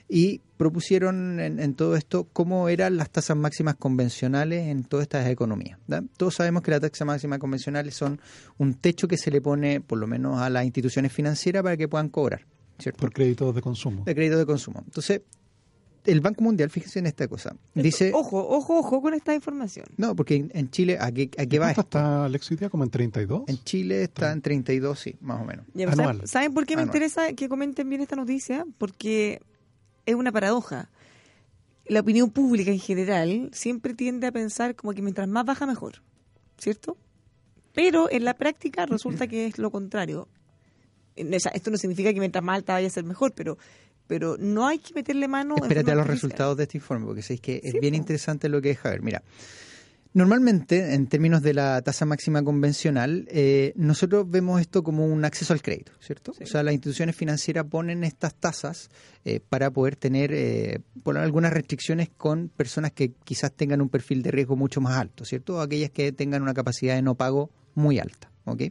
y 0.09 0.41
propusieron 0.57 1.39
en, 1.39 1.61
en 1.61 1.75
todo 1.75 1.95
esto 1.95 2.27
cómo 2.33 2.69
eran 2.69 2.97
las 2.97 3.11
tasas 3.11 3.37
máximas 3.37 3.77
convencionales 3.77 4.67
en 4.67 4.83
todas 4.83 5.05
estas 5.05 5.29
economías. 5.29 5.79
¿da? 5.87 6.03
Todos 6.17 6.35
sabemos 6.35 6.63
que 6.63 6.73
las 6.73 6.81
tasas 6.81 7.07
máximas 7.07 7.39
convencionales 7.39 7.95
son 7.95 8.21
un 8.59 8.75
techo 8.75 9.07
que 9.07 9.17
se 9.17 9.31
le 9.31 9.41
pone 9.41 9.81
por 9.81 9.99
lo 9.99 10.09
menos 10.09 10.41
a 10.41 10.51
las 10.51 10.65
instituciones 10.65 11.13
financieras 11.13 11.63
para 11.63 11.77
que 11.77 11.87
puedan 11.87 12.09
cobrar, 12.09 12.45
¿cierto? 12.81 12.99
Por 12.99 13.13
créditos 13.13 13.55
de 13.55 13.63
consumo. 13.63 14.03
de 14.05 14.15
crédito 14.15 14.39
de 14.39 14.47
consumo. 14.47 14.83
Entonces, 14.85 15.23
el 16.05 16.21
Banco 16.21 16.43
Mundial, 16.43 16.71
fíjese 16.71 16.99
en 16.99 17.07
esta 17.07 17.29
cosa, 17.29 17.55
dice... 17.75 18.13
Ojo, 18.15 18.39
ojo, 18.49 18.79
ojo 18.79 19.03
con 19.03 19.15
esta 19.15 19.35
información. 19.35 19.87
No, 19.97 20.17
porque 20.17 20.37
en, 20.37 20.51
en 20.55 20.71
Chile, 20.71 20.97
¿a 21.01 21.13
qué, 21.13 21.31
a 21.39 21.47
qué 21.47 21.59
va 21.59 21.67
¿Cuánto 21.75 21.81
esto? 21.83 21.99
está 21.99 22.55
día? 22.57 22.71
¿Como 22.71 22.85
en 22.85 22.91
32? 22.91 23.43
En 23.49 23.59
Chile 23.65 24.03
está 24.05 24.33
en 24.33 24.41
32, 24.43 24.99
sí, 24.99 25.17
más 25.21 25.41
o 25.41 25.45
menos. 25.45 25.67
Ya, 25.75 25.87
¿saben- 25.87 26.01
Anual. 26.01 26.29
¿Saben 26.29 26.55
por 26.55 26.67
qué 26.67 26.77
me 26.77 26.83
Anual. 26.83 26.97
interesa 26.97 27.33
que 27.35 27.49
comenten 27.49 27.89
bien 27.89 28.01
esta 28.01 28.17
noticia? 28.17 28.67
Porque 28.79 29.41
es 30.07 30.15
una 30.15 30.33
paradoja. 30.33 30.91
La 31.87 32.01
opinión 32.01 32.31
pública 32.31 32.71
en 32.71 32.79
general 32.79 33.51
siempre 33.53 33.95
tiende 33.95 34.27
a 34.27 34.33
pensar 34.33 34.75
como 34.77 34.93
que 34.95 35.03
mientras 35.03 35.27
más 35.29 35.45
baja 35.45 35.67
mejor, 35.67 36.03
¿cierto? 36.59 36.97
Pero 37.73 38.11
en 38.11 38.25
la 38.25 38.35
práctica 38.35 38.87
resulta 38.87 39.27
que 39.27 39.47
es 39.47 39.59
lo 39.59 39.71
contrario. 39.71 40.29
Sea, 41.17 41.53
esto 41.53 41.71
no 41.71 41.77
significa 41.77 42.13
que 42.15 42.21
mientras 42.21 42.43
más 42.45 42.57
alta 42.57 42.73
vaya 42.75 42.87
a 42.87 42.91
ser 42.91 43.05
mejor, 43.05 43.33
pero 43.35 43.59
pero 44.11 44.37
no 44.41 44.67
hay 44.67 44.81
que 44.81 44.93
meterle 44.93 45.29
mano. 45.29 45.55
Espérate 45.55 45.93
a 45.93 45.95
los 45.95 46.09
resultados 46.09 46.57
de 46.57 46.65
este 46.65 46.79
informe, 46.79 47.07
porque 47.07 47.23
sabéis 47.23 47.41
que 47.43 47.61
es 47.63 47.75
bien 47.81 47.95
interesante 47.95 48.49
lo 48.49 48.61
que 48.61 48.71
deja 48.71 48.91
ver. 48.91 49.03
Mira, 49.03 49.23
normalmente, 50.15 50.95
en 50.95 51.07
términos 51.07 51.43
de 51.43 51.55
la 51.55 51.81
tasa 51.83 52.07
máxima 52.07 52.43
convencional, 52.43 53.29
eh, 53.31 53.73
nosotros 53.77 54.29
vemos 54.29 54.61
esto 54.61 54.83
como 54.83 55.07
un 55.07 55.25
acceso 55.25 55.53
al 55.53 55.63
crédito, 55.63 55.93
¿cierto? 56.01 56.35
Sí. 56.35 56.43
O 56.43 56.47
sea, 56.49 56.65
las 56.65 56.75
instituciones 56.75 57.15
financieras 57.15 57.67
ponen 57.71 58.03
estas 58.03 58.35
tasas 58.35 58.91
eh, 59.25 59.39
para 59.49 59.71
poder 59.71 59.95
tener 59.95 60.33
eh, 60.33 60.81
poner 61.05 61.23
algunas 61.23 61.53
restricciones 61.53 62.09
con 62.09 62.49
personas 62.49 62.91
que 62.91 63.13
quizás 63.23 63.53
tengan 63.53 63.81
un 63.81 63.91
perfil 63.91 64.25
de 64.25 64.33
riesgo 64.33 64.57
mucho 64.57 64.81
más 64.81 64.99
alto, 64.99 65.25
¿cierto? 65.25 65.59
O 65.59 65.61
aquellas 65.61 65.91
que 65.91 66.11
tengan 66.11 66.43
una 66.43 66.53
capacidad 66.53 66.97
de 66.97 67.03
no 67.03 67.15
pago 67.15 67.53
muy 67.77 68.01
alta, 68.01 68.29
¿ok? 68.45 68.63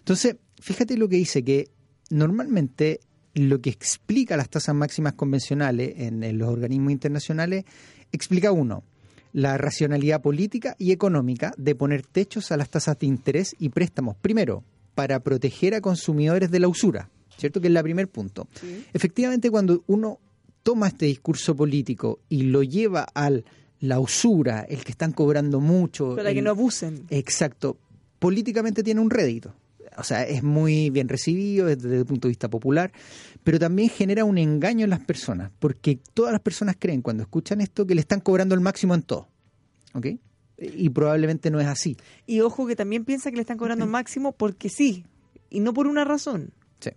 Entonces, 0.00 0.36
fíjate 0.60 0.98
lo 0.98 1.08
que 1.08 1.16
dice, 1.16 1.42
que 1.42 1.70
normalmente 2.10 3.00
lo 3.34 3.60
que 3.60 3.70
explica 3.70 4.36
las 4.36 4.48
tasas 4.48 4.74
máximas 4.74 5.14
convencionales 5.14 5.94
en, 5.96 6.22
en 6.22 6.38
los 6.38 6.48
organismos 6.48 6.92
internacionales, 6.92 7.64
explica 8.12 8.52
uno, 8.52 8.84
la 9.32 9.58
racionalidad 9.58 10.22
política 10.22 10.74
y 10.78 10.92
económica 10.92 11.52
de 11.56 11.74
poner 11.74 12.02
techos 12.02 12.50
a 12.52 12.56
las 12.56 12.70
tasas 12.70 12.98
de 12.98 13.06
interés 13.06 13.54
y 13.58 13.68
préstamos. 13.68 14.16
Primero, 14.16 14.64
para 14.94 15.20
proteger 15.20 15.74
a 15.74 15.80
consumidores 15.80 16.50
de 16.50 16.60
la 16.60 16.68
usura, 16.68 17.10
¿cierto? 17.36 17.60
Que 17.60 17.68
es 17.68 17.74
el 17.74 17.82
primer 17.82 18.08
punto. 18.08 18.48
Efectivamente, 18.92 19.50
cuando 19.50 19.84
uno 19.86 20.18
toma 20.62 20.88
este 20.88 21.06
discurso 21.06 21.54
político 21.54 22.20
y 22.28 22.42
lo 22.42 22.62
lleva 22.62 23.06
al 23.14 23.44
la 23.80 24.00
usura, 24.00 24.62
el 24.68 24.84
que 24.84 24.90
están 24.90 25.12
cobrando 25.12 25.60
mucho. 25.60 26.16
Para 26.16 26.34
que 26.34 26.42
no 26.42 26.50
abusen. 26.50 27.04
Exacto. 27.10 27.76
Políticamente 28.18 28.82
tiene 28.82 29.00
un 29.00 29.10
rédito. 29.10 29.54
O 29.98 30.04
sea, 30.04 30.22
es 30.22 30.44
muy 30.44 30.90
bien 30.90 31.08
recibido 31.08 31.66
desde 31.66 31.98
el 31.98 32.06
punto 32.06 32.28
de 32.28 32.30
vista 32.30 32.48
popular, 32.48 32.92
pero 33.42 33.58
también 33.58 33.88
genera 33.88 34.24
un 34.24 34.38
engaño 34.38 34.84
en 34.84 34.90
las 34.90 35.00
personas, 35.00 35.50
porque 35.58 35.98
todas 36.14 36.32
las 36.32 36.40
personas 36.40 36.76
creen 36.78 37.02
cuando 37.02 37.24
escuchan 37.24 37.60
esto 37.60 37.86
que 37.86 37.96
le 37.96 38.00
están 38.00 38.20
cobrando 38.20 38.54
el 38.54 38.60
máximo 38.60 38.94
en 38.94 39.02
todo. 39.02 39.28
¿Ok? 39.94 40.06
Y 40.56 40.90
probablemente 40.90 41.50
no 41.50 41.60
es 41.60 41.66
así. 41.66 41.96
Y 42.26 42.40
ojo 42.40 42.66
que 42.66 42.76
también 42.76 43.04
piensa 43.04 43.30
que 43.30 43.36
le 43.36 43.42
están 43.42 43.58
cobrando 43.58 43.84
el 43.84 43.90
máximo 43.90 44.32
porque 44.32 44.68
sí, 44.68 45.04
y 45.50 45.60
no 45.60 45.74
por 45.74 45.88
una 45.88 46.04
razón. 46.04 46.52
Sí. 46.78 46.90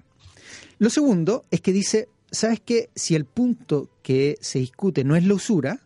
Lo 0.77 0.89
segundo 0.89 1.45
es 1.49 1.61
que 1.61 1.73
dice, 1.73 2.07
¿sabes 2.31 2.59
qué? 2.59 2.89
Si 2.95 3.15
el 3.15 3.25
punto 3.25 3.89
que 4.03 4.37
se 4.41 4.59
discute 4.59 5.03
no 5.03 5.15
es 5.15 5.25
la 5.25 5.33
usura, 5.33 5.79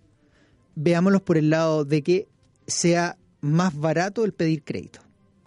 veámoslo 0.75 1.23
por 1.23 1.37
el 1.37 1.49
lado 1.49 1.85
de 1.85 2.01
que 2.01 2.27
sea 2.67 3.17
más 3.39 3.77
barato 3.77 4.25
el 4.25 4.33
pedir 4.33 4.63
crédito. 4.63 5.04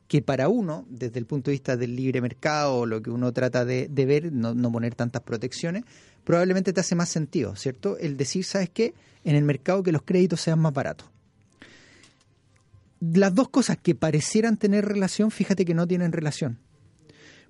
Que 0.09 0.23
para 0.23 0.49
uno, 0.49 0.87
desde 0.89 1.19
el 1.19 1.27
punto 1.27 1.51
de 1.51 1.53
vista 1.53 1.77
del 1.77 1.95
libre 1.95 2.21
mercado, 2.21 2.87
lo 2.87 3.03
que 3.03 3.11
uno 3.11 3.33
trata 3.33 3.65
de, 3.65 3.89
ver, 3.89 4.33
no, 4.33 4.73
poner 4.73 4.95
tantas 4.95 5.23
protecciones, 5.23 5.85
probablemente 6.25 6.73
te 6.73 6.81
hace 6.81 6.95
más 6.95 7.11
sentido, 7.11 7.55
¿cierto? 7.57 7.99
El 7.99 8.17
decir, 8.17 8.45
¿sabes 8.45 8.71
qué? 8.71 8.95
En 9.25 9.37
el 9.37 9.45
mercado 9.45 9.83
que 9.83 9.93
los 9.93 10.03
créditos 10.03 10.41
sean 10.41 10.59
más 10.59 10.73
baratos. 10.73 11.09
Las 13.01 13.35
dos 13.35 13.51
cosas 13.51 13.77
que 13.77 13.95
parecieran 13.95 14.57
tener 14.57 14.87
relación, 14.87 15.31
fíjate 15.31 15.65
que 15.65 15.75
no 15.75 15.87
tienen 15.87 16.11
relación. 16.11 16.59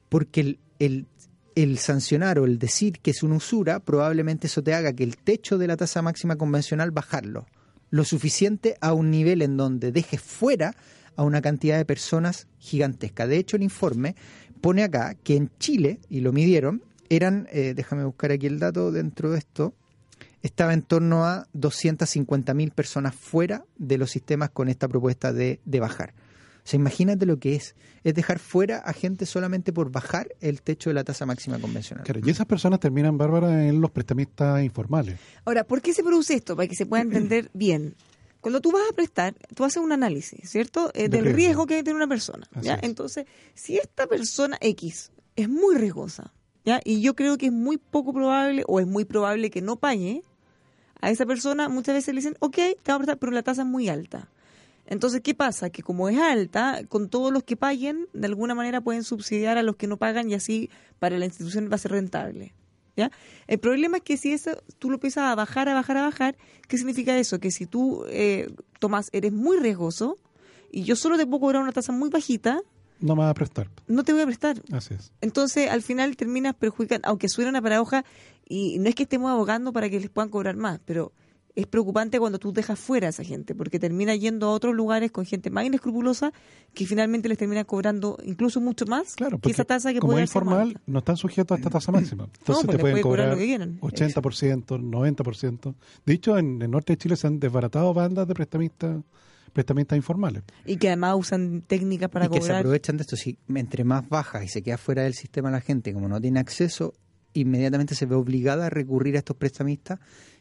Porque 0.09 0.40
el, 0.40 0.59
el, 0.79 1.07
el 1.55 1.79
sancionar 1.79 2.38
o 2.38 2.44
el 2.44 2.59
decir 2.59 2.99
que 3.01 3.12
es 3.12 3.23
una 3.23 3.37
usura, 3.37 3.81
probablemente 3.81 4.49
eso 4.49 4.62
te 4.62 4.75
haga 4.75 4.92
que 4.92 5.05
el 5.05 5.16
techo 5.16 5.59
de 5.59 5.68
la 5.68 5.77
tasa 5.77 6.03
máxima 6.03 6.37
convencional 6.37 6.90
bajarlo 6.90 7.47
lo 7.90 8.05
suficiente 8.05 8.77
a 8.81 8.92
un 8.92 9.11
nivel 9.11 9.42
en 9.42 9.57
donde 9.57 9.92
deje 9.92 10.18
fuera 10.18 10.75
a 11.18 11.24
una 11.24 11.42
cantidad 11.42 11.76
de 11.76 11.85
personas 11.85 12.46
gigantesca. 12.61 13.26
De 13.26 13.38
hecho, 13.38 13.57
el 13.57 13.64
informe 13.64 14.14
pone 14.61 14.85
acá 14.85 15.16
que 15.16 15.35
en 15.35 15.50
Chile, 15.59 15.98
y 16.09 16.20
lo 16.20 16.33
midieron, 16.33 16.81
eran, 17.11 17.48
eh, 17.50 17.74
déjame 17.74 18.04
buscar 18.04 18.31
aquí 18.31 18.46
el 18.46 18.61
dato 18.61 18.92
dentro 18.92 19.33
de 19.33 19.38
esto, 19.38 19.74
estaba 20.42 20.72
en 20.72 20.83
torno 20.83 21.26
a 21.26 21.48
250.000 21.54 22.70
personas 22.70 23.16
fuera 23.16 23.64
de 23.76 23.98
los 23.98 24.12
sistemas 24.12 24.50
con 24.50 24.68
esta 24.68 24.87
propuesta 24.87 25.33
de, 25.33 25.59
de 25.64 25.81
bajar. 25.81 26.14
O 26.59 26.70
sea, 26.70 26.78
imagínate 26.78 27.26
lo 27.26 27.40
que 27.40 27.57
es. 27.57 27.74
Es 28.04 28.14
dejar 28.14 28.38
fuera 28.38 28.78
a 28.78 28.92
gente 28.92 29.26
solamente 29.26 29.72
por 29.72 29.90
bajar 29.90 30.28
el 30.40 30.62
techo 30.62 30.90
de 30.90 30.94
la 30.94 31.02
tasa 31.02 31.26
máxima 31.26 31.59
convencional. 31.59 32.04
Claro, 32.04 32.20
y 32.24 32.31
esas 32.31 32.46
personas 32.46 32.78
terminan, 32.78 33.18
Bárbara, 33.18 33.66
en 33.66 33.81
los 33.81 33.90
prestamistas 33.90 34.62
informales. 34.62 35.18
Ahora, 35.44 35.64
¿por 35.64 35.83
qué 35.83 35.92
se 35.92 36.04
produce 36.04 36.35
esto? 36.35 36.54
Para 36.54 36.68
que 36.68 36.76
se 36.76 36.87
pueda 36.87 37.02
entender 37.02 37.50
bien. 37.54 37.96
Cuando 38.40 38.61
tú 38.61 38.70
vas 38.70 38.83
a 38.88 38.94
prestar, 38.94 39.35
tú 39.55 39.64
haces 39.64 39.83
un 39.83 39.92
análisis, 39.92 40.48
¿cierto? 40.48 40.90
Eh, 40.94 41.09
del 41.09 41.35
riesgo. 41.35 41.66
que 41.66 41.83
tiene 41.83 41.96
una 41.96 42.07
persona. 42.07 42.48
¿ya? 42.61 42.79
Entonces, 42.83 43.27
si 43.55 43.79
esta 43.79 44.07
persona 44.07 44.57
X 44.61 45.11
es 45.37 45.48
muy 45.48 45.77
riesgosa, 45.77 46.33
¿ya? 46.64 46.81
Y 46.85 47.01
yo 47.01 47.14
creo 47.14 47.37
que 47.37 47.46
es 47.46 47.53
muy 47.53 47.79
poco 47.79 48.12
probable 48.12 48.62
o 48.66 48.81
es 48.81 48.87
muy 48.87 49.05
probable 49.05 49.51
que 49.51 49.61
no 49.61 49.77
pague, 49.77 50.22
a 51.01 51.11
esa 51.11 51.27
persona 51.27 51.68
muchas 51.68 51.94
veces 51.94 52.14
le 52.14 52.20
dicen, 52.20 52.37
ok, 52.40 52.55
te 52.55 52.74
voy 52.87 52.94
a 52.94 52.98
prestar, 52.98 53.18
pero 53.18 53.33
la 53.33 53.42
tasa 53.42 53.62
es 53.62 53.68
muy 53.68 53.88
alta. 53.88 54.29
Entonces, 54.87 55.20
¿qué 55.20 55.35
pasa? 55.35 55.70
Que 55.70 55.83
como 55.83 56.09
es 56.09 56.18
alta, 56.18 56.81
con 56.88 57.11
todos 57.11 57.33
los 57.33 57.42
que 57.42 57.57
paguen, 57.57 58.09
de 58.14 58.27
alguna 58.27 58.55
manera 58.55 58.81
pueden 58.81 59.05
subsidiar 59.05 59.59
a 59.59 59.62
los 59.62 59.77
que 59.77 59.87
no 59.87 59.98
pagan 59.98 60.31
y 60.31 60.35
así 60.35 60.70
para 60.98 61.18
la 61.18 61.27
institución 61.27 61.68
va 61.70 61.74
a 61.74 61.79
ser 61.79 61.92
rentable. 61.92 62.55
¿Ya? 62.99 63.13
El 63.47 63.61
problema 63.61 63.99
es 63.99 64.03
que 64.03 64.17
si 64.17 64.33
eso 64.33 64.61
tú 64.81 64.91
lo 64.91 64.97
empiezas 64.97 65.23
a 65.23 65.35
bajar, 65.37 65.69
a 65.69 65.75
bajar, 65.75 65.97
a 65.99 66.03
bajar, 66.03 66.37
¿qué 66.67 66.77
significa 66.77 67.17
eso? 67.17 67.39
Que 67.39 67.53
si 67.53 67.65
tú, 67.65 68.05
eh, 68.09 68.53
Tomás, 68.81 69.09
eres 69.13 69.33
muy 69.33 69.57
riesgoso 69.57 70.19
y 70.73 70.83
yo 70.83 70.97
solo 70.97 71.17
te 71.17 71.25
puedo 71.25 71.43
cobrar 71.43 71.63
una 71.63 71.71
tasa 71.71 71.93
muy 71.93 72.11
bajita, 72.11 72.61
no 72.99 73.15
me 73.15 73.23
vas 73.23 73.31
a 73.31 73.35
prestar. 73.35 73.71
No 73.87 74.03
te 74.03 74.13
voy 74.13 74.23
a 74.23 74.27
prestar. 74.27 74.61
Así 74.73 74.95
es. 74.95 75.13
Entonces, 75.21 75.71
al 75.71 75.83
final 75.83 76.17
terminas 76.17 76.57
perjudicando, 76.57 77.07
aunque 77.07 77.29
suena 77.29 77.51
una 77.51 77.63
paradoja, 77.63 78.05
y 78.49 78.81
no 78.81 78.89
es 78.89 78.97
que 78.97 79.05
estemos 79.05 79.31
abogando 79.31 79.73
para 79.73 79.89
que 79.89 80.01
les 80.01 80.11
puedan 80.11 80.31
cobrar 80.31 80.57
más, 80.57 80.81
pero 80.85 81.13
es 81.59 81.66
preocupante 81.66 82.21
cuando 82.21 82.38
tú 82.38 82.53
dejas 82.53 82.79
fuera 82.79 83.09
a 83.09 83.11
esa 83.11 83.25
gente, 83.25 83.53
porque 83.53 83.81
termina 83.81 84.14
yendo 84.14 84.47
a 84.47 84.51
otros 84.53 84.77
lugares 84.77 85.11
con 85.11 85.27
gente 85.27 85.51
más 85.51 85.64
inescrupulosa 85.64 86.33
que 86.73 86.87
finalmente 86.87 87.29
les 87.29 87.37
termina 87.37 87.64
cobrando 87.64 88.16
incluso 88.25 88.61
mucho 88.61 88.87
más 88.87 89.16
claro, 89.16 89.40
que 89.40 89.51
esa 89.51 89.64
tasa 89.64 89.92
que 89.92 89.99
como 89.99 90.16
es 90.16 90.23
informal 90.23 90.81
no 90.87 91.01
están 91.01 91.16
sujetos 91.16 91.57
a 91.57 91.59
esta 91.59 91.68
tasa 91.68 91.90
máxima. 91.90 92.29
Entonces 92.38 92.64
pues 92.64 92.77
te 92.77 92.81
pueden 92.81 93.03
cobrar, 93.03 93.37
80%, 93.37 94.66
90%. 94.66 95.75
De 96.07 96.12
hecho, 96.14 96.38
en 96.38 96.62
el 96.62 96.71
norte 96.71 96.92
de 96.92 96.97
Chile 96.97 97.16
se 97.16 97.27
han 97.27 97.40
desbaratado 97.40 97.92
bandas 97.92 98.29
de 98.29 98.35
prestamistas 98.35 99.03
prestamistas 99.53 99.97
informales. 99.97 100.44
Y 100.64 100.77
que 100.77 100.88
además 100.88 101.16
usan 101.18 101.62
técnicas 101.62 102.09
para 102.09 102.27
y 102.27 102.29
que 102.29 102.40
se 102.40 102.55
aprovechan 102.55 102.99
de 102.99 103.01
esto. 103.01 103.16
Si 103.16 103.37
entre 103.53 103.83
más 103.83 104.09
baja 104.09 104.44
y 104.44 104.49
se 104.49 104.62
queda 104.62 104.79
fuera 104.79 105.03
del 105.03 105.14
sistema 105.14 105.51
la 105.51 105.61
gente, 105.61 105.92
como 105.92 106.07
no 106.07 106.21
tiene 106.21 106.38
acceso, 106.38 106.94
inmediatamente 107.33 107.97
se 107.97 108.07
ve 108.07 108.14
obligada 108.14 108.66
a 108.66 108.71
recurrir 108.71 109.16
a 109.16 109.18
estos 109.18 109.37
prestamistas 109.37 109.99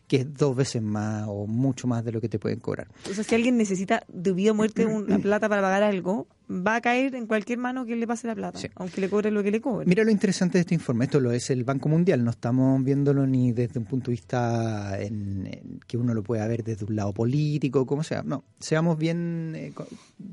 que 0.08 0.18
es 0.18 0.34
dos 0.34 0.56
veces 0.56 0.82
más 0.82 1.26
o 1.28 1.48
mucho 1.48 1.88
más 1.88 2.04
de 2.04 2.12
lo 2.12 2.22
que 2.22 2.30
te 2.30 2.40
pueden 2.40 2.60
cobrar. 2.60 2.88
O 3.10 3.14
sea, 3.14 3.24
si 3.24 3.36
alguien 3.36 3.58
necesita 3.58 4.04
de 4.08 4.32
vida 4.32 4.52
o 4.52 4.54
muerte 4.56 4.86
una 4.86 5.20
plata 5.20 5.50
para 5.50 5.62
pagar 5.62 5.84
algo, 5.84 6.28
va 6.50 6.76
a 6.76 6.82
caer 6.82 7.14
en 7.16 7.28
cualquier 7.28 7.58
mano 7.58 7.86
que 7.86 7.96
le 7.98 8.08
pase 8.08 8.26
la 8.26 8.34
plata, 8.34 8.58
aunque 8.76 9.02
le 9.02 9.10
cobre 9.10 9.32
lo 9.32 9.44
que 9.44 9.52
le 9.52 9.60
cobre. 9.60 9.86
Mira 9.86 10.06
lo 10.06 10.12
interesante 10.12 10.58
de 10.58 10.62
este 10.62 10.76
informe, 10.76 11.06
esto 11.06 11.20
lo 11.20 11.34
es 11.34 11.50
el 11.50 11.66
Banco 11.66 11.90
Mundial, 11.90 12.24
no 12.24 12.32
estamos 12.32 12.82
viéndolo 12.84 13.28
ni 13.28 13.52
desde 13.52 13.80
un 13.80 13.86
punto 13.86 14.06
de 14.06 14.12
vista 14.12 14.98
en, 14.98 15.82
que 15.86 15.98
uno 15.98 16.14
lo 16.14 16.24
pueda 16.24 16.48
ver 16.48 16.64
desde 16.64 16.86
un 16.86 16.96
lado 16.96 17.14
político, 17.14 17.86
como 17.86 18.02
sea, 18.02 18.24
no, 18.24 18.46
seamos 18.60 18.98
bien, 18.98 19.54
eh, 19.56 19.74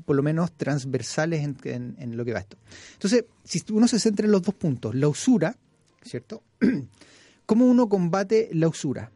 por 0.05 0.15
lo 0.15 0.23
menos 0.23 0.53
transversales 0.53 1.43
en, 1.43 1.95
en 1.99 2.15
lo 2.15 2.23
que 2.23 2.31
va 2.31 2.39
esto. 2.39 2.57
Entonces, 2.93 3.25
si 3.43 3.61
uno 3.71 3.89
se 3.89 3.99
centra 3.99 4.25
en 4.25 4.31
los 4.31 4.41
dos 4.41 4.55
puntos, 4.55 4.95
la 4.95 5.09
usura, 5.09 5.57
¿cierto? 6.01 6.43
¿Cómo 7.45 7.65
uno 7.65 7.89
combate 7.89 8.49
la 8.53 8.69
usura? 8.69 9.11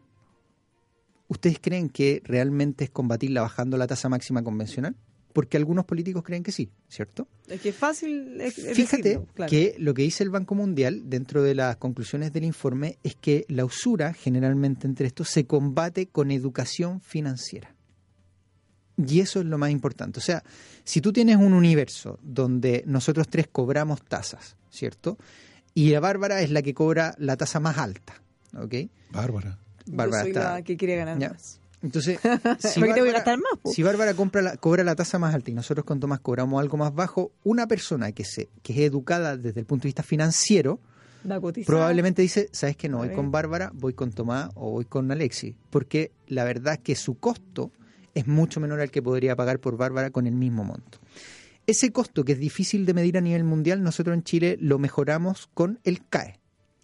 ¿Ustedes 1.30 1.60
creen 1.62 1.90
que 1.90 2.22
realmente 2.26 2.84
es 2.84 2.90
combatirla 2.90 3.42
bajando 3.42 3.78
la 3.78 3.86
tasa 3.86 4.10
máxima 4.10 4.44
convencional? 4.44 4.96
Porque 5.32 5.58
algunos 5.58 5.86
políticos 5.86 6.24
creen 6.24 6.42
que 6.42 6.52
sí, 6.52 6.72
¿cierto? 6.88 7.28
Es 7.48 7.62
que 7.62 7.70
es 7.70 7.76
fácil. 7.76 8.42
Fíjate 8.74 9.22
que 9.48 9.76
lo 9.78 9.94
que 9.94 10.02
dice 10.02 10.24
el 10.24 10.32
Banco 10.32 10.56
Mundial 10.56 11.04
dentro 11.06 11.44
de 11.44 11.54
las 11.54 11.78
conclusiones 11.78 12.34
del 12.34 12.46
informe 12.46 12.98
es 13.04 13.16
que 13.16 13.46
la 13.48 13.64
usura, 13.64 14.12
generalmente 14.14 14.88
entre 14.88 15.06
estos, 15.06 15.30
se 15.30 15.46
combate 15.46 16.08
con 16.08 16.32
educación 16.32 17.00
financiera. 17.00 17.76
Y 18.98 19.20
eso 19.20 19.40
es 19.40 19.46
lo 19.46 19.60
más 19.60 19.70
importante. 19.70 20.20
O 20.20 20.24
sea, 20.24 20.44
si 20.84 21.00
tú 21.00 21.14
tienes 21.14 21.38
un 21.38 21.54
universo 21.54 22.18
donde 22.24 22.84
nosotros 22.88 23.28
tres 23.30 23.48
cobramos 23.48 24.04
tasas, 24.04 24.58
¿cierto? 24.72 25.20
Y 25.76 25.92
la 25.92 26.00
Bárbara 26.00 26.42
es 26.42 26.50
la 26.50 26.64
que 26.64 26.74
cobra 26.74 27.14
la 27.20 27.38
tasa 27.38 27.60
más 27.60 27.78
alta, 27.78 28.20
¿ok? 28.58 28.76
Bárbara. 29.12 29.60
Bárbara 29.96 30.24
soy 30.24 30.34
la 30.34 30.62
que 30.62 30.78
quiere 30.78 30.96
ganar 30.96 31.20
más. 31.20 31.60
Entonces, 31.82 32.20
si 32.60 33.84
Bárbara, 33.84 34.14
compra 34.14 34.42
la, 34.42 34.58
cobra 34.58 34.84
la 34.84 34.96
tasa 34.96 35.18
más 35.18 35.34
alta 35.34 35.52
y 35.52 35.54
nosotros 35.54 35.86
con 35.86 36.00
Tomás 36.00 36.20
cobramos 36.20 36.60
algo 36.60 36.78
más 36.78 36.94
bajo, 36.94 37.32
una 37.44 37.68
persona 37.68 38.12
que, 38.12 38.26
se, 38.26 38.50
que 38.64 38.74
es 38.74 38.80
educada 38.80 39.38
desde 39.38 39.62
el 39.62 39.66
punto 39.66 39.84
de 39.84 39.90
vista 39.90 40.04
financiero, 40.04 40.80
probablemente 41.66 42.22
dice, 42.22 42.50
¿sabes 42.52 42.76
que 42.76 42.90
No 42.90 42.98
voy 42.98 43.14
con 43.14 43.32
Bárbara, 43.32 43.72
voy 43.74 43.94
con 43.94 44.12
Tomás 44.12 44.50
o 44.56 44.72
voy 44.72 44.86
con 44.86 45.10
Alexi. 45.12 45.56
Porque 45.70 46.12
la 46.28 46.44
verdad 46.44 46.76
es 46.76 46.80
que 46.80 46.96
su 46.96 47.18
costo 47.18 47.72
es 48.14 48.28
mucho 48.28 48.60
menor 48.60 48.82
al 48.82 48.92
que 48.92 49.02
podría 49.02 49.36
pagar 49.36 49.60
por 49.60 49.78
Bárbara 49.78 50.10
con 50.10 50.28
el 50.28 50.36
mismo 50.36 50.64
monto. 50.64 51.00
Ese 51.66 51.92
costo 51.92 52.26
que 52.26 52.34
es 52.34 52.40
difícil 52.40 52.86
de 52.86 52.94
medir 52.94 53.18
a 53.18 53.22
nivel 53.22 53.44
mundial, 53.44 53.84
nosotros 53.84 54.16
en 54.16 54.24
Chile 54.24 54.58
lo 54.60 54.80
mejoramos 54.80 55.50
con 55.54 55.80
el 55.84 56.06
CAE 56.08 56.39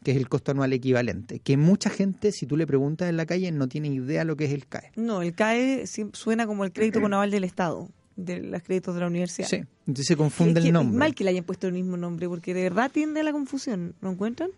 que 0.06 0.12
es 0.12 0.18
el 0.18 0.30
costo 0.30 0.52
anual 0.52 0.72
equivalente, 0.72 1.40
que 1.40 1.58
mucha 1.58 1.90
gente, 1.90 2.32
si 2.32 2.46
tú 2.46 2.58
le 2.58 2.68
preguntas 2.68 3.10
en 3.10 3.18
la 3.18 3.26
calle, 3.26 3.52
no 3.52 3.68
tiene 3.68 3.88
idea 3.88 4.24
lo 4.24 4.38
que 4.38 4.46
es 4.46 4.54
el 4.54 4.68
CAE. 4.68 4.92
No, 4.96 5.24
el 5.24 5.34
CAE 5.34 5.86
suena 6.14 6.46
como 6.46 6.64
el 6.64 6.72
crédito 6.72 7.02
con 7.02 7.12
aval 7.12 7.32
del 7.32 7.44
Estado, 7.44 7.90
de 8.16 8.40
los 8.40 8.62
créditos 8.62 8.94
de 8.94 9.02
la 9.02 9.08
universidad. 9.08 9.48
Sí, 9.48 9.64
entonces 9.88 10.06
se 10.06 10.16
confunde 10.16 10.60
el 10.62 10.72
nombre. 10.72 10.96
Mal 10.96 11.16
que 11.16 11.24
le 11.24 11.32
hayan 11.32 11.44
puesto 11.44 11.66
el 11.66 11.74
mismo 11.74 11.98
nombre, 11.98 12.30
porque 12.30 12.54
de 12.54 12.62
verdad 12.62 12.92
tiende 12.92 13.22
a 13.22 13.24
la 13.24 13.32
confusión, 13.32 13.96
¿no 14.00 14.12
encuentran? 14.12 14.52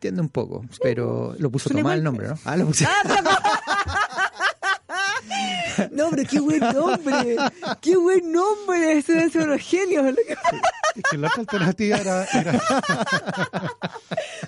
Tiende 0.00 0.22
un 0.22 0.28
poco, 0.28 0.64
pero 0.82 1.36
lo 1.38 1.50
puso 1.50 1.70
Tomás 1.70 1.96
el 1.96 2.02
nombre, 2.02 2.26
¿no? 2.26 2.36
Ah, 2.44 2.56
lo. 2.56 2.68
No, 5.92 6.10
pero 6.10 6.22
qué 6.28 6.40
buen 6.40 6.60
nombre. 6.60 7.36
Qué 7.80 7.96
buen 7.96 8.32
nombre. 8.32 8.98
Eso 8.98 9.12
es 9.14 9.34
unos 9.34 9.60
genios. 9.60 10.06
Es 10.96 11.02
que 11.10 11.16
la 11.18 11.28
otra 11.28 11.40
alternativa 11.40 11.96
era, 11.98 12.26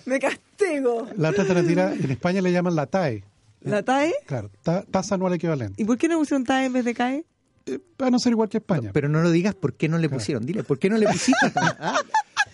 Me 0.05 0.19
castigo. 0.19 1.09
La 1.17 1.31
otra 1.31 1.43
alternativa, 1.43 1.93
en 1.93 2.11
España 2.11 2.41
le 2.41 2.53
llaman 2.53 2.75
la 2.75 2.87
TAE. 2.87 3.25
¿La 3.63 3.83
TAE? 3.83 4.13
Claro, 4.27 4.51
ta- 4.63 4.83
tasa 4.91 5.15
anual 5.15 5.35
equivalente. 5.35 5.81
¿Y 5.81 5.85
por 5.85 5.97
qué 5.99 6.09
no 6.09 6.19
pusieron 6.19 6.45
TAE 6.45 6.67
en 6.67 6.73
vez 6.73 6.85
de 6.85 6.95
CAE? 6.95 7.25
Eh, 7.67 7.79
va 8.01 8.09
a 8.09 8.11
no 8.11 8.19
ser 8.19 8.33
igual 8.33 8.49
que 8.49 8.59
España. 8.59 8.91
Pero 8.93 9.09
no 9.09 9.23
lo 9.23 9.31
digas 9.31 9.55
por 9.55 9.75
qué 9.75 9.89
no 9.89 9.99
le 9.99 10.09
pusieron. 10.09 10.45
Dile, 10.45 10.65
¿por 10.65 10.79
qué 10.81 10.91
no 10.91 10.97
le 10.99 11.07
pusiste? 11.07 11.53
¿Ah? 11.55 11.95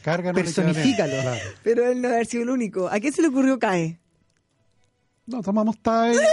Carga 0.03 0.33
personifícalo. 0.35 1.13
Claro. 1.23 1.41
Pero 1.63 1.87
él 1.91 1.97
no 1.97 2.09
debe 2.09 2.15
haber 2.17 2.27
sido 2.27 2.43
el 2.43 2.51
único. 2.51 2.89
¿A 2.89 3.01
quién 3.01 3.13
se 3.15 3.23
le 3.23 3.29
ocurrió 3.29 3.59
CAE? 3.59 3.99
No, 5.29 5.43
tomamos 5.43 5.79
TAE. 5.79 6.17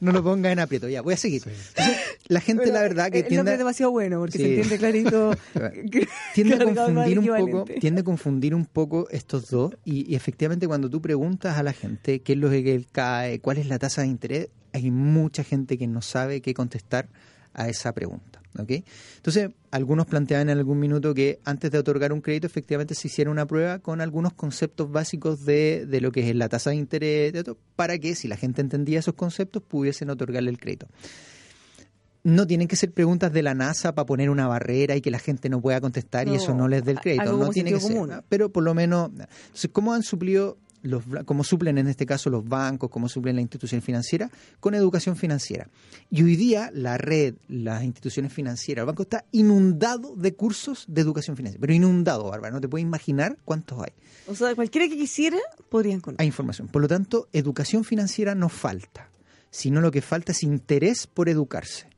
No 0.00 0.12
lo 0.12 0.22
pongas 0.22 0.52
en 0.52 0.60
aprieto. 0.60 0.88
Ya, 0.88 1.02
voy 1.02 1.14
a 1.14 1.16
seguir. 1.16 1.42
Sí. 1.42 1.82
La 2.28 2.40
gente, 2.40 2.62
Pero 2.64 2.74
la 2.74 2.82
verdad, 2.82 3.10
que 3.10 3.18
el 3.18 3.24
nombre 3.24 3.28
tiende, 3.36 3.52
es 3.52 3.58
demasiado 3.58 3.92
bueno 3.92 4.18
porque 4.20 4.38
Sí. 4.38 4.44
se 4.44 4.48
entiende 4.50 4.78
clarito. 4.78 5.30
que- 5.90 6.08
tiende 6.34 6.54
a 6.56 6.58
confundir 6.74 7.18
un 7.18 7.26
poco, 7.26 7.64
tiende 7.80 8.00
a 8.00 8.04
confundir 8.04 8.54
un 8.54 8.66
poco 8.66 9.08
estos 9.10 9.50
dos 9.50 9.74
y, 9.84 10.10
y 10.10 10.14
efectivamente 10.16 10.66
cuando 10.66 10.88
tú 10.90 11.00
preguntas 11.00 11.58
a 11.58 11.62
la 11.62 11.72
gente 11.72 12.20
qué 12.22 12.32
es 12.32 12.38
lo 12.38 12.50
que 12.50 12.84
cae, 12.92 13.40
cuál 13.40 13.58
es 13.58 13.66
la 13.66 13.78
tasa 13.78 14.02
de 14.02 14.08
interés, 14.08 14.48
hay 14.72 14.90
mucha 14.90 15.44
gente 15.44 15.78
que 15.78 15.86
no 15.86 16.02
sabe 16.02 16.40
qué 16.40 16.54
contestar 16.54 17.08
a 17.54 17.68
esa 17.68 17.92
pregunta. 17.92 18.40
¿ok? 18.58 18.70
Entonces, 19.16 19.50
algunos 19.70 20.06
planteaban 20.06 20.48
en 20.50 20.58
algún 20.58 20.78
minuto 20.78 21.14
que 21.14 21.40
antes 21.44 21.70
de 21.70 21.78
otorgar 21.78 22.12
un 22.12 22.20
crédito, 22.20 22.46
efectivamente 22.46 22.94
se 22.94 23.08
hiciera 23.08 23.30
una 23.30 23.46
prueba 23.46 23.78
con 23.78 24.00
algunos 24.00 24.32
conceptos 24.32 24.90
básicos 24.90 25.44
de, 25.44 25.86
de 25.86 26.00
lo 26.00 26.10
que 26.12 26.28
es 26.28 26.36
la 26.36 26.48
tasa 26.48 26.70
de 26.70 26.76
interés, 26.76 27.32
de 27.32 27.44
todo, 27.44 27.58
para 27.76 27.98
que 27.98 28.14
si 28.14 28.28
la 28.28 28.36
gente 28.36 28.60
entendía 28.60 28.98
esos 28.98 29.14
conceptos, 29.14 29.62
pudiesen 29.62 30.10
otorgarle 30.10 30.50
el 30.50 30.58
crédito. 30.58 30.88
No 32.22 32.46
tienen 32.46 32.68
que 32.68 32.76
ser 32.76 32.92
preguntas 32.92 33.32
de 33.32 33.42
la 33.42 33.54
NASA 33.54 33.94
para 33.94 34.04
poner 34.04 34.28
una 34.28 34.46
barrera 34.46 34.94
y 34.94 35.00
que 35.00 35.10
la 35.10 35.18
gente 35.18 35.48
no 35.48 35.62
pueda 35.62 35.80
contestar 35.80 36.28
y 36.28 36.34
eso 36.34 36.54
no 36.54 36.68
les 36.68 36.84
dé 36.84 36.92
el 36.92 37.00
crédito. 37.00 37.34
No 37.34 37.48
tiene 37.48 37.72
que 37.72 37.80
ser. 37.80 37.92
común. 37.92 38.10
¿no? 38.10 38.22
Pero 38.28 38.52
por 38.52 38.62
lo 38.62 38.74
menos, 38.74 39.08
entonces, 39.08 39.70
¿cómo 39.72 39.94
han 39.94 40.02
suplido 40.02 40.58
los, 40.82 41.04
cómo 41.24 41.44
suplen 41.44 41.78
en 41.78 41.88
este 41.88 42.06
caso 42.06 42.30
los 42.30 42.46
bancos, 42.46 42.90
cómo 42.90 43.08
suplen 43.08 43.36
la 43.36 43.42
institución 43.42 43.82
financiera? 43.82 44.30
Con 44.60 44.74
educación 44.74 45.16
financiera. 45.16 45.68
Y 46.10 46.22
hoy 46.22 46.36
día 46.36 46.70
la 46.72 46.98
red, 46.98 47.34
las 47.48 47.84
instituciones 47.84 48.32
financieras, 48.32 48.82
el 48.82 48.86
banco 48.86 49.02
está 49.02 49.24
inundado 49.32 50.14
de 50.16 50.34
cursos 50.34 50.84
de 50.88 51.00
educación 51.00 51.36
financiera. 51.36 51.60
Pero 51.60 51.72
inundado, 51.72 52.30
Bárbara. 52.30 52.52
No 52.52 52.60
te 52.60 52.68
puedes 52.68 52.86
imaginar 52.86 53.36
cuántos 53.44 53.80
hay. 53.80 53.92
O 54.26 54.34
sea, 54.34 54.54
cualquiera 54.54 54.88
que 54.88 54.96
quisiera 54.96 55.38
podría 55.68 55.94
encontrar. 55.94 56.22
Hay 56.22 56.26
información. 56.26 56.68
Por 56.68 56.82
lo 56.82 56.88
tanto, 56.88 57.28
educación 57.32 57.84
financiera 57.84 58.34
no 58.34 58.48
falta, 58.48 59.10
sino 59.50 59.80
lo 59.80 59.90
que 59.90 60.02
falta 60.02 60.32
es 60.32 60.42
interés 60.42 61.06
por 61.06 61.28
educarse. 61.28 61.88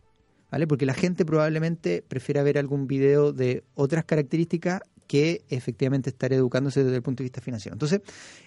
¿Vale? 0.50 0.66
Porque 0.66 0.84
la 0.84 0.92
gente 0.92 1.24
probablemente 1.24 2.04
prefiera 2.06 2.42
ver 2.42 2.58
algún 2.58 2.86
video 2.86 3.32
de 3.32 3.64
otras 3.74 4.04
características 4.04 4.82
que 5.12 5.44
efectivamente 5.50 6.08
estar 6.08 6.32
educándose 6.32 6.82
desde 6.82 6.96
el 6.96 7.02
punto 7.02 7.22
de 7.22 7.24
vista 7.24 7.42
financiero. 7.42 7.74
Entonces, 7.74 8.00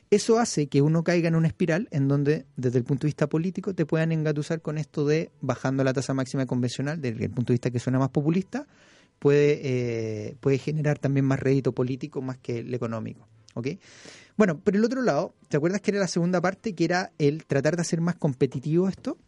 eso 0.09 0.39
hace 0.39 0.66
que 0.66 0.82
uno 0.82 1.03
caiga 1.03 1.28
en 1.28 1.36
una 1.36 1.45
espiral 1.45 1.88
en 1.91 2.07
donde, 2.07 2.47
desde 2.55 2.80
el 2.80 2.84
punto 2.84 3.01
de 3.01 3.09
vista 3.09 3.30
político, 3.30 3.76
te 3.76 3.86
puedan 3.86 4.11
engatusar 4.11 4.63
con 4.63 4.80
esto 4.80 5.05
de 5.05 5.30
bajando 5.41 5.84
la 5.84 5.93
tasa 5.93 6.16
máxima 6.16 6.47
convencional, 6.47 6.99
desde 6.99 7.26
el 7.26 7.30
punto 7.30 7.53
de 7.53 7.57
vista 7.57 7.70
que 7.70 7.78
suena 7.78 7.99
más 7.99 8.09
populista, 8.09 8.66
puede, 9.20 9.59
eh, 9.61 10.38
puede 10.39 10.57
generar 10.57 10.97
también 10.97 11.28
más 11.28 11.39
rédito 11.39 11.72
político 11.72 12.24
más 12.24 12.39
que 12.39 12.57
el 12.57 12.74
económico. 12.74 13.28
¿ok? 13.53 13.68
Bueno, 14.36 14.59
pero 14.63 14.80
el 14.80 14.86
otro 14.86 15.03
lado, 15.03 15.36
¿te 15.47 15.57
acuerdas 15.57 15.82
que 15.82 15.91
era 15.91 15.99
la 15.99 16.07
segunda 16.07 16.41
parte, 16.41 16.74
que 16.74 16.84
era 16.84 17.11
el 17.20 17.45
tratar 17.45 17.76
de 17.76 17.84
hacer 17.84 18.01
más 18.01 18.16
competitivo 18.16 18.89
esto? 18.89 19.20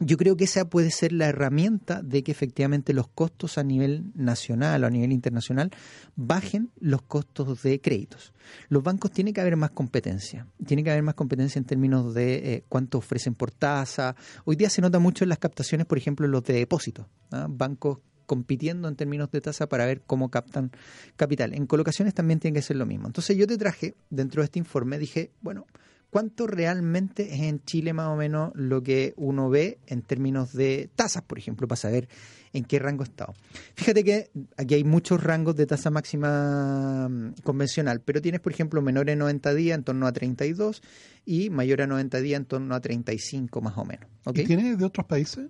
Yo 0.00 0.16
creo 0.16 0.36
que 0.36 0.44
esa 0.44 0.68
puede 0.68 0.92
ser 0.92 1.12
la 1.12 1.26
herramienta 1.26 2.02
de 2.02 2.22
que 2.22 2.30
efectivamente 2.30 2.92
los 2.92 3.08
costos 3.08 3.58
a 3.58 3.64
nivel 3.64 4.12
nacional 4.14 4.84
o 4.84 4.86
a 4.86 4.90
nivel 4.90 5.10
internacional 5.10 5.70
bajen 6.14 6.70
los 6.78 7.02
costos 7.02 7.62
de 7.62 7.80
créditos. 7.80 8.32
Los 8.68 8.84
bancos 8.84 9.10
tiene 9.10 9.32
que 9.32 9.40
haber 9.40 9.56
más 9.56 9.70
competencia. 9.70 10.46
Tiene 10.64 10.84
que 10.84 10.90
haber 10.90 11.02
más 11.02 11.14
competencia 11.14 11.58
en 11.58 11.64
términos 11.64 12.14
de 12.14 12.54
eh, 12.54 12.64
cuánto 12.68 12.98
ofrecen 12.98 13.34
por 13.34 13.50
tasa. 13.50 14.14
Hoy 14.44 14.54
día 14.54 14.70
se 14.70 14.80
nota 14.80 15.00
mucho 15.00 15.24
en 15.24 15.30
las 15.30 15.38
captaciones, 15.38 15.86
por 15.86 15.98
ejemplo, 15.98 16.26
en 16.26 16.32
los 16.32 16.44
de 16.44 16.54
depósitos. 16.54 17.06
¿ah? 17.32 17.46
Bancos 17.50 17.98
compitiendo 18.26 18.88
en 18.88 18.94
términos 18.94 19.30
de 19.32 19.40
tasa 19.40 19.68
para 19.68 19.86
ver 19.86 20.02
cómo 20.02 20.30
captan 20.30 20.70
capital. 21.16 21.54
En 21.54 21.66
colocaciones 21.66 22.14
también 22.14 22.38
tiene 22.38 22.54
que 22.54 22.62
ser 22.62 22.76
lo 22.76 22.86
mismo. 22.86 23.06
Entonces 23.06 23.36
yo 23.36 23.46
te 23.46 23.56
traje 23.56 23.96
dentro 24.10 24.42
de 24.42 24.44
este 24.44 24.58
informe, 24.60 24.98
dije, 24.98 25.32
bueno, 25.40 25.66
¿cuánto 26.10 26.46
realmente 26.46 27.34
es 27.34 27.40
en 27.40 27.62
Chile 27.64 27.92
más 27.92 28.08
o 28.08 28.16
menos 28.16 28.52
lo 28.54 28.82
que 28.82 29.14
uno 29.16 29.50
ve 29.50 29.78
en 29.86 30.02
términos 30.02 30.52
de 30.52 30.90
tasas, 30.94 31.22
por 31.22 31.38
ejemplo, 31.38 31.68
para 31.68 31.76
saber 31.76 32.08
en 32.52 32.64
qué 32.64 32.78
rango 32.78 33.04
está? 33.04 33.32
Fíjate 33.74 34.04
que 34.04 34.30
aquí 34.56 34.74
hay 34.74 34.84
muchos 34.84 35.22
rangos 35.22 35.56
de 35.56 35.66
tasa 35.66 35.90
máxima 35.90 37.08
mm, 37.08 37.42
convencional, 37.42 38.00
pero 38.00 38.22
tienes, 38.22 38.40
por 38.40 38.52
ejemplo, 38.52 38.82
menor 38.82 39.10
a 39.10 39.16
90 39.16 39.54
días 39.54 39.78
en 39.78 39.84
torno 39.84 40.06
a 40.06 40.12
32 40.12 40.82
y 41.24 41.50
mayor 41.50 41.82
a 41.82 41.86
90 41.86 42.20
días 42.20 42.40
en 42.40 42.46
torno 42.46 42.74
a 42.74 42.80
35 42.80 43.60
más 43.60 43.76
o 43.76 43.84
menos. 43.84 44.08
¿Y 44.34 44.44
tiene 44.44 44.76
de 44.76 44.84
otros 44.84 45.06
países? 45.06 45.48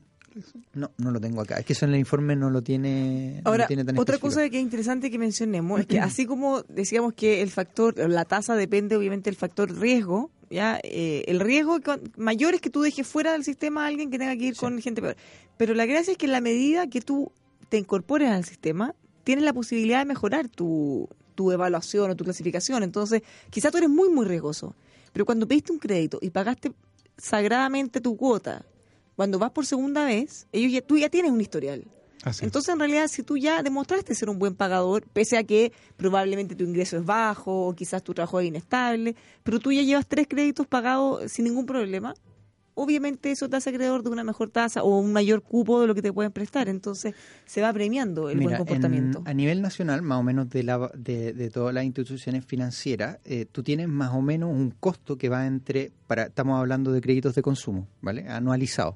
No, 0.74 0.90
no 0.98 1.10
lo 1.10 1.20
tengo 1.20 1.40
acá. 1.40 1.56
Es 1.58 1.66
que 1.66 1.72
eso 1.72 1.84
en 1.86 1.92
el 1.94 1.98
informe 2.00 2.36
no 2.36 2.50
lo 2.50 2.62
tiene, 2.62 3.40
no 3.44 3.50
Ahora, 3.50 3.64
lo 3.64 3.68
tiene 3.68 3.84
tan 3.84 3.98
otra 3.98 4.16
específico. 4.16 4.40
cosa 4.40 4.50
que 4.50 4.58
es 4.58 4.62
interesante 4.62 5.10
que 5.10 5.18
mencionemos 5.18 5.80
es 5.80 5.86
que 5.86 6.00
así 6.00 6.26
como 6.26 6.62
decíamos 6.62 7.14
que 7.14 7.42
el 7.42 7.50
factor, 7.50 7.96
la 8.08 8.24
tasa 8.24 8.54
depende 8.54 8.96
obviamente 8.96 9.30
del 9.30 9.36
factor 9.36 9.70
riesgo, 9.72 10.30
ya 10.50 10.80
Eh, 10.82 11.24
el 11.26 11.40
riesgo 11.40 11.78
mayor 12.16 12.54
es 12.54 12.60
que 12.60 12.70
tú 12.70 12.80
dejes 12.80 13.06
fuera 13.06 13.32
del 13.32 13.44
sistema 13.44 13.84
a 13.84 13.88
alguien 13.88 14.10
que 14.10 14.18
tenga 14.18 14.34
que 14.36 14.44
ir 14.46 14.56
con 14.56 14.80
gente 14.80 15.02
peor. 15.02 15.16
Pero 15.58 15.74
la 15.74 15.84
gracia 15.86 16.12
es 16.12 16.18
que 16.18 16.26
en 16.26 16.32
la 16.32 16.40
medida 16.40 16.86
que 16.88 17.00
tú 17.02 17.32
te 17.68 17.76
incorpores 17.76 18.30
al 18.30 18.44
sistema, 18.44 18.94
tienes 19.24 19.44
la 19.44 19.52
posibilidad 19.52 19.98
de 19.98 20.06
mejorar 20.06 20.48
tu, 20.48 21.06
tu 21.34 21.52
evaluación 21.52 22.10
o 22.10 22.16
tu 22.16 22.24
clasificación. 22.24 22.82
Entonces, 22.82 23.22
quizás 23.50 23.70
tú 23.72 23.78
eres 23.78 23.90
muy, 23.90 24.08
muy 24.08 24.24
riesgoso. 24.24 24.74
Pero 25.12 25.26
cuando 25.26 25.46
pediste 25.46 25.72
un 25.72 25.78
crédito 25.78 26.18
y 26.22 26.30
pagaste 26.30 26.72
sagradamente 27.18 28.00
tu 28.00 28.16
cuota, 28.16 28.64
cuando 29.18 29.40
vas 29.40 29.50
por 29.50 29.66
segunda 29.66 30.04
vez, 30.04 30.46
ellos 30.52 30.70
ya, 30.70 30.80
tú 30.80 30.96
ya 30.96 31.08
tienes 31.08 31.32
un 31.32 31.40
historial. 31.40 31.82
Así 32.22 32.38
es. 32.38 32.42
Entonces, 32.44 32.72
en 32.72 32.78
realidad, 32.78 33.08
si 33.08 33.24
tú 33.24 33.36
ya 33.36 33.64
demostraste 33.64 34.14
ser 34.14 34.30
un 34.30 34.38
buen 34.38 34.54
pagador, 34.54 35.08
pese 35.12 35.36
a 35.36 35.42
que 35.42 35.72
probablemente 35.96 36.54
tu 36.54 36.62
ingreso 36.62 36.96
es 36.96 37.04
bajo 37.04 37.66
o 37.66 37.74
quizás 37.74 38.00
tu 38.04 38.14
trabajo 38.14 38.38
es 38.38 38.46
inestable, 38.46 39.16
pero 39.42 39.58
tú 39.58 39.72
ya 39.72 39.82
llevas 39.82 40.06
tres 40.06 40.28
créditos 40.28 40.68
pagados 40.68 41.32
sin 41.32 41.46
ningún 41.46 41.66
problema, 41.66 42.14
obviamente 42.78 43.30
eso 43.30 43.48
te 43.48 43.56
hace 43.56 43.70
acreedor 43.70 44.02
de 44.02 44.10
una 44.10 44.24
mejor 44.24 44.50
tasa 44.50 44.82
o 44.82 44.98
un 44.98 45.12
mayor 45.12 45.42
cupo 45.42 45.80
de 45.80 45.86
lo 45.86 45.94
que 45.94 46.02
te 46.02 46.12
pueden 46.12 46.32
prestar. 46.32 46.68
Entonces, 46.68 47.14
se 47.46 47.60
va 47.60 47.72
premiando 47.72 48.30
el 48.30 48.38
Mira, 48.38 48.48
buen 48.50 48.56
comportamiento. 48.58 49.18
en- 49.20 49.28
a 49.28 49.34
nivel 49.34 49.60
nacional, 49.62 50.02
más 50.02 50.18
o 50.18 50.22
menos 50.22 50.48
de, 50.48 50.62
la, 50.62 50.90
de, 50.94 51.32
de 51.32 51.50
todas 51.50 51.74
las 51.74 51.84
instituciones 51.84 52.44
financieras, 52.44 53.18
eh, 53.24 53.46
tú 53.50 53.62
tienes 53.62 53.88
más 53.88 54.12
o 54.14 54.22
menos 54.22 54.50
un 54.50 54.70
costo 54.70 55.18
que 55.18 55.28
va 55.28 55.46
entre, 55.46 55.92
para 56.06 56.24
estamos 56.24 56.58
hablando 56.58 56.92
de 56.92 57.00
créditos 57.00 57.34
de 57.34 57.42
consumo, 57.42 57.86
¿vale? 58.00 58.28
Anualizados. 58.28 58.94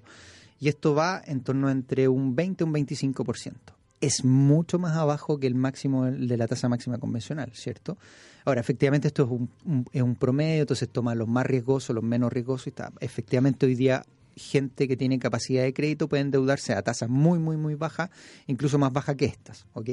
Y 0.60 0.68
esto 0.68 0.94
va 0.94 1.20
en 1.26 1.40
torno 1.40 1.68
entre 1.70 2.06
un 2.08 2.36
20 2.36 2.62
y 2.62 2.66
un 2.66 2.72
25%. 2.72 3.74
Es 4.00 4.24
mucho 4.24 4.78
más 4.78 4.96
abajo 4.96 5.38
que 5.38 5.46
el 5.46 5.54
máximo 5.54 6.04
de 6.06 6.36
la 6.36 6.46
tasa 6.48 6.68
máxima 6.68 6.98
convencional, 6.98 7.50
¿cierto? 7.54 7.98
Ahora, 8.44 8.60
efectivamente, 8.60 9.08
esto 9.08 9.24
es 9.24 9.30
un, 9.30 9.86
es 9.92 10.02
un 10.02 10.16
promedio, 10.16 10.62
entonces 10.62 10.88
toma 10.88 11.14
los 11.14 11.28
más 11.28 11.46
riesgosos, 11.46 11.94
los 11.94 12.04
menos 12.04 12.32
riesgosos. 12.32 12.66
Y 12.68 12.70
está. 12.70 12.92
Efectivamente, 13.00 13.66
hoy 13.66 13.74
día 13.74 14.04
gente 14.36 14.88
que 14.88 14.96
tiene 14.96 15.18
capacidad 15.18 15.62
de 15.62 15.72
crédito 15.72 16.08
puede 16.08 16.22
endeudarse 16.22 16.72
a 16.72 16.82
tasas 16.82 17.08
muy, 17.08 17.38
muy, 17.38 17.56
muy 17.56 17.74
bajas, 17.74 18.10
incluso 18.46 18.78
más 18.78 18.92
bajas 18.92 19.16
que 19.16 19.26
estas, 19.26 19.66
¿ok? 19.74 19.90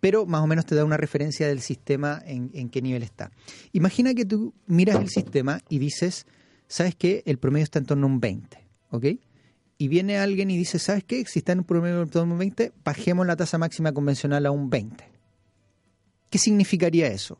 Pero 0.00 0.26
más 0.26 0.42
o 0.42 0.46
menos 0.46 0.64
te 0.64 0.74
da 0.74 0.84
una 0.84 0.96
referencia 0.96 1.48
del 1.48 1.60
sistema 1.60 2.22
en, 2.24 2.50
en 2.54 2.68
qué 2.68 2.80
nivel 2.80 3.02
está. 3.02 3.30
Imagina 3.72 4.14
que 4.14 4.24
tú 4.24 4.54
miras 4.66 4.96
el 4.96 5.08
sistema 5.08 5.60
y 5.68 5.78
dices, 5.78 6.26
¿sabes 6.68 6.94
qué? 6.94 7.22
El 7.26 7.38
promedio 7.38 7.64
está 7.64 7.78
en 7.78 7.86
torno 7.86 8.06
a 8.06 8.10
un 8.10 8.20
20, 8.20 8.58
¿ok? 8.90 9.04
Y 9.76 9.88
viene 9.88 10.18
alguien 10.18 10.50
y 10.50 10.56
dice, 10.56 10.78
¿sabes 10.78 11.04
qué? 11.04 11.24
Si 11.26 11.40
está 11.40 11.52
en 11.52 11.60
un 11.60 11.64
promedio 11.64 12.02
en 12.02 12.10
torno 12.10 12.32
a 12.32 12.34
un 12.34 12.38
20, 12.38 12.72
bajemos 12.84 13.26
la 13.26 13.36
tasa 13.36 13.58
máxima 13.58 13.92
convencional 13.92 14.46
a 14.46 14.50
un 14.50 14.70
20. 14.70 15.04
¿Qué 16.30 16.38
significaría 16.38 17.08
eso? 17.08 17.38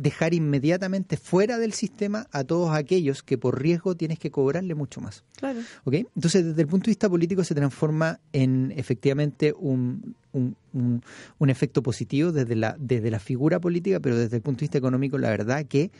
Dejar 0.00 0.32
inmediatamente 0.32 1.16
fuera 1.16 1.58
del 1.58 1.72
sistema 1.72 2.28
a 2.30 2.44
todos 2.44 2.72
aquellos 2.72 3.24
que 3.24 3.36
por 3.36 3.60
riesgo 3.60 3.96
tienes 3.96 4.18
que 4.20 4.30
cobrarle 4.30 4.74
mucho 4.76 5.00
más. 5.00 5.24
Claro. 5.36 5.58
¿ok? 5.84 5.94
Entonces, 6.14 6.44
desde 6.44 6.62
el 6.62 6.68
punto 6.68 6.84
de 6.84 6.90
vista 6.92 7.08
político 7.08 7.42
se 7.42 7.54
transforma 7.54 8.20
en 8.32 8.72
efectivamente 8.76 9.52
un, 9.58 10.14
un, 10.32 10.56
un- 10.72 11.02
un 11.38 11.50
efecto 11.50 11.82
positivo 11.82 12.30
desde 12.30 12.54
la, 12.54 12.76
desde 12.78 13.10
la 13.10 13.18
figura 13.18 13.58
política, 13.58 13.98
pero 13.98 14.16
desde 14.16 14.36
el 14.36 14.42
punto 14.42 14.60
de 14.60 14.64
vista 14.64 14.78
económico, 14.78 15.18
la 15.18 15.30
verdad 15.30 15.66
que 15.66 15.90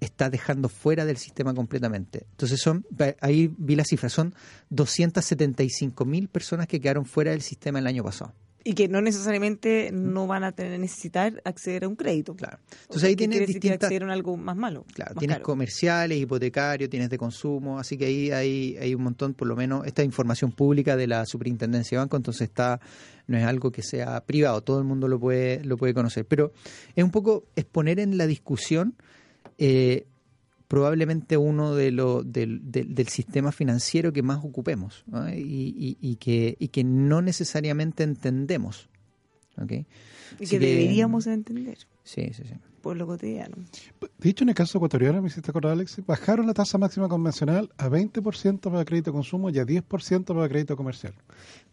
está 0.00 0.28
dejando 0.30 0.68
fuera 0.68 1.04
del 1.04 1.16
sistema 1.16 1.54
completamente. 1.54 2.26
Entonces, 2.32 2.60
son 2.60 2.84
ahí 3.20 3.54
vi 3.56 3.76
la 3.76 3.84
cifra, 3.84 4.08
son 4.08 4.34
275 4.70 6.04
mil 6.04 6.28
personas 6.28 6.66
que 6.66 6.80
quedaron 6.80 7.04
fuera 7.06 7.30
del 7.30 7.42
sistema 7.42 7.78
el 7.78 7.86
año 7.86 8.02
pasado. 8.02 8.32
Y 8.66 8.72
que 8.72 8.88
no 8.88 9.02
necesariamente 9.02 9.90
no 9.92 10.26
van 10.26 10.42
a 10.42 10.52
tener 10.52 10.80
necesitar 10.80 11.42
acceder 11.44 11.84
a 11.84 11.88
un 11.88 11.96
crédito. 11.96 12.34
Claro. 12.34 12.58
O 12.58 12.74
Entonces 12.74 13.00
sea, 13.02 13.08
ahí 13.10 13.14
¿qué 13.14 13.18
tienes 13.28 13.40
decir 13.40 13.54
que 13.54 13.60
distintas... 13.60 13.86
accedieron 13.86 14.10
a 14.10 14.14
algo 14.14 14.36
más 14.38 14.56
malo. 14.56 14.86
Claro, 14.94 15.14
más 15.14 15.18
tienes 15.20 15.36
caro. 15.36 15.44
comerciales, 15.44 16.18
hipotecarios, 16.18 16.88
tienes 16.88 17.10
de 17.10 17.18
consumo, 17.18 17.78
así 17.78 17.98
que 17.98 18.06
ahí 18.06 18.30
hay, 18.30 18.76
hay 18.80 18.94
un 18.94 19.02
montón, 19.02 19.34
por 19.34 19.48
lo 19.48 19.54
menos, 19.54 19.86
esta 19.86 20.02
información 20.02 20.52
pública 20.52 20.96
de 20.96 21.06
la 21.06 21.26
Superintendencia 21.26 21.98
de 21.98 22.04
Banco, 22.04 22.16
entonces 22.16 22.48
está, 22.48 22.80
no 23.26 23.36
es 23.36 23.44
algo 23.44 23.70
que 23.70 23.82
sea 23.82 24.20
privado, 24.24 24.62
todo 24.62 24.78
el 24.78 24.84
mundo 24.84 25.08
lo 25.08 25.20
puede, 25.20 25.62
lo 25.62 25.76
puede 25.76 25.92
conocer. 25.92 26.24
Pero 26.24 26.52
es 26.96 27.04
un 27.04 27.10
poco 27.10 27.44
exponer 27.56 28.00
en 28.00 28.16
la 28.16 28.26
discusión, 28.26 28.94
eh, 29.58 30.06
probablemente 30.74 31.36
uno 31.36 31.74
de 31.74 31.92
lo, 31.92 32.22
del, 32.24 32.60
del, 32.70 32.94
del 32.94 33.08
sistema 33.08 33.52
financiero 33.52 34.12
que 34.12 34.22
más 34.22 34.44
ocupemos 34.44 35.04
¿no? 35.06 35.28
y, 35.32 35.38
y, 35.40 35.96
y, 36.00 36.16
que, 36.16 36.56
y 36.58 36.68
que 36.68 36.82
no 36.82 37.22
necesariamente 37.22 38.02
entendemos. 38.02 38.88
¿okay? 39.56 39.86
Y 40.40 40.46
que, 40.46 40.46
que 40.46 40.58
deberíamos 40.58 41.28
entender. 41.28 41.78
Sí, 42.02 42.30
sí, 42.32 42.42
sí. 42.44 42.54
Por 42.82 42.96
lo 42.98 43.06
cotidiano. 43.06 43.56
De 44.18 44.28
hecho, 44.28 44.44
en 44.44 44.50
el 44.50 44.54
caso 44.54 44.76
ecuatoriano, 44.76 45.22
me 45.22 45.28
hiciste 45.28 45.50
acordar, 45.50 45.72
Alex, 45.72 46.02
bajaron 46.06 46.46
la 46.46 46.52
tasa 46.52 46.76
máxima 46.76 47.08
convencional 47.08 47.70
a 47.78 47.88
20% 47.88 48.60
para 48.60 48.84
crédito 48.84 49.10
de 49.10 49.14
consumo 49.14 49.48
y 49.48 49.58
a 49.58 49.64
10% 49.64 50.24
para 50.26 50.48
crédito 50.50 50.76
comercial. 50.76 51.14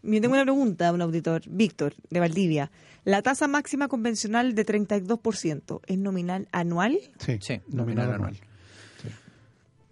Yo 0.02 0.20
tengo 0.22 0.32
una 0.34 0.44
pregunta 0.44 0.88
a 0.88 0.92
un 0.92 1.02
auditor, 1.02 1.42
Víctor, 1.50 1.94
de 2.08 2.18
Valdivia. 2.20 2.70
¿La 3.04 3.20
tasa 3.20 3.46
máxima 3.48 3.88
convencional 3.88 4.54
de 4.54 4.64
32% 4.64 5.80
es 5.86 5.98
nominal 5.98 6.48
anual? 6.52 6.98
Sí, 7.18 7.38
Sí, 7.42 7.60
nominal, 7.68 7.76
nominal 7.76 8.04
anual. 8.04 8.14
anual. 8.14 8.51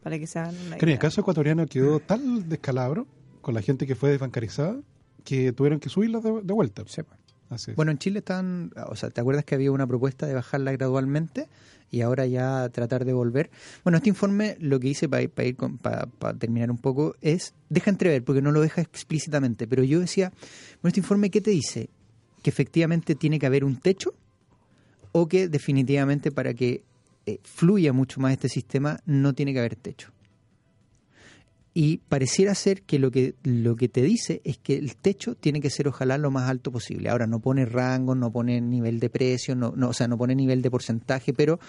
Para 0.02 0.18
que 0.18 0.26
se 0.26 0.38
hagan 0.38 0.54
una 0.66 0.76
en 0.76 0.88
el 0.88 0.98
caso 0.98 1.20
ecuatoriano 1.20 1.66
quedó 1.66 2.00
tal 2.00 2.48
descalabro 2.48 3.06
con 3.40 3.54
la 3.54 3.62
gente 3.62 3.86
que 3.86 3.94
fue 3.94 4.10
desbancarizada 4.10 4.76
que 5.24 5.52
tuvieron 5.52 5.80
que 5.80 5.88
subirla 5.90 6.20
de, 6.20 6.40
de 6.42 6.52
vuelta. 6.54 6.82
Pues. 6.84 7.00
Así 7.50 7.72
es. 7.72 7.76
Bueno, 7.76 7.90
en 7.90 7.98
Chile 7.98 8.20
están, 8.20 8.70
o 8.88 8.94
sea, 8.96 9.10
¿te 9.10 9.20
acuerdas 9.20 9.44
que 9.44 9.54
había 9.56 9.72
una 9.72 9.86
propuesta 9.86 10.26
de 10.26 10.34
bajarla 10.34 10.72
gradualmente 10.72 11.48
y 11.90 12.00
ahora 12.02 12.24
ya 12.26 12.68
tratar 12.70 13.04
de 13.04 13.12
volver? 13.12 13.50
Bueno, 13.84 13.96
este 13.98 14.08
informe 14.08 14.56
lo 14.60 14.78
que 14.80 14.88
hice 14.88 15.08
para, 15.08 15.22
ir 15.22 15.56
con- 15.56 15.76
para, 15.76 16.06
para 16.06 16.38
terminar 16.38 16.70
un 16.70 16.78
poco 16.78 17.16
es, 17.20 17.52
deja 17.68 17.90
entrever, 17.90 18.22
porque 18.24 18.40
no 18.40 18.52
lo 18.52 18.60
deja 18.60 18.80
explícitamente, 18.80 19.66
pero 19.66 19.82
yo 19.82 19.98
decía, 20.00 20.30
bueno, 20.80 20.88
este 20.90 21.00
informe, 21.00 21.30
¿qué 21.30 21.40
te 21.40 21.50
dice? 21.50 21.90
¿Que 22.42 22.50
efectivamente 22.50 23.14
tiene 23.16 23.38
que 23.38 23.46
haber 23.46 23.64
un 23.64 23.76
techo? 23.80 24.14
¿O 25.12 25.26
que 25.26 25.48
definitivamente 25.48 26.30
para 26.30 26.54
que 26.54 26.84
eh, 27.26 27.38
fluya 27.44 27.92
mucho 27.92 28.20
más 28.20 28.32
este 28.32 28.48
sistema 28.48 29.00
no 29.06 29.32
tiene 29.34 29.52
que 29.52 29.58
haber 29.60 29.76
techo? 29.76 30.10
Y 31.72 31.98
pareciera 32.08 32.54
ser 32.56 32.82
que 32.82 32.98
lo 32.98 33.12
que 33.12 33.34
lo 33.44 33.76
que 33.76 33.88
te 33.88 34.02
dice 34.02 34.40
es 34.44 34.58
que 34.58 34.74
el 34.76 34.96
techo 34.96 35.36
tiene 35.36 35.60
que 35.60 35.70
ser 35.70 35.86
ojalá 35.86 36.18
lo 36.18 36.32
más 36.32 36.50
alto 36.50 36.72
posible. 36.72 37.08
Ahora 37.08 37.28
no 37.28 37.38
pone 37.38 37.64
rango, 37.64 38.16
no 38.16 38.32
pone 38.32 38.60
nivel 38.60 38.98
de 38.98 39.08
precio, 39.08 39.54
no, 39.54 39.72
no 39.76 39.90
o 39.90 39.92
sea, 39.92 40.08
no 40.08 40.18
pone 40.18 40.34
nivel 40.34 40.62
de 40.62 40.70
porcentaje, 40.70 41.32
pero 41.32 41.60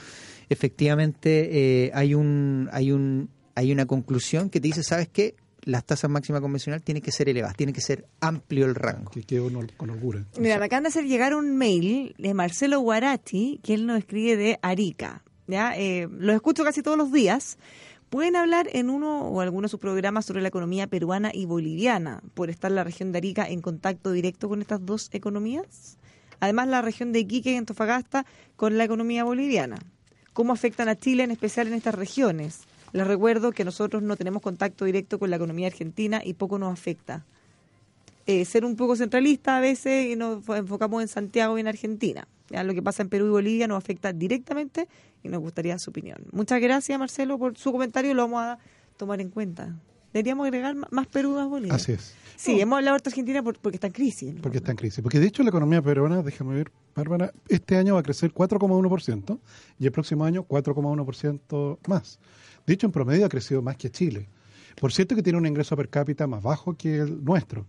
efectivamente 0.50 1.86
eh, 1.86 1.92
hay 1.94 2.16
un 2.16 2.68
hay 2.72 2.92
un 2.92 3.30
hay 3.54 3.72
una 3.72 3.86
conclusión 3.86 4.50
que 4.50 4.60
te 4.60 4.68
dice, 4.70 4.82
¿sabes 4.82 5.08
qué? 5.08 5.36
Las 5.64 5.86
tasas 5.86 6.10
máximas 6.10 6.42
convencionales 6.42 6.84
tienen 6.84 7.04
que 7.04 7.12
ser 7.12 7.30
elevadas, 7.30 7.56
tiene 7.56 7.72
que 7.72 7.82
ser 7.82 8.08
amplio 8.22 8.66
el 8.66 8.74
rango. 8.74 9.12
que 9.12 9.22
quedó 9.22 9.52
con- 9.54 9.68
con 9.78 9.90
holgura. 9.92 10.26
Mira, 10.40 10.58
me 10.58 10.66
acaban 10.66 10.84
de 10.84 10.90
hacer 10.90 11.06
llegar 11.06 11.36
un 11.36 11.56
mail 11.56 12.16
de 12.18 12.34
Marcelo 12.34 12.80
Guarati, 12.80 13.60
que 13.62 13.76
él 13.76 13.86
nos 13.86 14.00
escribe 14.00 14.36
de 14.36 14.58
Arica. 14.64 15.24
¿Ya? 15.52 15.78
Eh, 15.78 16.08
los 16.12 16.34
escucho 16.36 16.64
casi 16.64 16.82
todos 16.82 16.98
los 16.98 17.12
días. 17.12 17.58
Pueden 18.10 18.36
hablar 18.36 18.68
en 18.74 18.90
uno 18.90 19.22
o 19.28 19.40
alguno 19.40 19.68
de 19.68 19.70
sus 19.70 19.80
programas 19.80 20.26
sobre 20.26 20.42
la 20.42 20.50
economía 20.50 20.88
peruana 20.88 21.32
y 21.34 21.46
boliviana, 21.46 22.22
por 22.34 22.50
estar 22.50 22.72
la 22.72 22.84
región 22.84 23.12
de 23.12 23.20
Arica 23.20 23.48
en 23.48 23.62
contacto 23.62 24.12
directo 24.12 24.50
con 24.50 24.62
estas 24.62 24.86
dos 24.86 25.10
economías. 25.14 25.98
Además, 26.42 26.68
la 26.68 26.82
región 26.82 27.14
de 27.14 27.20
Iquique 27.20 27.54
y 27.54 27.56
Antofagasta 27.56 28.26
con 28.56 28.78
la 28.78 28.84
economía 28.84 29.24
boliviana. 29.24 29.78
¿Cómo 30.34 30.52
afectan 30.54 30.90
a 30.90 30.96
Chile, 30.98 31.24
en 31.24 31.32
especial 31.32 31.68
en 31.68 31.74
estas 31.74 31.96
regiones? 31.96 32.62
Les 32.94 33.08
recuerdo 33.08 33.52
que 33.54 33.64
nosotros 33.64 34.02
no 34.04 34.18
tenemos 34.18 34.42
contacto 34.42 34.84
directo 34.84 35.18
con 35.20 35.30
la 35.30 35.38
economía 35.38 35.68
argentina 35.68 36.22
y 36.24 36.34
poco 36.34 36.58
nos 36.60 36.74
afecta 36.74 37.24
eh, 38.26 38.44
ser 38.44 38.66
un 38.66 38.76
poco 38.76 38.96
centralista 38.96 39.58
a 39.58 39.62
veces 39.62 40.08
y 40.12 40.16
nos 40.16 40.44
fo- 40.44 40.58
enfocamos 40.58 41.02
en 41.02 41.08
Santiago 41.08 41.58
y 41.58 41.62
en 41.62 41.68
Argentina. 41.68 42.28
Ya 42.52 42.64
lo 42.64 42.74
que 42.74 42.82
pasa 42.82 43.02
en 43.04 43.10
Perú 43.10 43.28
y 43.28 43.30
Bolivia 43.30 43.68
nos 43.68 43.78
afecta 43.78 44.12
directamente 44.14 44.88
y 45.24 45.30
nos 45.30 45.40
gustaría 45.42 45.78
su 45.80 45.90
opinión. 45.92 46.18
Muchas 46.32 46.60
gracias, 46.62 46.98
Marcelo, 47.00 47.38
por 47.38 47.58
su 47.58 47.72
comentario. 47.72 48.14
Lo 48.14 48.24
vamos 48.24 48.42
a 48.44 48.60
tomar 48.98 49.22
en 49.22 49.30
cuenta. 49.30 49.76
Deberíamos 50.14 50.46
agregar 50.46 50.76
más 50.92 51.08
Perú 51.08 51.38
a 51.40 51.46
Bolivia. 51.46 51.74
Así 51.76 51.94
es. 51.94 52.14
Sí, 52.36 52.60
hemos 52.60 52.78
hablado 52.78 52.98
de 52.98 53.04
Argentina 53.08 53.42
por- 53.42 53.58
porque 53.60 53.78
está 53.78 53.88
en 53.88 53.94
crisis. 53.94 54.34
¿no? 54.34 54.42
Porque 54.42 54.58
está 54.58 54.72
en 54.72 54.78
crisis. 54.78 55.02
Porque 55.02 55.20
de 55.20 55.28
hecho 55.28 55.44
la 55.44 55.50
economía 55.50 55.82
peruana, 55.82 56.22
déjame 56.22 56.56
ver, 56.56 56.72
Bárbara, 56.96 57.32
este 57.48 57.78
año 57.78 57.94
va 57.94 58.02
a 58.02 58.04
crecer 58.04 58.34
4,1% 58.34 59.40
y 59.80 59.86
el 59.86 59.92
próximo 59.94 60.26
año 60.26 60.44
4,1% 60.46 61.78
más. 61.88 62.20
De 62.66 62.74
hecho, 62.74 62.88
en 62.88 62.92
promedio 62.92 63.26
ha 63.26 63.30
crecido 63.30 63.62
más 63.62 63.78
que 63.78 63.90
Chile. 63.90 64.28
Por 64.80 64.92
cierto 64.94 65.16
que 65.16 65.24
tiene 65.24 65.38
un 65.38 65.46
ingreso 65.46 65.76
per 65.76 65.90
cápita 65.90 66.28
más 66.28 66.42
bajo 66.44 66.76
que 66.76 66.98
el 66.98 67.24
nuestro. 67.24 67.66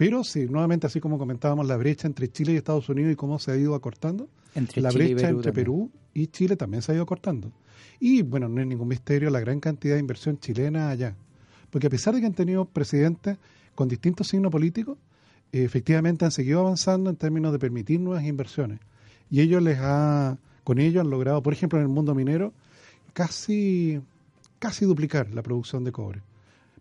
Pero 0.00 0.24
si 0.24 0.46
nuevamente, 0.46 0.86
así 0.86 0.98
como 0.98 1.18
comentábamos, 1.18 1.66
la 1.66 1.76
brecha 1.76 2.06
entre 2.08 2.32
Chile 2.32 2.54
y 2.54 2.56
Estados 2.56 2.88
Unidos 2.88 3.12
y 3.12 3.16
cómo 3.16 3.38
se 3.38 3.52
ha 3.52 3.56
ido 3.58 3.74
acortando, 3.74 4.30
Entre 4.54 4.80
la 4.80 4.88
Chile 4.88 5.12
brecha 5.12 5.26
Perú 5.26 5.36
entre 5.36 5.52
también. 5.52 5.64
Perú 5.66 5.90
y 6.14 6.26
Chile 6.28 6.56
también 6.56 6.80
se 6.80 6.92
ha 6.92 6.94
ido 6.94 7.04
cortando. 7.04 7.52
Y 8.00 8.22
bueno, 8.22 8.48
no 8.48 8.62
es 8.62 8.66
ningún 8.66 8.88
misterio 8.88 9.28
la 9.28 9.40
gran 9.40 9.60
cantidad 9.60 9.96
de 9.96 10.00
inversión 10.00 10.40
chilena 10.40 10.88
allá. 10.88 11.14
Porque 11.68 11.88
a 11.88 11.90
pesar 11.90 12.14
de 12.14 12.20
que 12.20 12.26
han 12.26 12.32
tenido 12.32 12.64
presidentes 12.64 13.36
con 13.74 13.88
distintos 13.88 14.28
signos 14.28 14.50
políticos, 14.50 14.96
eh, 15.52 15.64
efectivamente 15.64 16.24
han 16.24 16.30
seguido 16.30 16.60
avanzando 16.60 17.10
en 17.10 17.16
términos 17.16 17.52
de 17.52 17.58
permitir 17.58 18.00
nuevas 18.00 18.24
inversiones. 18.24 18.80
Y 19.30 19.42
ellos 19.42 19.62
les 19.62 19.76
ha, 19.82 20.38
con 20.64 20.78
ello 20.78 21.02
han 21.02 21.10
logrado, 21.10 21.42
por 21.42 21.52
ejemplo, 21.52 21.78
en 21.78 21.82
el 21.82 21.90
mundo 21.90 22.14
minero, 22.14 22.54
casi, 23.12 24.00
casi 24.58 24.86
duplicar 24.86 25.28
la 25.34 25.42
producción 25.42 25.84
de 25.84 25.92
cobre. 25.92 26.22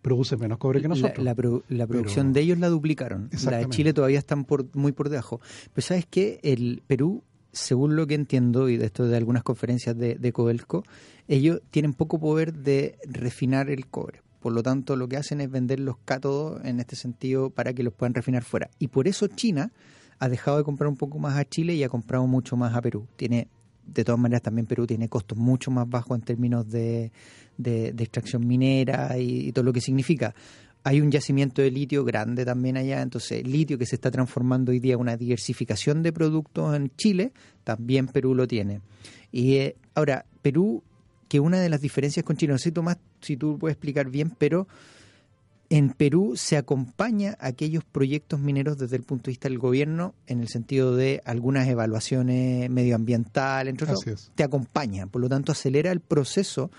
Produce 0.01 0.37
menos 0.37 0.57
cobre 0.57 0.79
que 0.81 0.87
La- 0.87 0.95
nosotros. 0.95 1.23
La, 1.25 1.35
produ- 1.35 1.63
la 1.69 1.85
producción 1.87 2.27
Pero- 2.27 2.33
de 2.33 2.41
ellos 2.41 2.57
la 2.59 2.69
duplicaron. 2.69 3.29
La 3.45 3.57
de. 3.57 3.69
Chile 3.69 3.93
todavía 3.93 4.19
están 4.19 4.45
por, 4.45 4.65
muy 4.75 4.91
por 4.93 5.09
debajo. 5.09 5.41
Pero 5.73 5.85
sabes 5.85 6.05
que 6.05 6.39
el 6.43 6.81
Perú, 6.87 7.23
según 7.51 7.95
lo 7.95 8.07
que 8.07 8.15
entiendo, 8.15 8.69
y 8.69 8.77
de 8.77 8.85
esto 8.85 9.07
de 9.07 9.17
algunas 9.17 9.43
conferencias 9.43 9.97
de, 9.97 10.15
de 10.15 10.31
Codelco, 10.31 10.83
ellos 11.27 11.61
tienen 11.71 11.93
poco 11.93 12.19
poder 12.19 12.53
de 12.53 12.97
refinar 13.07 13.69
el 13.69 13.87
cobre. 13.87 14.21
Por 14.39 14.53
lo 14.53 14.63
tanto, 14.63 14.95
lo 14.95 15.09
que 15.09 15.17
hacen 15.17 15.41
es 15.41 15.51
vender 15.51 15.81
los 15.81 15.97
cátodos 16.05 16.63
en 16.63 16.79
este 16.79 16.95
sentido 16.95 17.49
para 17.49 17.73
que 17.73 17.83
los 17.83 17.93
puedan 17.93 18.13
refinar 18.13 18.43
fuera. 18.43 18.69
Y 18.79 18.87
por 18.87 19.07
eso 19.09 19.27
China 19.27 19.73
ha 20.17 20.29
dejado 20.29 20.57
de 20.57 20.63
comprar 20.63 20.87
un 20.87 20.95
poco 20.95 21.19
más 21.19 21.37
a 21.37 21.43
Chile 21.43 21.75
y 21.75 21.83
ha 21.83 21.89
comprado 21.89 22.25
mucho 22.25 22.55
más 22.55 22.73
a 22.73 22.81
Perú. 22.81 23.05
Tiene 23.17 23.49
de 23.93 24.03
todas 24.03 24.19
maneras 24.19 24.41
también 24.41 24.65
Perú 24.65 24.87
tiene 24.87 25.09
costos 25.09 25.37
mucho 25.37 25.71
más 25.71 25.89
bajos 25.89 26.17
en 26.17 26.23
términos 26.23 26.69
de, 26.69 27.11
de- 27.57 27.93
extracción 27.97 28.47
minera 28.47 29.17
y, 29.17 29.51
todo 29.51 29.63
lo 29.63 29.73
que 29.73 29.81
significa. 29.81 30.33
Hay 30.83 31.01
un 31.01 31.11
yacimiento 31.11 31.61
de 31.61 31.71
litio 31.71 32.05
grande 32.05 32.45
también 32.45 32.77
allá, 32.77 33.01
entonces 33.01 33.45
litio 33.45 33.77
que 33.77 33.85
se 33.85 33.95
está 33.95 34.09
transformando 34.11 34.71
hoy 34.71 34.79
día 34.79 34.93
en 34.93 35.01
una 35.01 35.17
diversificación 35.17 36.03
de 36.03 36.13
productos 36.13 36.75
en 36.75 36.91
Chile, 36.95 37.33
también 37.63 38.07
Perú 38.07 38.33
lo 38.33 38.47
tiene. 38.47 38.81
Y 39.31 39.55
eh, 39.55 39.75
ahora, 39.93 40.25
Perú, 40.41 40.81
que 41.27 41.39
una 41.39 41.59
de 41.59 41.69
las 41.69 41.81
diferencias 41.81 42.23
con 42.25 42.37
Chile, 42.37 42.53
no 42.53 42.57
sé 42.59 42.71
si 43.21 43.37
tú 43.37 43.59
puedes 43.59 43.75
explicar 43.75 44.09
bien, 44.09 44.31
pero 44.37 44.67
en 45.69 45.91
Perú 45.91 46.33
se 46.35 46.57
acompaña 46.57 47.37
a 47.39 47.47
aquellos 47.47 47.83
proyectos 47.83 48.39
mineros 48.39 48.77
desde 48.77 48.95
el 48.95 49.03
punto 49.03 49.25
de 49.25 49.31
vista 49.31 49.47
del 49.49 49.59
gobierno, 49.59 50.15
en 50.25 50.41
el 50.41 50.47
sentido 50.47 50.95
de 50.95 51.21
algunas 51.25 51.67
evaluaciones 51.67 52.69
medioambientales, 52.69 53.71
entre 53.71 53.91
otros, 53.91 54.31
te 54.33 54.43
acompaña, 54.43 55.05
por 55.07 55.21
lo 55.21 55.29
tanto 55.29 55.51
acelera 55.51 55.91
el 55.91 55.99
proceso 55.99 56.71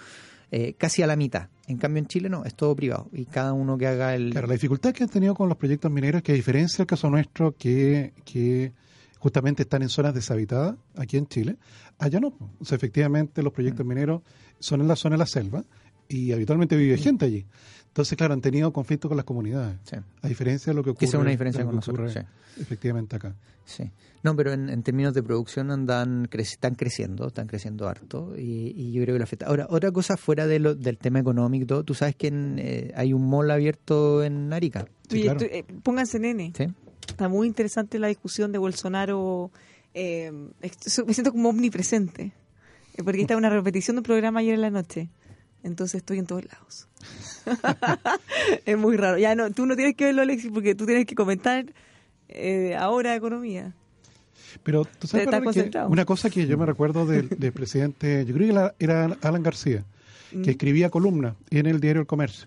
eh, 0.50 0.74
casi 0.76 1.02
a 1.02 1.06
la 1.06 1.14
mitad. 1.14 1.48
En 1.68 1.76
cambio 1.78 2.00
en 2.00 2.08
Chile 2.08 2.28
no, 2.28 2.44
es 2.44 2.54
todo 2.56 2.74
privado 2.74 3.08
y 3.12 3.26
cada 3.26 3.52
uno 3.52 3.78
que 3.78 3.86
haga 3.86 4.16
el... 4.16 4.32
Claro, 4.32 4.48
la 4.48 4.54
dificultad 4.54 4.92
que 4.92 5.04
han 5.04 5.08
tenido 5.08 5.34
con 5.34 5.48
los 5.48 5.56
proyectos 5.56 5.90
mineros 5.92 6.22
que 6.22 6.32
a 6.32 6.34
diferencia 6.34 6.78
del 6.78 6.88
caso 6.88 7.08
nuestro, 7.08 7.54
que, 7.56 8.12
que 8.24 8.72
justamente 9.20 9.62
están 9.62 9.82
en 9.82 9.88
zonas 9.88 10.12
deshabitadas, 10.14 10.74
aquí 10.96 11.16
en 11.16 11.28
Chile, 11.28 11.56
allá 11.98 12.18
no. 12.18 12.34
O 12.58 12.64
sea, 12.64 12.74
efectivamente 12.74 13.40
los 13.44 13.52
Mm. 13.52 13.54
proyectos 13.54 13.86
mineros 13.86 14.22
son 14.58 14.80
en 14.80 14.88
la 14.88 14.96
zona 14.96 15.14
de 15.14 15.18
la 15.18 15.26
selva 15.26 15.64
y 16.08 16.32
habitualmente 16.32 16.76
vive 16.76 16.98
gente 16.98 17.26
allí. 17.26 17.46
Entonces, 17.90 18.16
claro, 18.16 18.34
han 18.34 18.40
tenido 18.40 18.72
conflicto 18.72 19.08
con 19.08 19.16
las 19.16 19.26
comunidades, 19.26 19.76
Sí, 19.84 19.96
a 20.22 20.28
diferencia 20.28 20.70
de 20.70 20.74
lo 20.76 20.82
que 20.84 20.90
ocurre. 20.90 21.00
Que 21.00 21.04
esa 21.06 21.16
es 21.16 21.20
una 21.20 21.30
diferencia 21.30 21.64
con 21.64 21.74
nosotros, 21.74 22.10
ocurre 22.16 22.26
Efectivamente 22.60 23.16
acá. 23.16 23.34
sí. 23.64 23.90
No, 24.22 24.36
pero 24.36 24.52
en, 24.52 24.68
en 24.68 24.82
términos 24.82 25.14
de 25.14 25.22
producción 25.22 25.70
andan 25.70 26.26
cre- 26.28 26.40
están 26.42 26.74
creciendo, 26.74 27.28
están 27.28 27.46
creciendo 27.46 27.88
harto 27.88 28.34
y, 28.36 28.74
y 28.76 28.92
yo 28.92 29.02
creo 29.02 29.14
que 29.14 29.18
la 29.18 29.24
afecta. 29.24 29.46
Ahora, 29.46 29.66
otra 29.70 29.90
cosa 29.92 30.18
fuera 30.18 30.46
de 30.46 30.58
lo, 30.58 30.74
del 30.74 30.98
tema 30.98 31.20
económico, 31.20 31.82
tú 31.84 31.94
sabes 31.94 32.16
que 32.16 32.26
en, 32.28 32.56
eh, 32.58 32.92
hay 32.94 33.14
un 33.14 33.26
mall 33.30 33.50
abierto 33.50 34.22
en 34.22 34.52
Arica, 34.52 34.86
Sí, 35.08 35.16
Oye, 35.16 35.22
claro. 35.22 35.40
eh, 35.42 35.64
pónganse 35.82 36.18
nene. 36.20 36.52
¿sí? 36.56 36.66
Está 37.08 37.28
muy 37.30 37.46
interesante 37.48 37.98
la 37.98 38.08
discusión 38.08 38.52
de 38.52 38.58
Bolsonaro. 38.58 39.50
eh, 39.94 40.30
me 40.30 41.14
siento 41.14 41.32
como 41.32 41.48
omnipresente. 41.48 42.32
eh, 42.94 43.02
Porque 43.02 43.22
esta 43.22 43.32
es 43.34 43.38
una 43.38 43.48
repetición 43.50 43.96
de 43.96 44.00
un 44.00 44.04
programa 44.04 44.40
ayer 44.40 44.54
en 44.54 44.60
la 44.60 44.70
noche. 44.70 45.08
Entonces 45.62 45.96
estoy 45.96 46.18
en 46.18 46.26
todos 46.26 46.44
lados. 46.46 46.88
es 48.64 48.78
muy 48.78 48.96
raro. 48.96 49.18
Ya 49.18 49.34
no, 49.34 49.50
tú 49.50 49.66
no 49.66 49.76
tienes 49.76 49.94
que 49.96 50.06
verlo, 50.06 50.22
Alexis, 50.22 50.50
porque 50.52 50.74
tú 50.74 50.86
tienes 50.86 51.06
que 51.06 51.14
comentar 51.14 51.66
eh, 52.28 52.76
ahora 52.78 53.14
economía. 53.14 53.74
Pero 54.62 54.84
tú 54.84 55.06
sabes 55.06 55.28
que 55.28 55.78
una 55.86 56.04
cosa 56.04 56.28
que 56.28 56.46
yo 56.46 56.58
me 56.58 56.66
recuerdo 56.66 57.06
del, 57.06 57.28
del 57.28 57.52
presidente, 57.52 58.24
yo 58.24 58.34
creo 58.34 58.72
que 58.78 58.84
era 58.84 59.16
Alan 59.22 59.42
García, 59.42 59.84
Mm. 60.32 60.42
que 60.42 60.50
escribía 60.52 60.90
columnas 60.90 61.34
en 61.50 61.66
el 61.66 61.80
diario 61.80 62.00
El 62.00 62.06
Comercio. 62.06 62.46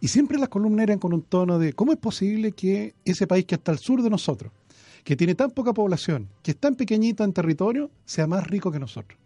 Y 0.00 0.08
siempre 0.08 0.38
las 0.38 0.48
columnas 0.48 0.84
eran 0.84 0.98
con 0.98 1.12
un 1.12 1.22
tono 1.22 1.58
de 1.58 1.72
cómo 1.72 1.92
es 1.92 1.98
posible 1.98 2.52
que 2.52 2.94
ese 3.04 3.26
país 3.26 3.46
que 3.46 3.54
está 3.54 3.72
al 3.72 3.78
sur 3.78 4.02
de 4.02 4.10
nosotros, 4.10 4.52
que 5.04 5.16
tiene 5.16 5.34
tan 5.34 5.50
poca 5.50 5.72
población, 5.72 6.28
que 6.42 6.50
es 6.50 6.56
tan 6.56 6.74
pequeñito 6.74 7.24
en 7.24 7.32
territorio, 7.32 7.90
sea 8.04 8.26
más 8.26 8.46
rico 8.46 8.70
que 8.70 8.78
nosotros. 8.78 9.18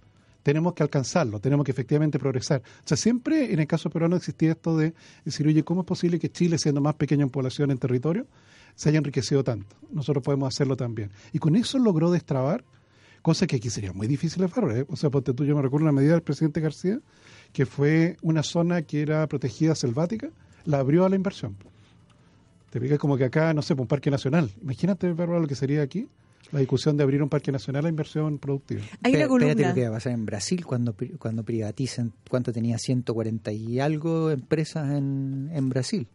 Tenemos 0.42 0.74
que 0.74 0.82
alcanzarlo, 0.82 1.40
tenemos 1.40 1.64
que 1.64 1.72
efectivamente 1.72 2.18
progresar. 2.18 2.62
O 2.84 2.88
sea, 2.88 2.96
siempre 2.96 3.52
en 3.52 3.60
el 3.60 3.66
caso 3.66 3.90
peruano 3.90 4.16
existía 4.16 4.52
esto 4.52 4.76
de 4.76 4.94
decir, 5.24 5.46
oye, 5.46 5.62
¿cómo 5.64 5.82
es 5.82 5.86
posible 5.86 6.18
que 6.18 6.30
Chile, 6.30 6.58
siendo 6.58 6.80
más 6.80 6.94
pequeño 6.94 7.24
en 7.24 7.30
población, 7.30 7.70
en 7.70 7.78
territorio, 7.78 8.26
se 8.74 8.88
haya 8.88 8.98
enriquecido 8.98 9.44
tanto? 9.44 9.76
Nosotros 9.90 10.24
podemos 10.24 10.48
hacerlo 10.48 10.76
también. 10.76 11.10
Y 11.32 11.38
con 11.38 11.56
eso 11.56 11.78
logró 11.78 12.10
destrabar, 12.10 12.64
cosa 13.22 13.46
que 13.46 13.56
aquí 13.56 13.70
sería 13.70 13.92
muy 13.92 14.06
difícil 14.06 14.42
hacer. 14.44 14.64
¿eh? 14.70 14.86
O 14.88 14.96
sea, 14.96 15.10
porque 15.10 15.32
tú, 15.32 15.44
yo 15.44 15.54
me 15.54 15.62
recuerdo 15.62 15.84
una 15.84 15.92
medida 15.92 16.12
del 16.12 16.22
presidente 16.22 16.60
García, 16.60 17.00
que 17.52 17.66
fue 17.66 18.16
una 18.22 18.42
zona 18.42 18.82
que 18.82 19.02
era 19.02 19.26
protegida 19.26 19.74
selvática, 19.74 20.30
la 20.64 20.78
abrió 20.78 21.04
a 21.04 21.08
la 21.08 21.16
inversión. 21.16 21.56
Te 22.70 22.78
fijas 22.78 22.98
como 22.98 23.16
que 23.16 23.24
acá, 23.24 23.52
no 23.52 23.62
sé, 23.62 23.74
un 23.74 23.88
parque 23.88 24.10
nacional. 24.10 24.50
Imagínate, 24.62 25.12
Bárbara, 25.12 25.40
lo 25.40 25.48
que 25.48 25.56
sería 25.56 25.82
aquí 25.82 26.06
la 26.52 26.60
discusión 26.60 26.96
de 26.96 27.02
abrir 27.02 27.22
un 27.22 27.28
parque 27.28 27.52
nacional 27.52 27.86
a 27.86 27.88
inversión 27.88 28.38
productiva. 28.38 28.82
Hay 29.02 29.14
una 29.14 29.28
columna. 29.28 29.52
Espérate 29.52 29.68
lo 29.68 29.74
que 29.74 29.88
va 29.88 29.94
a 29.94 29.98
pasar 29.98 30.12
en 30.12 30.26
Brasil 30.26 30.64
cuando, 30.64 30.94
cuando 31.18 31.44
privaticen. 31.44 32.12
¿Cuánto 32.28 32.52
tenía? 32.52 32.78
140 32.78 33.52
y 33.52 33.80
algo 33.80 34.30
empresas 34.30 34.90
en, 34.90 35.50
en 35.52 35.68
Brasil. 35.68 36.06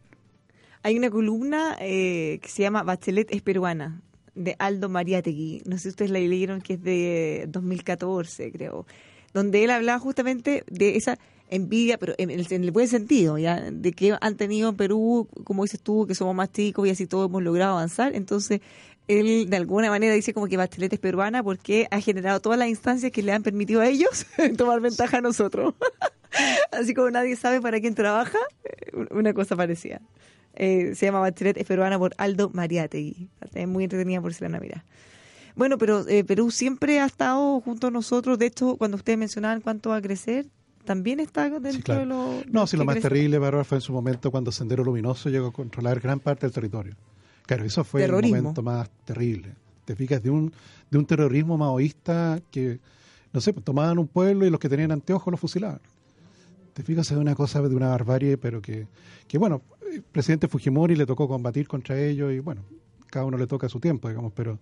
Hay 0.82 0.96
una 0.96 1.10
columna 1.10 1.76
eh, 1.80 2.38
que 2.40 2.48
se 2.48 2.62
llama 2.62 2.84
Bachelet 2.84 3.32
es 3.34 3.42
peruana, 3.42 4.02
de 4.36 4.54
Aldo 4.58 4.88
Mariategui. 4.88 5.62
No 5.64 5.76
sé 5.76 5.82
si 5.82 5.88
ustedes 5.88 6.10
la 6.12 6.20
leyeron, 6.20 6.60
que 6.60 6.74
es 6.74 6.82
de 6.82 7.46
2014, 7.48 8.52
creo. 8.52 8.86
Donde 9.34 9.64
él 9.64 9.70
hablaba 9.70 9.98
justamente 9.98 10.62
de 10.70 10.96
esa 10.96 11.18
envidia, 11.48 11.98
pero 11.98 12.14
en 12.18 12.30
el, 12.30 12.46
en 12.50 12.64
el, 12.64 12.70
buen 12.70 12.88
sentido, 12.88 13.38
ya 13.38 13.70
de 13.70 13.92
que 13.92 14.16
han 14.20 14.36
tenido 14.36 14.68
en 14.68 14.76
Perú, 14.76 15.28
como 15.44 15.62
dices 15.64 15.80
tú, 15.80 16.06
que 16.06 16.14
somos 16.14 16.34
más 16.34 16.52
chicos 16.52 16.86
y 16.86 16.90
así 16.90 17.06
todos 17.06 17.28
hemos 17.28 17.42
logrado 17.42 17.72
avanzar. 17.72 18.14
Entonces, 18.14 18.60
él 19.08 19.48
de 19.48 19.56
alguna 19.56 19.90
manera 19.90 20.14
dice 20.14 20.34
como 20.34 20.48
que 20.48 20.56
Bachelet 20.56 20.92
es 20.92 20.98
peruana 20.98 21.42
porque 21.42 21.86
ha 21.90 22.00
generado 22.00 22.40
todas 22.40 22.58
las 22.58 22.68
instancias 22.68 23.12
que 23.12 23.22
le 23.22 23.32
han 23.32 23.42
permitido 23.42 23.80
a 23.80 23.86
ellos 23.86 24.26
tomar 24.56 24.80
ventaja 24.80 25.18
a 25.18 25.20
nosotros. 25.20 25.74
Así 26.72 26.94
como 26.94 27.10
nadie 27.10 27.36
sabe 27.36 27.60
para 27.60 27.80
quién 27.80 27.94
trabaja, 27.94 28.38
eh, 28.64 29.06
una 29.10 29.32
cosa 29.32 29.56
parecida. 29.56 30.00
Eh, 30.54 30.94
se 30.94 31.06
llama 31.06 31.20
Bachelet 31.20 31.56
es 31.56 31.66
peruana 31.66 31.98
por 31.98 32.14
Aldo 32.18 32.50
Mariategui. 32.52 33.28
Es 33.54 33.68
muy 33.68 33.84
entretenida 33.84 34.20
por 34.20 34.34
si 34.34 34.46
la 34.46 34.58
mira. 34.58 34.84
Bueno, 35.54 35.78
pero 35.78 36.06
eh, 36.08 36.24
Perú 36.24 36.50
siempre 36.50 37.00
ha 37.00 37.06
estado 37.06 37.60
junto 37.60 37.86
a 37.86 37.90
nosotros. 37.90 38.38
De 38.38 38.46
hecho, 38.46 38.76
cuando 38.76 38.96
ustedes 38.96 39.18
mencionaban 39.18 39.60
cuánto 39.60 39.90
va 39.90 39.96
a 39.96 40.02
crecer, 40.02 40.46
también 40.84 41.20
está 41.20 41.48
dentro 41.48 41.72
sí, 41.72 41.82
claro. 41.82 42.00
de 42.00 42.06
lo. 42.06 42.42
No, 42.46 42.66
si 42.66 42.76
lo 42.76 42.84
más 42.84 43.00
terrible, 43.00 43.38
Bárbara, 43.38 43.64
fue 43.64 43.78
en 43.78 43.82
su 43.82 43.92
momento 43.92 44.30
cuando 44.30 44.52
Sendero 44.52 44.84
Luminoso 44.84 45.30
llegó 45.30 45.48
a 45.48 45.52
controlar 45.52 46.00
gran 46.00 46.20
parte 46.20 46.46
del 46.46 46.52
territorio. 46.52 46.94
Claro, 47.46 47.64
eso 47.64 47.84
fue 47.84 48.02
Terrorismo. 48.02 48.36
el 48.36 48.42
momento 48.42 48.62
más 48.62 48.90
terrible. 49.04 49.54
Te 49.84 49.94
fijas 49.94 50.22
de 50.22 50.30
un, 50.30 50.52
de 50.90 50.98
un 50.98 51.06
terrorismo 51.06 51.56
maoísta 51.56 52.40
que, 52.50 52.80
no 53.32 53.40
sé, 53.40 53.52
pues, 53.52 53.64
tomaban 53.64 53.98
un 53.98 54.08
pueblo 54.08 54.44
y 54.46 54.50
los 54.50 54.58
que 54.58 54.68
tenían 54.68 54.90
anteojos 54.92 55.30
los 55.30 55.40
fusilaban. 55.40 55.80
Te 56.74 56.82
fijas 56.82 57.08
de 57.08 57.16
una 57.16 57.34
cosa, 57.34 57.62
de 57.62 57.74
una 57.74 57.88
barbarie, 57.88 58.36
pero 58.36 58.60
que, 58.60 58.86
que 59.28 59.38
bueno, 59.38 59.62
el 59.90 60.02
presidente 60.02 60.48
Fujimori 60.48 60.96
le 60.96 61.06
tocó 61.06 61.28
combatir 61.28 61.68
contra 61.68 61.98
ellos 61.98 62.32
y 62.32 62.40
bueno, 62.40 62.62
cada 63.08 63.24
uno 63.24 63.38
le 63.38 63.46
toca 63.46 63.68
su 63.68 63.80
tiempo, 63.80 64.08
digamos, 64.08 64.32
pero, 64.34 64.58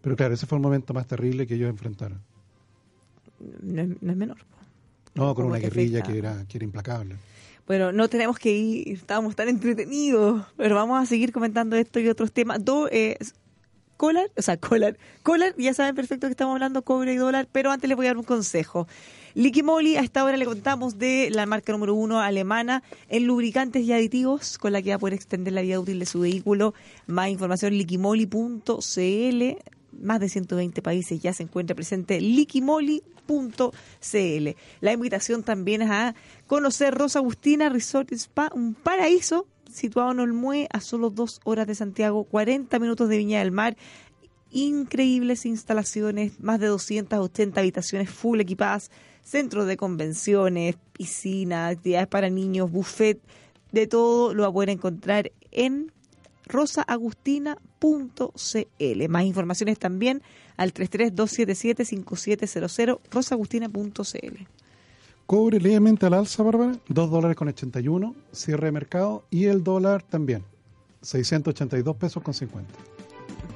pero 0.00 0.14
claro, 0.14 0.34
ese 0.34 0.46
fue 0.46 0.58
el 0.58 0.62
momento 0.62 0.94
más 0.94 1.06
terrible 1.06 1.46
que 1.46 1.54
ellos 1.54 1.70
enfrentaron. 1.70 2.20
No 3.62 3.82
es, 3.82 3.88
no 4.00 4.12
es 4.12 4.16
menor. 4.16 4.38
No, 5.14 5.34
con 5.34 5.46
una 5.46 5.58
guerrilla 5.58 6.02
que 6.02 6.18
era, 6.18 6.44
que 6.46 6.58
era 6.58 6.64
implacable. 6.64 7.16
Bueno, 7.66 7.90
no 7.90 8.08
tenemos 8.08 8.38
que 8.38 8.52
ir, 8.52 8.92
estábamos 8.92 9.34
tan 9.34 9.48
entretenidos, 9.48 10.44
pero 10.56 10.76
vamos 10.76 11.02
a 11.02 11.06
seguir 11.06 11.32
comentando 11.32 11.76
esto 11.76 11.98
y 11.98 12.08
otros 12.08 12.30
temas. 12.30 12.64
Do, 12.64 12.88
eh, 12.92 13.18
Collar, 13.96 14.30
o 14.36 14.42
sea, 14.42 14.56
Collar, 14.56 14.98
Collar, 15.22 15.54
ya 15.56 15.74
saben 15.74 15.94
perfecto 15.94 16.26
que 16.26 16.32
estamos 16.32 16.52
hablando 16.52 16.82
cobre 16.82 17.14
y 17.14 17.16
dólar, 17.16 17.48
pero 17.50 17.70
antes 17.70 17.88
les 17.88 17.96
voy 17.96 18.06
a 18.06 18.10
dar 18.10 18.18
un 18.18 18.24
consejo. 18.24 18.86
Liqui 19.34 19.62
Moly, 19.62 19.96
a 19.96 20.00
esta 20.00 20.24
hora 20.24 20.36
le 20.36 20.44
contamos 20.44 20.98
de 20.98 21.28
la 21.30 21.46
marca 21.46 21.72
número 21.72 21.94
uno 21.94 22.20
alemana 22.20 22.82
en 23.08 23.26
lubricantes 23.26 23.84
y 23.84 23.92
aditivos, 23.92 24.58
con 24.58 24.72
la 24.72 24.80
que 24.80 24.90
va 24.90 24.96
a 24.96 24.98
poder 24.98 25.14
extender 25.14 25.52
la 25.52 25.62
vida 25.62 25.80
útil 25.80 25.98
de 25.98 26.06
su 26.06 26.20
vehículo. 26.20 26.74
Más 27.06 27.30
información, 27.30 27.76
liquimoli.cl. 27.76 29.75
Más 30.00 30.20
de 30.20 30.28
120 30.28 30.82
países 30.82 31.20
ya 31.20 31.32
se 31.32 31.42
encuentra 31.42 31.74
presente 31.74 32.20
liquimoli.cl. 32.20 34.48
La 34.80 34.92
invitación 34.92 35.42
también 35.42 35.82
es 35.82 35.90
a 35.90 36.14
conocer 36.46 36.94
Rosa 36.94 37.20
Agustina 37.20 37.68
Resort 37.68 38.12
Spa, 38.12 38.50
un 38.54 38.74
paraíso 38.74 39.46
situado 39.70 40.12
en 40.12 40.20
Olmué, 40.20 40.68
a 40.72 40.80
solo 40.80 41.10
dos 41.10 41.40
horas 41.44 41.66
de 41.66 41.74
Santiago, 41.74 42.24
40 42.24 42.78
minutos 42.78 43.08
de 43.08 43.18
Viña 43.18 43.40
del 43.40 43.52
Mar. 43.52 43.76
Increíbles 44.50 45.44
instalaciones, 45.44 46.40
más 46.40 46.60
de 46.60 46.68
280 46.68 47.60
habitaciones 47.60 48.08
full 48.08 48.40
equipadas, 48.40 48.90
centros 49.22 49.66
de 49.66 49.76
convenciones, 49.76 50.76
piscina, 50.92 51.68
actividades 51.68 52.06
para 52.06 52.30
niños, 52.30 52.70
buffet, 52.70 53.20
de 53.72 53.86
todo 53.86 54.32
lo 54.32 54.44
va 54.44 54.48
a 54.48 54.52
poder 54.52 54.70
encontrar 54.70 55.32
en 55.50 55.92
rosaagustina.cl. 56.46 59.08
Más 59.08 59.24
informaciones 59.24 59.78
también 59.78 60.22
al 60.56 60.72
33277-5700, 60.72 63.00
rosaagustina.cl. 63.10 64.46
Cobre 65.26 65.60
levemente 65.60 66.06
al 66.06 66.14
alza, 66.14 66.42
Bárbara, 66.42 66.78
2 66.88 67.10
dólares 67.10 67.36
con 67.36 67.48
81, 67.48 68.14
cierre 68.30 68.66
de 68.66 68.72
mercado, 68.72 69.24
y 69.28 69.46
el 69.46 69.64
dólar 69.64 70.02
también, 70.02 70.44
682 71.02 71.96
pesos 71.96 72.22
con 72.22 72.32
50. 72.32 72.72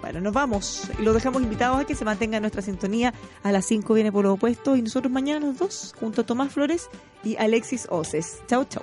Bueno, 0.01 0.21
nos 0.21 0.33
vamos. 0.33 0.91
Y 0.99 1.03
los 1.03 1.15
dejamos 1.15 1.43
invitados 1.43 1.81
a 1.81 1.85
que 1.85 1.95
se 1.95 2.05
mantengan 2.05 2.39
en 2.39 2.43
nuestra 2.43 2.63
sintonía. 2.63 3.15
A 3.43 3.53
las 3.53 3.67
5 3.67 3.95
viene 3.95 4.11
por 4.11 4.25
lo 4.25 4.33
opuesto 4.33 4.77
y 4.77 4.83
nosotros 4.83 5.13
mañana 5.13 5.47
los 5.47 5.59
dos, 5.59 5.95
junto 5.99 6.23
a 6.23 6.27
Tomás 6.27 6.53
Flores 6.53 6.89
y 7.23 7.37
Alexis 7.37 7.87
Oces. 7.91 8.41
Chau, 8.49 8.65
chau. 8.65 8.83